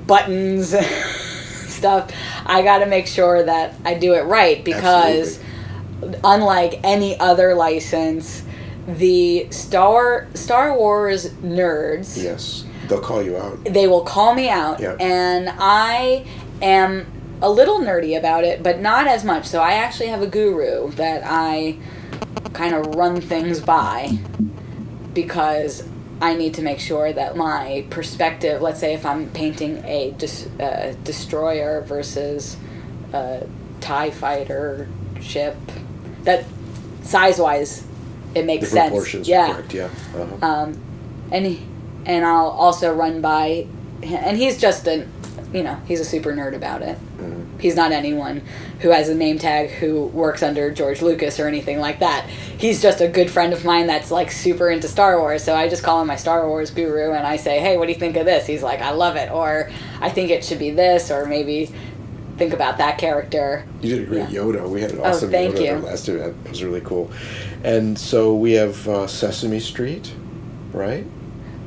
buttons 0.06 0.74
and 0.74 0.86
stuff. 1.26 2.12
I 2.46 2.62
got 2.62 2.80
to 2.80 2.86
make 2.86 3.08
sure 3.08 3.44
that 3.44 3.74
i 3.86 3.94
do 3.94 4.14
it 4.14 4.22
right 4.24 4.64
because 4.64 5.40
unlike 6.24 6.80
any 6.84 7.20
other 7.20 7.56
license, 7.56 8.44
the 8.88 9.48
Star 9.52 10.28
Star 10.34 10.78
Wars 10.78 11.30
nerds 11.34 12.22
Yes, 12.24 12.64
they'll 12.88 13.02
call 13.02 13.22
you 13.22 13.38
out. 13.38 13.64
they 13.66 13.88
will 13.88 14.02
call 14.04 14.34
me 14.34 14.50
out, 14.50 14.80
Yeah. 14.80 14.96
and 15.00 15.50
I 15.60 16.26
am 16.62 17.06
a 17.42 17.50
little 17.50 17.80
nerdy 17.80 18.18
about 18.18 18.44
it, 18.44 18.64
but 18.64 18.80
not 18.82 19.08
as 19.08 19.24
much. 19.24 19.46
So 19.46 19.62
I 19.62 19.74
actually 19.74 20.08
have 20.08 20.22
a 20.22 20.28
guru 20.28 20.90
that 20.92 21.22
I 21.26 21.78
kind 22.54 22.74
of 22.74 22.96
run 22.96 23.22
things 23.22 23.60
by 23.60 24.18
because 25.14 25.84
I 26.22 26.34
need 26.36 26.56
to 26.56 26.62
make 26.64 26.80
sure 26.80 27.14
that 27.14 27.36
my 27.38 27.86
perspective, 27.90 28.62
let's 28.62 28.80
say 28.80 28.94
if 28.94 29.06
I'm 29.06 29.30
painting 29.30 29.84
a 29.86 30.12
dis- 30.18 30.48
uh, 30.60 30.96
destroyer 31.04 31.82
versus 31.82 32.58
a 33.14 33.46
TIE 33.82 34.10
fighter 34.12 34.88
ship, 35.22 35.56
that 36.24 36.46
size 37.04 37.40
wise 37.40 37.84
it 38.36 38.46
makes 38.46 38.66
The 38.66 38.76
sense. 38.76 38.90
proportions 38.90 39.28
yeah 39.28 39.54
correct. 39.54 39.74
Yeah. 39.74 39.86
Uh-huh. 40.16 40.46
um, 40.46 40.78
and 41.32 41.46
he, 41.46 41.62
and 42.08 42.26
I'll 42.26 42.48
also 42.48 42.92
run 42.96 43.22
by, 43.22 43.68
and 44.02 44.36
he's 44.38 44.60
just 44.60 44.88
a, 44.88 45.06
you 45.54 45.62
know, 45.62 45.80
he's 45.88 46.00
a 46.00 46.06
super 46.06 46.34
nerd 46.34 46.56
about 46.56 46.82
it. 46.82 46.98
Mm-hmm. 47.18 47.60
He's 47.60 47.76
not 47.76 47.92
anyone 47.92 48.42
who 48.80 48.90
has 48.90 49.10
a 49.10 49.16
name 49.16 49.40
tag 49.40 49.70
who 49.72 50.06
works 50.08 50.44
under 50.44 50.70
George 50.72 51.02
Lucas 51.02 51.40
or 51.40 51.48
anything 51.48 51.80
like 51.80 52.00
that. 52.00 52.28
He's 52.30 52.82
just 52.82 53.02
a 53.02 53.08
good 53.08 53.30
friend 53.32 53.52
of 53.52 53.66
mine 53.66 53.88
that's 53.88 54.12
like 54.12 54.30
super 54.32 54.70
into 54.70 54.88
Star 54.88 55.20
Wars. 55.20 55.44
So 55.44 55.56
I 55.56 55.68
just 55.68 55.84
call 55.84 56.00
him 56.02 56.08
my 56.08 56.16
Star 56.16 56.48
Wars 56.48 56.70
guru, 56.72 57.14
and 57.14 57.26
I 57.28 57.36
say, 57.38 57.60
"Hey, 57.60 57.78
what 57.78 57.88
do 57.88 57.94
you 57.94 58.00
think 58.00 58.16
of 58.16 58.26
this?" 58.26 58.46
He's 58.48 58.62
like, 58.64 58.82
"I 58.82 58.92
love 58.92 59.16
it," 59.16 59.32
or 59.32 59.70
"I 60.00 60.10
think 60.10 60.30
it 60.30 60.44
should 60.46 60.60
be 60.60 60.72
this," 60.72 61.10
or 61.12 61.26
maybe 61.26 61.72
think 62.38 62.54
about 62.54 62.78
that 62.78 63.00
character. 63.00 63.66
You 63.82 63.96
did 63.96 64.04
a 64.04 64.06
great 64.06 64.30
Yeah. 64.30 64.42
Yoda. 64.42 64.70
We 64.70 64.82
had 64.82 64.92
an 64.92 65.00
Oh, 65.00 65.06
awesome 65.06 65.32
thank 65.32 65.56
Yoda 65.56 65.66
you. 65.66 65.86
last 65.88 66.08
event. 66.08 66.36
It 66.46 66.50
was 66.52 66.64
really 66.64 66.82
cool. 66.82 67.10
And 67.64 67.98
so 67.98 68.36
we 68.36 68.52
have 68.54 68.88
uh, 68.88 69.08
Sesame 69.08 69.60
Street, 69.60 70.14
right? 70.72 71.06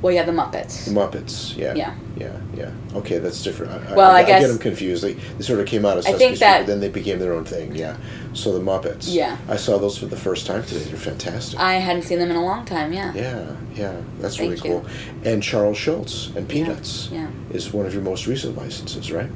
Well, 0.02 0.12
yeah, 0.14 0.22
the 0.24 0.32
Muppets. 0.32 0.86
The 0.86 0.92
Muppets. 0.92 1.54
Yeah. 1.56 1.74
Yeah. 1.74 1.94
Yeah. 2.16 2.36
Yeah. 2.54 2.70
Okay, 2.94 3.18
that's 3.18 3.42
different. 3.42 3.72
I, 3.72 3.94
Well, 3.94 4.10
I 4.10 4.20
I, 4.20 4.24
guess- 4.24 4.40
get 4.42 4.48
them 4.48 4.58
confused. 4.58 5.02
They, 5.04 5.12
they 5.12 5.42
sort 5.42 5.60
of 5.60 5.66
came 5.66 5.84
out 5.84 5.98
of 5.98 6.06
I 6.06 6.12
think 6.12 6.36
Street, 6.36 6.40
that- 6.40 6.58
but 6.60 6.66
then 6.68 6.80
they 6.80 6.88
became 6.88 7.18
their 7.18 7.34
own 7.34 7.44
thing. 7.44 7.74
Yeah. 7.74 7.96
So 8.32 8.52
the 8.52 8.60
Muppets. 8.64 9.06
Yeah. 9.12 9.36
I 9.48 9.56
saw 9.56 9.78
those 9.78 9.98
for 9.98 10.06
the 10.06 10.16
first 10.16 10.46
time 10.46 10.62
today. 10.64 10.84
They're 10.84 10.96
fantastic. 10.96 11.58
I 11.60 11.74
hadn't 11.74 12.02
seen 12.02 12.18
them 12.18 12.30
in 12.30 12.36
a 12.36 12.42
long 12.44 12.64
time. 12.64 12.92
Yeah. 12.92 13.12
yeah. 13.14 13.56
Yeah. 13.74 14.00
That's 14.20 14.36
Thank 14.38 14.50
really 14.62 14.68
you. 14.74 14.80
cool. 14.80 14.86
And 15.24 15.42
Charles 15.42 15.76
Schulz 15.76 16.34
and 16.34 16.48
Peanuts 16.48 17.10
Yeah. 17.12 17.28
is 17.52 17.72
one 17.72 17.84
of 17.86 17.92
your 17.92 18.02
most 18.02 18.26
recent 18.26 18.56
licenses, 18.56 19.12
right? 19.12 19.30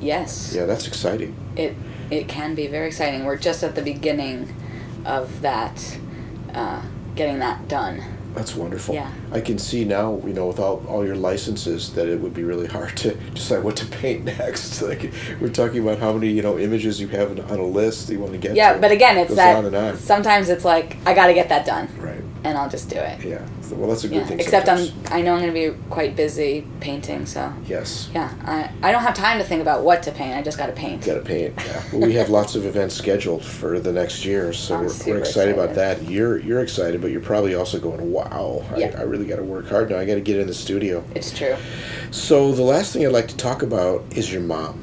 Yes. 0.00 0.52
Yeah, 0.54 0.66
that's 0.66 0.86
exciting. 0.86 1.34
it 1.56 1.74
it 2.10 2.28
can 2.28 2.54
be 2.54 2.68
very 2.68 2.86
exciting. 2.86 3.24
We're 3.24 3.36
just 3.36 3.64
at 3.64 3.74
the 3.74 3.82
beginning 3.82 4.54
of 5.04 5.40
that, 5.42 5.98
uh, 6.54 6.80
getting 7.16 7.40
that 7.40 7.66
done. 7.66 8.00
That's 8.36 8.54
wonderful. 8.54 8.94
Yeah. 8.94 9.10
I 9.32 9.40
can 9.40 9.58
see 9.58 9.84
now, 9.84 10.20
you 10.24 10.34
know, 10.34 10.46
with 10.46 10.60
all, 10.60 10.84
all 10.86 11.04
your 11.06 11.16
licenses, 11.16 11.92
that 11.94 12.06
it 12.06 12.20
would 12.20 12.34
be 12.34 12.44
really 12.44 12.66
hard 12.66 12.94
to 12.98 13.14
decide 13.34 13.64
what 13.64 13.76
to 13.78 13.86
paint 13.86 14.24
next. 14.24 14.82
Like 14.86 15.10
we're 15.40 15.48
talking 15.48 15.82
about 15.82 15.98
how 15.98 16.12
many, 16.12 16.28
you 16.28 16.42
know, 16.42 16.58
images 16.58 17.00
you 17.00 17.08
have 17.08 17.30
on 17.50 17.58
a 17.58 17.64
list 17.66 18.06
that 18.06 18.12
you 18.12 18.20
want 18.20 18.32
to 18.32 18.38
get. 18.38 18.54
Yeah, 18.54 18.74
to. 18.74 18.78
but 18.78 18.92
again, 18.92 19.16
it's 19.16 19.30
Goes 19.30 19.36
that 19.38 19.56
on 19.56 19.64
and 19.64 19.74
on. 19.74 19.96
sometimes 19.96 20.48
it's 20.50 20.64
like 20.64 20.96
I 21.06 21.14
got 21.14 21.26
to 21.28 21.34
get 21.34 21.48
that 21.48 21.66
done, 21.66 21.88
Right. 21.98 22.22
And 22.46 22.56
I'll 22.56 22.68
just 22.68 22.88
do 22.88 22.96
it. 22.96 23.24
Yeah. 23.24 23.44
So, 23.62 23.74
well, 23.74 23.88
that's 23.88 24.04
a 24.04 24.08
good 24.08 24.18
Yeah. 24.18 24.26
thing. 24.26 24.40
Except 24.40 24.68
I'm, 24.68 24.88
I 25.10 25.20
know 25.22 25.34
I'm 25.34 25.40
going 25.40 25.52
to 25.52 25.72
be 25.72 25.76
quite 25.90 26.14
busy 26.14 26.64
painting, 26.80 27.26
so 27.26 27.52
Yes. 27.66 28.08
yeah, 28.14 28.30
I 28.44 28.70
I 28.82 28.92
don't 28.92 29.02
have 29.02 29.14
time 29.14 29.38
to 29.38 29.44
think 29.44 29.60
about 29.62 29.82
what 29.82 30.02
to 30.04 30.12
paint. 30.12 30.36
I 30.36 30.42
just 30.42 30.56
got 30.56 30.66
to 30.66 30.72
paint. 30.72 31.04
Got 31.04 31.14
to 31.14 31.20
paint. 31.22 31.54
Yeah. 31.56 31.82
well, 31.92 32.06
we 32.06 32.14
have 32.14 32.30
lots 32.30 32.54
of 32.54 32.64
events 32.64 32.94
scheduled 32.94 33.44
for 33.44 33.80
the 33.80 33.92
next 33.92 34.24
year, 34.24 34.52
so 34.52 34.76
I'm 34.76 34.80
we're, 34.86 34.92
we're 35.06 35.18
excited, 35.18 35.54
about 35.54 35.74
that. 35.74 36.02
You're 36.04 36.38
you're 36.38 36.60
excited, 36.60 37.00
but 37.00 37.10
you're 37.10 37.20
probably 37.20 37.54
also 37.54 37.78
going, 37.80 38.12
"Wow, 38.12 38.62
Yeah. 38.76 38.94
I, 38.96 39.00
I 39.00 39.02
really 39.02 39.26
got 39.26 39.36
to 39.36 39.44
work 39.44 39.68
hard 39.68 39.90
now. 39.90 39.98
I 39.98 40.04
got 40.04 40.14
to 40.14 40.20
get 40.20 40.38
in 40.38 40.46
the 40.46 40.54
studio." 40.54 41.02
It's 41.14 41.36
true. 41.36 41.56
So 42.12 42.52
the 42.52 42.62
last 42.62 42.92
thing 42.92 43.04
I'd 43.04 43.12
like 43.12 43.28
to 43.28 43.36
talk 43.36 43.62
about 43.62 44.04
is 44.12 44.32
your 44.32 44.42
mom, 44.42 44.80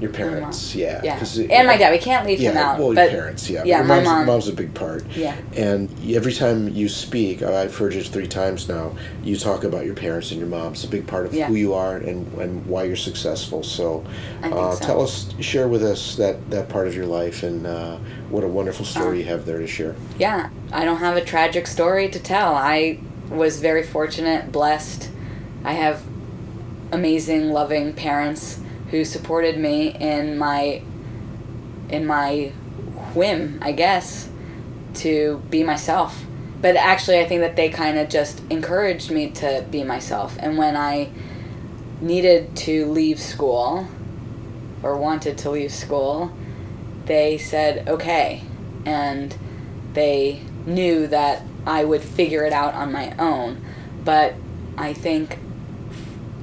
your 0.00 0.10
parents. 0.10 0.74
Yeah. 0.74 1.00
Yeah, 1.04 1.18
and 1.50 1.66
my 1.68 1.76
dad. 1.76 1.92
We 1.92 1.98
can't 1.98 2.26
leave 2.26 2.40
Yeah, 2.40 2.50
him 2.50 2.56
out. 2.56 2.78
well, 2.78 2.92
but 2.94 3.10
your 3.12 3.20
parents, 3.20 3.48
yeah. 3.48 3.62
yeah, 3.64 3.78
your 3.78 3.86
my 3.86 3.94
mom's, 3.96 4.06
mom- 4.08 4.26
mom's 4.26 4.48
a 4.48 4.52
big 4.52 4.74
part. 4.74 5.06
Yeah. 5.14 5.36
And 5.56 5.88
every 6.12 6.32
time 6.32 6.68
you 6.68 6.88
speak, 6.88 7.42
I've 7.42 7.76
heard 7.76 7.94
it 7.94 8.04
three 8.08 8.26
times 8.26 8.68
now, 8.68 8.96
you 9.22 9.36
talk 9.36 9.62
about 9.64 9.84
your 9.86 9.94
parents 9.94 10.30
and 10.32 10.40
your 10.40 10.48
mom. 10.48 10.72
It's 10.72 10.84
a 10.84 10.88
big 10.88 11.06
part 11.06 11.26
of 11.26 11.32
Yeah. 11.34 11.46
who 11.46 11.54
you 11.54 11.74
are 11.74 11.96
and, 11.96 12.26
and 12.38 12.66
why 12.66 12.84
you're 12.84 12.96
successful. 12.96 13.62
So, 13.62 14.04
I 14.40 14.42
think 14.42 14.54
uh, 14.56 14.74
so. 14.74 14.84
tell 14.84 15.00
us, 15.00 15.32
share 15.40 15.68
with 15.68 15.82
us 15.84 16.16
that, 16.16 16.50
that 16.50 16.68
part 16.68 16.88
of 16.88 16.94
your 16.94 17.06
life 17.06 17.42
and 17.42 17.66
uh, 17.66 17.98
what 18.30 18.42
a 18.44 18.48
wonderful 18.48 18.84
story 18.84 19.18
Uh, 19.18 19.20
you 19.20 19.24
have 19.26 19.46
there 19.46 19.58
to 19.58 19.66
share. 19.66 19.94
yeah, 20.18 20.50
I 20.72 20.84
don't 20.84 20.98
have 20.98 21.16
a 21.16 21.24
tragic 21.24 21.66
story 21.68 22.08
to 22.08 22.18
tell. 22.18 22.54
I 22.54 22.98
was 23.30 23.60
very 23.60 23.82
fortunate, 23.84 24.50
blessed. 24.50 25.08
I 25.64 25.72
have 25.74 26.02
amazing, 26.92 27.50
loving 27.50 27.92
parents 27.92 28.58
who 28.94 29.04
supported 29.04 29.58
me 29.58 29.88
in 29.88 30.38
my 30.38 30.80
in 31.88 32.06
my 32.06 32.52
whim, 33.12 33.58
I 33.60 33.72
guess, 33.72 34.28
to 34.94 35.42
be 35.50 35.64
myself. 35.64 36.24
But 36.62 36.76
actually, 36.76 37.18
I 37.18 37.26
think 37.26 37.40
that 37.40 37.56
they 37.56 37.70
kind 37.70 37.98
of 37.98 38.08
just 38.08 38.40
encouraged 38.50 39.10
me 39.10 39.32
to 39.32 39.66
be 39.68 39.82
myself. 39.82 40.36
And 40.38 40.56
when 40.56 40.76
I 40.76 41.10
needed 42.00 42.54
to 42.58 42.86
leave 42.86 43.18
school 43.18 43.88
or 44.80 44.96
wanted 44.96 45.38
to 45.38 45.50
leave 45.50 45.72
school, 45.72 46.32
they 47.06 47.36
said, 47.36 47.88
okay. 47.88 48.44
And 48.86 49.36
they 49.94 50.40
knew 50.66 51.08
that 51.08 51.42
I 51.66 51.82
would 51.82 52.02
figure 52.02 52.44
it 52.44 52.52
out 52.52 52.74
on 52.74 52.92
my 52.92 53.12
own. 53.18 53.60
But 54.04 54.34
I 54.78 54.92
think 54.92 55.40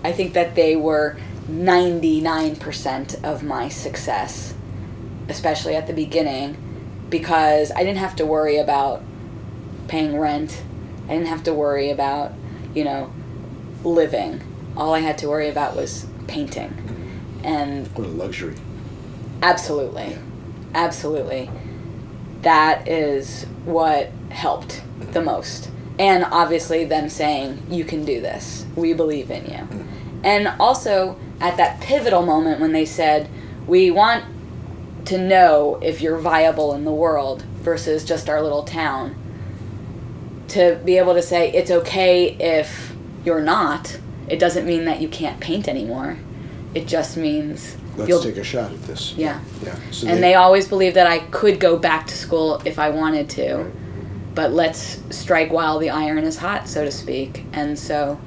I 0.04 0.12
think 0.12 0.34
that 0.34 0.56
they 0.56 0.76
were 0.76 1.16
99% 1.52 3.24
of 3.24 3.44
my 3.44 3.70
success, 3.70 4.54
especially 5.28 5.76
at 5.76 5.88
the 5.88 5.94
beginning, 5.94 6.58
because 7.10 7.72
I 7.72 7.84
didn't 7.84 7.98
have 7.98 8.16
to 8.18 8.26
worry 8.26 8.58
about 8.58 9.04
paying 9.88 10.18
rent. 10.18 10.64
I 11.06 11.14
didn't 11.14 11.28
have 11.28 11.44
to 11.44 11.54
worry 11.54 11.90
about, 11.90 12.34
you 12.74 12.84
know, 12.84 13.12
living. 13.84 14.42
All 14.78 14.94
I 14.94 15.00
had 15.00 15.18
to 15.20 15.28
worry 15.28 15.50
about 15.50 15.76
was 15.76 16.08
painting. 16.28 16.74
And 17.44 17.88
What 17.88 18.08
a 18.08 18.10
luxury. 18.10 18.56
Absolutely. 19.42 20.18
Absolutely. 20.74 21.50
That 22.44 22.88
is 22.88 23.46
what 23.66 24.12
helped 24.30 24.82
the 25.12 25.22
most. 25.22 25.70
And 26.00 26.24
obviously, 26.24 26.86
them 26.86 27.10
saying, 27.10 27.62
You 27.70 27.84
can 27.84 28.06
do 28.06 28.22
this. 28.22 28.66
We 28.76 28.94
believe 28.94 29.30
in 29.30 29.44
you. 29.46 29.58
Mm. 29.58 29.88
And 30.24 30.48
also, 30.60 31.18
at 31.42 31.58
that 31.58 31.82
pivotal 31.82 32.22
moment 32.22 32.62
when 32.62 32.72
they 32.72 32.86
said, 32.86 33.28
We 33.68 33.92
want 33.92 34.24
to 35.06 35.18
know 35.18 35.80
if 35.82 36.02
you're 36.02 36.20
viable 36.20 36.74
in 36.74 36.86
the 36.86 36.94
world 36.94 37.42
versus 37.42 38.06
just 38.06 38.30
our 38.30 38.42
little 38.42 38.64
town, 38.64 39.16
to 40.50 40.80
be 40.86 40.98
able 40.98 41.16
to 41.16 41.22
say, 41.22 41.52
It's 41.52 41.72
okay 41.72 42.36
if 42.40 42.94
you're 43.26 43.42
not, 43.42 44.00
it 44.30 44.40
doesn't 44.40 44.66
mean 44.66 44.86
that 44.86 45.02
you 45.02 45.10
can't 45.10 45.40
paint 45.42 45.68
anymore. 45.68 46.18
It 46.74 46.88
just 46.88 47.18
means 47.18 47.76
let's 47.98 48.24
take 48.24 48.38
a 48.38 48.44
shot 48.44 48.72
at 48.72 48.82
this. 48.84 49.14
Yeah. 49.16 49.42
Yeah. 49.64 49.78
So 49.92 50.08
and 50.08 50.24
they 50.24 50.36
always 50.36 50.68
believed 50.68 50.96
that 50.96 51.08
I 51.08 51.20
could 51.20 51.60
go 51.60 51.78
back 51.78 52.08
to 52.08 52.16
school 52.16 52.62
if 52.64 52.80
I 52.80 52.92
wanted 52.92 53.30
to, 53.32 53.70
but 54.34 54.54
let's 54.54 55.02
strike 55.10 55.52
while 55.52 55.80
the 55.80 55.90
iron 55.90 56.24
is 56.24 56.38
hot, 56.38 56.70
so 56.70 56.86
to 56.86 56.92
speak. 56.92 57.46
And 57.52 57.78
so 57.78 58.20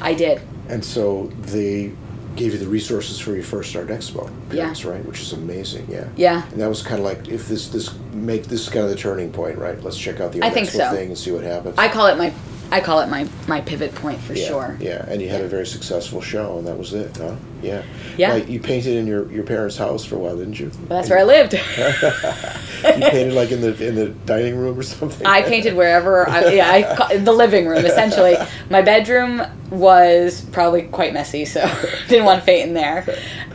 I 0.00 0.14
did. 0.14 0.40
And 0.68 0.84
so 0.84 1.26
they 1.40 1.92
gave 2.36 2.52
you 2.52 2.58
the 2.58 2.66
resources 2.66 3.18
for 3.18 3.34
your 3.34 3.42
first 3.44 3.74
art 3.76 3.88
expo. 3.88 4.30
Yeah. 4.52 4.72
Right, 4.84 5.04
which 5.04 5.20
is 5.20 5.32
amazing. 5.32 5.86
Yeah. 5.90 6.08
Yeah. 6.16 6.48
And 6.50 6.60
that 6.60 6.68
was 6.68 6.82
kind 6.82 6.98
of 6.98 7.04
like 7.04 7.28
if 7.28 7.48
this 7.48 7.68
this 7.68 7.92
make 8.12 8.44
this 8.44 8.68
kind 8.68 8.84
of 8.84 8.90
the 8.90 8.96
turning 8.96 9.32
point, 9.32 9.58
right? 9.58 9.82
Let's 9.82 9.98
check 9.98 10.20
out 10.20 10.32
the 10.32 10.42
I 10.42 10.46
art 10.46 10.54
think 10.54 10.68
expo 10.68 10.90
so. 10.90 10.90
thing 10.92 11.08
and 11.08 11.18
see 11.18 11.32
what 11.32 11.44
happens. 11.44 11.76
I 11.78 11.88
call 11.88 12.06
it 12.06 12.16
my 12.16 12.32
I 12.72 12.80
call 12.80 13.00
it 13.00 13.08
my 13.08 13.28
my 13.48 13.60
pivot 13.60 13.94
point 13.94 14.20
for 14.20 14.34
yeah, 14.34 14.46
sure. 14.46 14.76
Yeah, 14.80 15.04
and 15.08 15.20
you 15.20 15.28
had 15.28 15.40
a 15.40 15.48
very 15.48 15.66
successful 15.66 16.20
show, 16.20 16.58
and 16.58 16.66
that 16.66 16.78
was 16.78 16.94
it, 16.94 17.16
huh? 17.16 17.34
Yeah. 17.62 17.82
Yeah. 18.16 18.34
Like 18.34 18.48
you 18.48 18.60
painted 18.60 18.96
in 18.96 19.06
your, 19.06 19.30
your 19.30 19.44
parents' 19.44 19.76
house 19.76 20.04
for 20.04 20.14
a 20.14 20.18
while, 20.18 20.36
didn't 20.36 20.58
you? 20.58 20.70
But 20.80 20.88
that's 20.88 21.10
where 21.10 21.18
I 21.18 21.24
lived. 21.24 21.52
you 21.54 21.60
painted 23.10 23.32
like 23.32 23.50
in 23.50 23.60
the 23.60 23.86
in 23.86 23.94
the 23.96 24.10
dining 24.26 24.56
room 24.56 24.78
or 24.78 24.82
something. 24.82 25.26
I 25.26 25.42
painted 25.42 25.74
wherever. 25.74 26.28
I, 26.28 26.52
yeah, 26.52 26.70
I, 26.70 26.96
ca- 26.96 27.16
the 27.18 27.32
living 27.32 27.66
room 27.66 27.84
essentially. 27.84 28.36
My 28.70 28.82
bedroom 28.82 29.42
was 29.70 30.40
probably 30.52 30.82
quite 30.82 31.12
messy, 31.12 31.44
so 31.44 31.60
didn't 32.08 32.24
want 32.24 32.40
to 32.40 32.46
paint 32.46 32.68
in 32.68 32.74
there. 32.74 33.04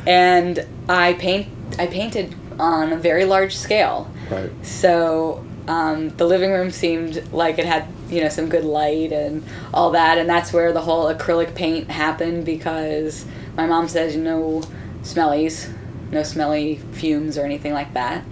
And 0.06 0.66
I 0.90 1.14
paint. 1.14 1.48
I 1.80 1.88
painted 1.88 2.36
on 2.60 2.92
a 2.92 2.98
very 2.98 3.26
large 3.26 3.56
scale. 3.56 4.12
Right. 4.30 4.52
So 4.66 5.46
um, 5.68 6.10
the 6.10 6.26
living 6.26 6.52
room 6.52 6.72
seemed 6.72 7.32
like 7.32 7.60
it 7.60 7.66
had 7.66 7.88
you 8.10 8.22
know 8.22 8.30
some 8.30 8.50
good 8.50 8.64
light 8.66 9.12
and 9.12 9.44
all 9.74 9.92
that, 9.92 10.18
and 10.18 10.30
that's 10.30 10.52
where 10.54 10.72
the 10.74 10.82
whole 10.82 11.14
acrylic 11.14 11.56
paint 11.56 11.90
happened 11.90 12.46
because 12.46 13.26
my 13.58 13.66
mom 13.66 13.88
says 13.88 14.16
no 14.16 14.62
smellies, 15.02 15.72
no 16.12 16.24
smelly 16.24 16.78
fumes 16.92 17.38
or 17.38 17.46
anything 17.46 17.74
like 17.74 17.94
that. 17.94 18.24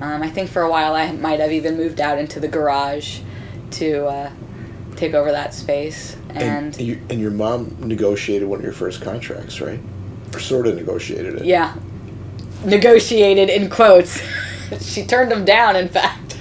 Um, 0.00 0.22
I 0.22 0.28
think 0.30 0.48
for 0.50 0.62
a 0.62 0.70
while 0.70 0.94
I 0.94 1.10
might 1.12 1.40
have 1.40 1.50
even 1.52 1.76
moved 1.76 2.00
out 2.00 2.18
into 2.18 2.38
the 2.38 2.48
garage 2.48 3.20
to 3.72 4.06
uh, 4.06 4.30
take 4.96 5.14
over 5.14 5.32
that 5.32 5.52
space, 5.54 6.16
And 6.30 6.74
and, 6.74 6.80
you, 6.80 7.00
and 7.10 7.20
your 7.20 7.30
mom 7.32 7.76
negotiated 7.80 8.48
one 8.48 8.58
of 8.60 8.64
your 8.64 8.72
first 8.72 9.00
contracts, 9.02 9.60
right? 9.60 9.80
Or 10.34 10.38
sort 10.40 10.66
of 10.66 10.76
negotiated 10.76 11.34
it. 11.36 11.44
yeah, 11.44 11.74
negotiated 12.64 13.48
in 13.50 13.68
quotes. 13.70 14.20
she 14.80 15.04
turned 15.06 15.30
them 15.30 15.44
down, 15.44 15.74
in 15.76 15.88
fact. 15.88 16.36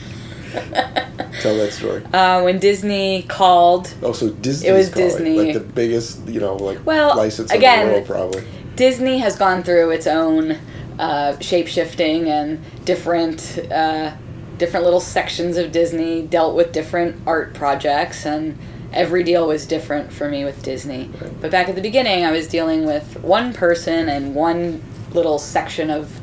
Tell 1.42 1.56
that 1.58 1.72
story. 1.74 2.04
uh, 2.14 2.42
when 2.42 2.60
Disney 2.60 3.24
called 3.28 3.94
Oh, 4.02 4.12
so 4.14 4.30
Disney. 4.30 4.70
It 4.70 4.74
was 4.74 4.90
Disney. 4.92 5.38
like 5.40 5.54
the 5.54 5.60
biggest, 5.60 6.28
you 6.28 6.40
know, 6.40 6.56
like 6.56 6.86
Well, 6.86 7.16
license 7.16 7.52
again- 7.52 7.82
in 7.82 7.88
the 7.88 7.94
world, 7.94 8.08
probably. 8.08 8.44
Disney 8.76 9.18
has 9.20 9.36
gone 9.36 9.64
through 9.64 9.90
its 9.92 10.06
own 10.08 10.58
uh, 11.00 11.38
shape 11.40 11.68
shifting 11.68 12.28
and 12.28 12.60
different 12.86 13.60
uh, 13.72 14.12
different 14.58 14.84
little 14.86 15.00
sections 15.00 15.56
of 15.58 15.72
Disney 15.72 16.24
dealt 16.24 16.56
with 16.56 16.72
different 16.72 17.16
art 17.28 17.54
projects 17.54 18.26
and 18.26 18.58
every 18.92 19.22
deal 19.24 19.48
was 19.48 19.68
different 19.68 20.12
for 20.12 20.28
me 20.30 20.44
with 20.44 20.64
Disney. 20.64 21.12
Right. 21.22 21.42
But 21.42 21.52
back 21.52 21.70
at 21.70 21.76
the 21.76 21.82
beginning, 21.82 22.26
I 22.26 22.32
was 22.32 22.48
dealing 22.48 22.86
with 22.86 23.20
one 23.22 23.54
person 23.54 24.10
and 24.10 24.34
one 24.34 24.82
little 25.14 25.38
section 25.38 25.90
of, 25.92 26.20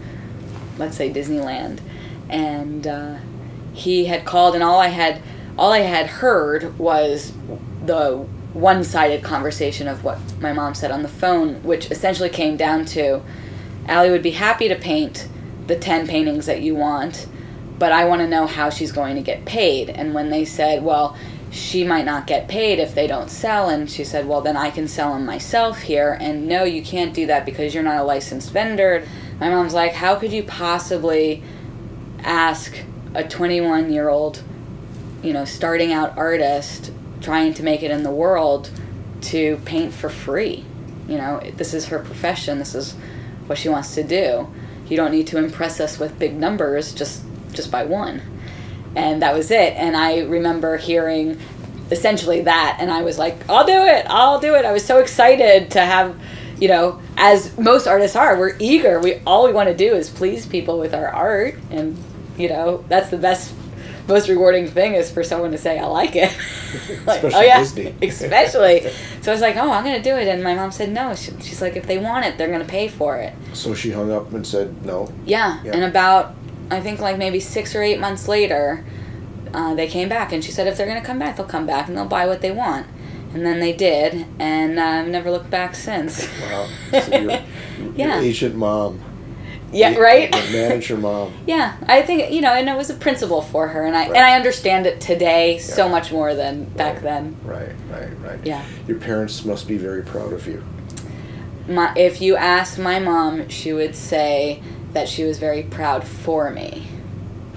let's 0.79 0.97
say, 0.97 1.13
Disneyland, 1.13 1.79
and 2.29 2.87
uh, 2.87 3.17
he 3.75 4.07
had 4.07 4.25
called, 4.25 4.55
and 4.55 4.65
all 4.65 4.81
I 4.81 4.89
had 4.89 5.21
all 5.59 5.73
I 5.73 5.81
had 5.81 6.07
heard 6.07 6.79
was 6.79 7.33
the 7.85 8.27
one-sided 8.55 9.23
conversation 9.23 9.89
of 9.89 10.05
what 10.05 10.19
my 10.41 10.53
mom 10.53 10.75
said 10.75 10.91
on 10.91 11.03
the 11.03 11.09
phone, 11.09 11.63
which 11.63 11.91
essentially 11.91 12.29
came 12.29 12.57
down 12.57 12.85
to, 12.87 13.21
Allie 13.87 14.11
would 14.11 14.23
be 14.23 14.31
happy 14.31 14.69
to 14.69 14.77
paint 14.77 15.29
the 15.67 15.77
ten 15.77 16.07
paintings 16.07 16.47
that 16.47 16.63
you 16.63 16.75
want, 16.75 17.27
but 17.79 17.93
I 17.93 18.05
want 18.05 18.21
to 18.23 18.29
know 18.29 18.47
how 18.47 18.71
she's 18.71 18.93
going 18.93 19.17
to 19.17 19.23
get 19.23 19.45
paid. 19.45 19.91
And 19.91 20.15
when 20.15 20.31
they 20.31 20.45
said, 20.45 20.83
well, 20.83 21.17
she 21.51 21.85
might 21.85 22.05
not 22.05 22.27
get 22.27 22.49
paid 22.49 22.79
if 22.79 22.95
they 22.95 23.07
don't 23.07 23.31
sell, 23.31 23.69
and 23.69 23.91
she 23.91 24.05
said, 24.05 24.27
well, 24.27 24.41
then 24.41 24.57
I 24.57 24.71
can 24.71 24.89
sell 24.89 25.15
them 25.15 25.25
myself 25.25 25.83
here. 25.83 26.17
And 26.21 26.49
no, 26.49 26.65
you 26.65 26.83
can't 26.83 27.15
do 27.15 27.27
that 27.27 27.45
because 27.45 27.75
you're 27.75 27.83
not 27.83 28.01
a 28.01 28.05
licensed 28.05 28.51
vendor. 28.53 29.07
My 29.39 29.51
mom's 29.51 29.75
like, 29.75 29.93
how 29.93 30.17
could 30.17 30.33
you 30.33 30.43
possibly 30.43 31.43
ask 32.21 32.77
a 33.15 33.27
21 33.27 33.93
year 33.93 34.09
old, 34.09 34.43
you 35.23 35.33
know, 35.33 35.45
starting 35.45 35.93
out 35.93 36.17
artist 36.17 36.93
trying 37.21 37.55
to 37.55 37.63
make 37.63 37.83
it 37.83 37.91
in 37.91 38.03
the 38.03 38.11
world 38.11 38.71
to 39.23 39.57
paint 39.65 39.93
for 39.93 40.09
free? 40.09 40.65
You 41.09 41.19
know, 41.19 41.41
this 41.57 41.75
is 41.75 41.87
her 41.87 41.99
profession. 41.99 42.59
This 42.59 42.75
is 42.75 42.95
what 43.47 43.59
she 43.59 43.69
wants 43.69 43.95
to 43.95 44.03
do. 44.03 44.49
You 44.89 44.97
don't 44.97 45.13
need 45.13 45.27
to 45.29 45.39
impress 45.39 45.81
us 45.81 45.99
with 45.99 46.19
big 46.19 46.35
numbers 46.35 46.93
just 46.93 47.23
just 47.53 47.71
by 47.71 47.85
one. 47.85 48.21
And 48.97 49.23
that 49.23 49.35
was 49.35 49.51
it. 49.51 49.75
And 49.75 49.97
I 49.97 50.21
remember 50.21 50.77
hearing 50.77 51.41
essentially 51.91 52.43
that 52.43 52.79
and 52.81 52.91
I 52.91 53.03
was 53.03 53.19
like, 53.19 53.49
I'll 53.49 53.67
do 53.67 53.85
it. 53.85 54.07
I'll 54.09 54.41
do 54.41 54.55
it. 54.55 54.65
I 54.65 54.73
was 54.73 54.85
so 54.85 54.99
excited 54.99 55.71
to 55.73 55.81
have, 55.81 56.19
you 56.59 56.69
know, 56.69 57.01
as 57.17 57.57
most 57.59 57.87
artists 57.87 58.17
are, 58.17 58.39
we're 58.39 58.57
eager. 58.59 59.01
We 59.01 59.21
all 59.27 59.47
we 59.47 59.53
want 59.53 59.69
to 59.69 59.77
do 59.77 59.95
is 59.95 60.11
please 60.11 60.47
people 60.47 60.79
with 60.79 60.95
our 60.95 61.09
art 61.09 61.57
and 61.71 61.97
you 62.37 62.49
know, 62.49 62.85
that's 62.89 63.11
the 63.11 63.17
best 63.19 63.55
most 64.07 64.29
rewarding 64.29 64.69
thing 64.69 64.95
is 64.95 65.11
for 65.11 65.25
someone 65.25 65.51
to 65.53 65.57
say 65.59 65.79
I 65.79 65.87
like 65.87 66.15
it. 66.15 66.31
like, 67.07 67.23
Especially 67.23 67.35
oh 67.35 67.41
yeah, 67.43 67.59
Disney. 67.61 67.95
especially. 68.03 68.91
So 69.23 69.31
I 69.33 69.35
was 69.35 69.41
like, 69.41 69.57
oh, 69.57 69.71
I'm 69.71 69.83
gonna 69.85 70.03
do 70.03 70.15
it, 70.17 70.29
and 70.29 70.43
my 70.43 70.55
mom 70.55 70.73
said 70.73 70.91
no. 70.93 71.15
She, 71.15 71.33
she's 71.41 71.63
like, 71.63 71.77
if 71.77 71.87
they 71.87 71.97
want 71.99 72.27
it, 72.27 72.37
they're 72.37 72.51
gonna 72.51 72.65
pay 72.67 72.89
for 72.89 73.17
it. 73.17 73.33
So 73.55 73.75
she 73.75 73.91
hung 73.93 74.11
up 74.13 74.33
and 74.33 74.47
said 74.47 74.85
no. 74.85 75.11
Yeah, 75.25 75.63
Yeah. 75.65 75.73
and 75.75 75.85
about 75.85 76.35
I 76.71 76.81
think 76.81 77.01
like 77.01 77.17
maybe 77.19 77.41
six 77.41 77.75
or 77.75 77.83
eight 77.83 77.99
months 78.01 78.29
later, 78.29 78.85
uh, 79.55 79.75
they 79.75 79.87
came 79.89 80.09
back, 80.09 80.33
and 80.33 80.45
she 80.45 80.51
said 80.53 80.67
if 80.67 80.77
they're 80.77 80.87
gonna 80.87 81.01
come 81.05 81.19
back, 81.19 81.37
they'll 81.37 81.47
come 81.47 81.67
back 81.67 81.89
and 81.89 81.97
they'll 81.97 82.05
buy 82.05 82.27
what 82.27 82.41
they 82.43 82.51
want. 82.51 82.87
And 83.33 83.45
then 83.45 83.59
they 83.59 83.73
did, 83.73 84.27
and 84.39 84.79
uh, 84.79 84.83
I've 84.83 85.09
never 85.09 85.31
looked 85.31 85.51
back 85.51 85.75
since. 85.75 86.29
Wow. 86.41 86.69
So 87.01 87.19
your, 87.19 87.31
Yeah. 87.97 88.15
your 88.17 88.23
agent 88.23 88.55
mom. 88.55 89.01
Yeah, 89.75 89.91
your- 89.91 90.03
right. 90.03 90.35
your 90.35 90.53
manager 90.69 90.97
mom. 90.97 91.33
Yeah, 91.47 91.77
I 91.87 92.03
think 92.03 92.31
you 92.33 92.41
know, 92.41 92.53
and 92.53 92.69
it 92.69 92.77
was 92.77 92.91
a 92.91 92.95
principle 92.95 93.43
for 93.43 93.69
her, 93.69 93.85
and 93.85 93.97
I 93.97 94.01
Right. 94.09 94.09
and 94.17 94.19
I 94.19 94.35
understand 94.37 94.87
it 94.87 95.01
today 95.01 95.59
so 95.59 95.89
much 95.89 96.11
more 96.13 96.35
than 96.35 96.65
back 96.65 96.95
Right. 96.95 97.03
then. 97.03 97.37
Right, 97.45 97.69
right, 97.91 98.21
right. 98.23 98.39
Yeah. 98.45 98.65
Your 98.89 98.99
parents 98.99 99.45
must 99.45 99.67
be 99.69 99.77
very 99.77 100.03
proud 100.03 100.33
of 100.33 100.47
you. 100.47 100.63
My, 101.69 101.93
if 101.97 102.21
you 102.21 102.37
asked 102.37 102.79
my 102.79 102.99
mom, 102.99 103.49
she 103.49 103.73
would 103.73 103.97
say 103.97 104.63
that 104.93 105.09
she 105.09 105.25
was 105.25 105.39
very 105.39 105.63
proud 105.63 106.07
for 106.07 106.51
me. 106.51 106.87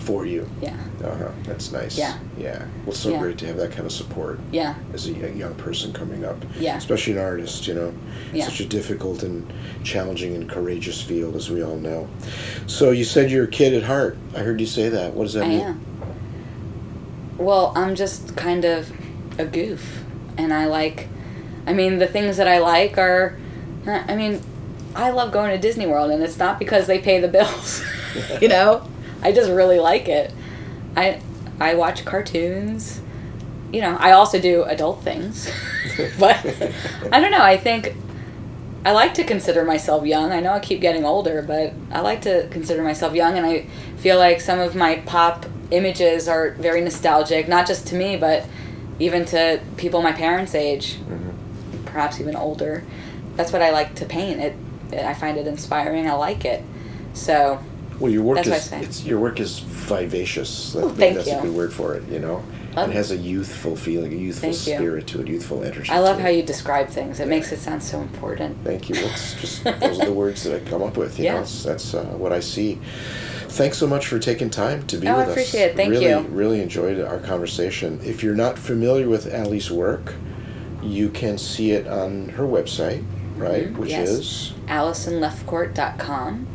For 0.08 0.26
you. 0.26 0.50
Yeah, 0.62 0.78
Uh-huh. 1.04 1.32
That's 1.44 1.74
nice. 1.74 1.98
Yeah. 1.98 2.18
Yeah. 2.38 2.64
Well, 2.86 2.96
so 2.96 3.10
Yeah. 3.10 3.20
great 3.20 3.38
to 3.40 3.46
have 3.48 3.58
that 3.58 3.72
kind 3.72 3.86
of 3.86 3.92
support 3.92 4.40
yeah, 4.54 4.76
as 4.94 5.06
a 5.08 5.12
young 5.12 5.54
person 5.56 5.92
coming 5.92 6.24
up. 6.24 6.38
Yeah. 6.58 6.78
Especially 6.78 7.12
an 7.12 7.20
artist, 7.20 7.68
you 7.68 7.74
know. 7.74 7.92
Yeah. 8.34 8.46
Such 8.46 8.62
a 8.62 8.66
difficult 8.66 9.22
and 9.24 9.46
challenging 9.84 10.34
and 10.34 10.50
courageous 10.50 11.02
field, 11.02 11.36
as 11.36 11.50
we 11.50 11.62
all 11.62 11.76
know. 11.76 12.08
So 12.68 12.92
you 12.92 13.04
said 13.04 13.30
you're 13.30 13.44
a 13.44 13.48
kid 13.50 13.74
at 13.74 13.84
heart. 13.84 14.18
I 14.34 14.40
heard 14.40 14.62
you 14.62 14.66
say 14.66 14.88
that. 14.88 15.14
What 15.14 15.24
does 15.26 15.34
that 15.34 15.44
I 15.44 15.48
mean? 15.50 15.60
am. 15.60 15.82
Well, 17.38 17.74
I'm 17.76 17.94
just 17.96 18.38
kind 18.38 18.64
of 18.64 18.90
a 19.38 19.44
goof, 19.46 20.04
and 20.38 20.54
I 20.54 20.68
like. 20.68 21.10
I 21.66 21.74
mean, 21.74 21.98
the 21.98 22.08
things 22.08 22.38
that 22.38 22.48
I 22.48 22.60
like 22.60 22.98
are. 22.98 23.38
I 23.86 24.16
mean, 24.16 24.42
I 24.96 25.10
love 25.12 25.34
going 25.34 25.52
to 25.52 25.58
Disney 25.58 25.86
World, 25.86 26.12
and 26.12 26.24
it's 26.24 26.38
not 26.40 26.60
because 26.60 26.88
they 26.88 27.00
pay 27.00 27.20
the 27.20 27.28
bills. 27.28 27.84
you 28.42 28.48
know, 28.48 28.88
I 29.22 29.32
just 29.32 29.50
really 29.50 29.80
like 29.80 30.08
it. 30.08 30.34
I 30.96 31.22
I 31.60 31.76
watch 31.76 32.06
cartoons. 32.06 33.02
You 33.72 33.82
know, 33.82 33.98
I 34.00 34.12
also 34.12 34.40
do 34.40 34.64
adult 34.64 35.04
things, 35.04 35.52
but 36.20 36.38
I 37.12 37.20
don't 37.20 37.32
know. 37.32 37.42
I 37.42 37.58
think 37.58 37.96
I 38.86 38.92
like 38.92 39.14
to 39.16 39.26
consider 39.26 39.66
myself 39.66 40.06
young. 40.06 40.32
I 40.32 40.40
know 40.40 40.54
I 40.54 40.60
keep 40.60 40.80
getting 40.80 41.04
older, 41.04 41.42
but 41.42 41.74
I 41.92 42.00
like 42.00 42.22
to 42.22 42.48
consider 42.50 42.84
myself 42.84 43.14
young, 43.14 43.38
and 43.38 43.46
I 43.46 43.66
feel 43.98 44.18
like 44.18 44.40
some 44.40 44.60
of 44.60 44.76
my 44.76 44.98
pop 45.06 45.46
images 45.72 46.28
are 46.28 46.52
very 46.52 46.82
nostalgic, 46.82 47.48
not 47.48 47.68
just 47.68 47.88
to 47.88 47.96
me, 47.96 48.16
but 48.16 48.46
even 49.00 49.26
to 49.26 49.60
people 49.76 50.02
my 50.02 50.14
parents' 50.14 50.56
age, 50.56 50.96
mm-hmm. 50.96 51.84
perhaps 51.86 52.20
even 52.22 52.36
older. 52.36 52.84
That's 53.36 53.52
what 53.52 53.62
I 53.62 53.72
like 53.72 53.96
to 53.96 54.06
paint. 54.06 54.40
It, 54.40 54.56
I 54.94 55.14
find 55.14 55.38
it 55.38 55.48
inspiring. 55.48 56.08
I 56.08 56.14
like 56.14 56.46
it. 56.46 56.64
So, 57.14 57.62
Well, 58.00 58.12
your 58.12 58.24
work 58.24 58.38
That's 58.38 58.50
what 58.50 58.58
is 58.58 58.74
I 58.74 58.80
say. 58.80 58.84
it's 58.86 59.04
your 59.06 59.20
work 59.20 59.40
is 59.40 59.60
vivacious. 59.60 60.74
That, 60.74 60.84
Oh, 60.84 60.90
thank 60.90 61.16
that's 61.16 61.28
you. 61.28 61.38
a 61.38 61.42
good 61.42 61.54
word 61.56 61.74
for 61.74 61.96
it. 61.96 62.04
You 62.10 62.20
know, 62.20 62.44
Love 62.76 62.90
it 62.90 62.94
has 62.94 63.10
a 63.12 63.18
youthful 63.18 63.76
feeling, 63.76 64.14
a 64.14 64.16
youthful 64.16 64.52
Thank 64.52 64.68
you. 64.68 64.76
spirit 64.76 65.08
to 65.08 65.22
it, 65.22 65.28
youthful 65.28 65.64
energy. 65.64 65.92
I 65.92 65.98
love 66.00 66.18
to 66.18 66.22
how 66.24 66.30
it. 66.30 66.36
you 66.38 66.44
describe 66.44 66.90
things. 66.90 67.20
It 67.20 67.28
makes 67.28 67.52
it 67.52 67.58
sound 67.60 67.82
so 67.82 68.00
important. 68.00 68.58
Thank 68.64 68.90
you. 68.90 68.96
It's 68.98 69.34
just 69.42 69.64
those 69.64 70.00
are 70.00 70.06
the 70.06 70.14
words 70.14 70.44
that 70.44 70.56
I 70.62 70.70
come 70.70 70.84
up 70.84 70.96
with. 70.96 71.18
You 71.18 71.26
Yeah. 71.26 71.34
know, 71.40 71.44
that's 71.46 71.94
uh, 71.96 72.04
what 72.18 72.32
I 72.32 72.40
see. 72.40 72.80
Thanks 73.50 73.80
so 73.80 73.88
much 73.88 74.06
for 74.06 74.20
taking 74.20 74.52
time 74.52 74.86
to 74.88 74.98
be 74.98 75.08
Oh, 75.08 75.16
I 75.16 75.18
with 75.18 75.24
us. 75.24 75.30
I 75.30 75.32
appreciate 75.32 75.64
it. 75.72 75.76
Thank 75.76 75.92
really, 75.94 76.06
you. 76.10 76.20
Really 76.30 76.62
enjoyed 76.62 77.00
our 77.00 77.18
conversation. 77.18 78.00
If 78.04 78.22
you're 78.22 78.36
not 78.36 78.60
familiar 78.60 79.10
with 79.10 79.34
Allie's 79.34 79.72
work, 79.72 80.14
you 80.84 81.10
can 81.10 81.40
see 81.40 81.72
it 81.72 81.88
on 81.88 82.30
her 82.30 82.44
website, 82.44 83.04
right? 83.38 83.74
Mhm, 83.74 83.78
Which 83.78 83.90
yes. 83.90 84.10
is 84.10 84.54
AllisonLefcourt.com. 84.68 86.46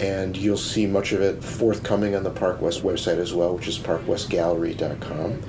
and 0.00 0.36
you'll 0.36 0.56
see 0.56 0.86
much 0.86 1.12
of 1.12 1.20
it 1.20 1.42
forthcoming 1.42 2.14
on 2.14 2.22
the 2.24 2.30
Park 2.30 2.60
West 2.60 2.82
website 2.82 3.18
as 3.18 3.32
well, 3.32 3.54
which 3.54 3.68
is 3.68 3.78
parkwestgallery.com. 3.78 5.40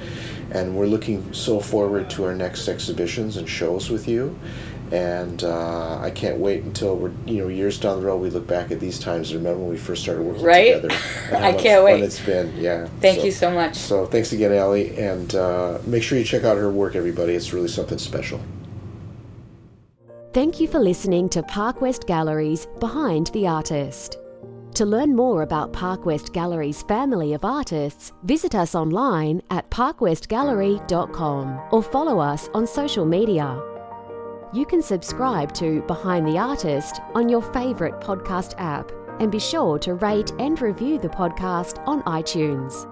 And 0.52 0.76
we're 0.76 0.86
looking 0.86 1.34
so 1.34 1.60
forward 1.60 2.10
to 2.12 2.26
our 2.26 2.36
next 2.36 2.68
exhibitions 2.68 3.38
and 3.38 3.50
shows 3.50 3.90
with 3.90 4.08
you. 4.08 4.38
And 4.92 5.44
uh, 5.44 6.00
I 6.00 6.12
can't 6.12 6.38
wait 6.38 6.62
until 6.64 6.96
we're 6.96 7.12
you 7.26 7.42
know 7.42 7.48
years 7.48 7.80
down 7.80 8.00
the 8.00 8.06
road 8.06 8.18
we 8.18 8.30
look 8.30 8.46
back 8.46 8.70
at 8.70 8.80
these 8.80 9.00
times 9.00 9.32
and 9.32 9.40
remember 9.40 9.62
when 9.64 9.72
we 9.72 9.78
first 9.78 10.04
started 10.04 10.22
working 10.22 10.44
Right? 10.44 10.76
together. 10.80 10.94
and 10.94 10.94
how 11.32 11.38
I 11.40 11.52
much 11.54 11.62
can't 11.64 11.84
fun 11.84 11.86
wait. 11.86 12.04
It's 12.04 12.20
been 12.20 12.56
yeah. 12.56 12.88
Thank 13.02 13.24
you 13.26 13.32
so 13.32 13.50
much. 13.50 13.76
So 13.76 14.06
thanks 14.06 14.32
again, 14.32 14.54
Allie, 14.54 14.96
and 14.96 15.34
uh, 15.34 15.80
make 15.88 16.04
sure 16.04 16.20
you 16.20 16.24
check 16.24 16.44
out 16.44 16.58
her 16.58 16.70
work, 16.70 16.96
everybody. 16.96 17.34
It's 17.34 17.52
really 17.52 17.68
something 17.68 17.98
special. 17.98 18.40
Thank 20.34 20.60
you 20.60 20.68
for 20.68 20.80
listening 20.80 21.30
to 21.30 21.42
Park 21.42 21.82
West 21.82 22.06
Galleries 22.06 22.68
Behind 22.80 23.28
the 23.28 23.48
Artist. 23.48 24.18
To 24.76 24.86
learn 24.86 25.16
more 25.16 25.42
about 25.44 25.72
Park 25.72 26.06
West 26.06 26.34
Gallery's 26.34 26.84
family 26.84 27.34
of 27.34 27.46
artists, 27.46 28.12
visit 28.24 28.56
us 28.56 28.76
online 28.76 29.42
at 29.50 29.72
parkwestgallery.com 29.72 31.62
or 31.72 31.82
follow 31.82 32.20
us 32.20 32.50
on 32.54 32.68
social 32.68 33.06
media. 33.06 33.58
You 34.54 34.66
can 34.66 34.82
subscribe 34.82 35.54
to 35.54 35.82
Behind 35.84 36.28
the 36.28 36.38
Artist 36.38 37.00
on 37.14 37.30
your 37.30 37.42
favourite 37.42 38.02
podcast 38.02 38.56
app 38.58 38.92
and 39.22 39.32
be 39.32 39.40
sure 39.40 39.80
to 39.80 39.94
rate 39.94 40.34
and 40.40 40.62
review 40.62 41.00
the 41.00 41.08
podcast 41.08 41.82
on 41.88 42.04
iTunes. 42.04 42.92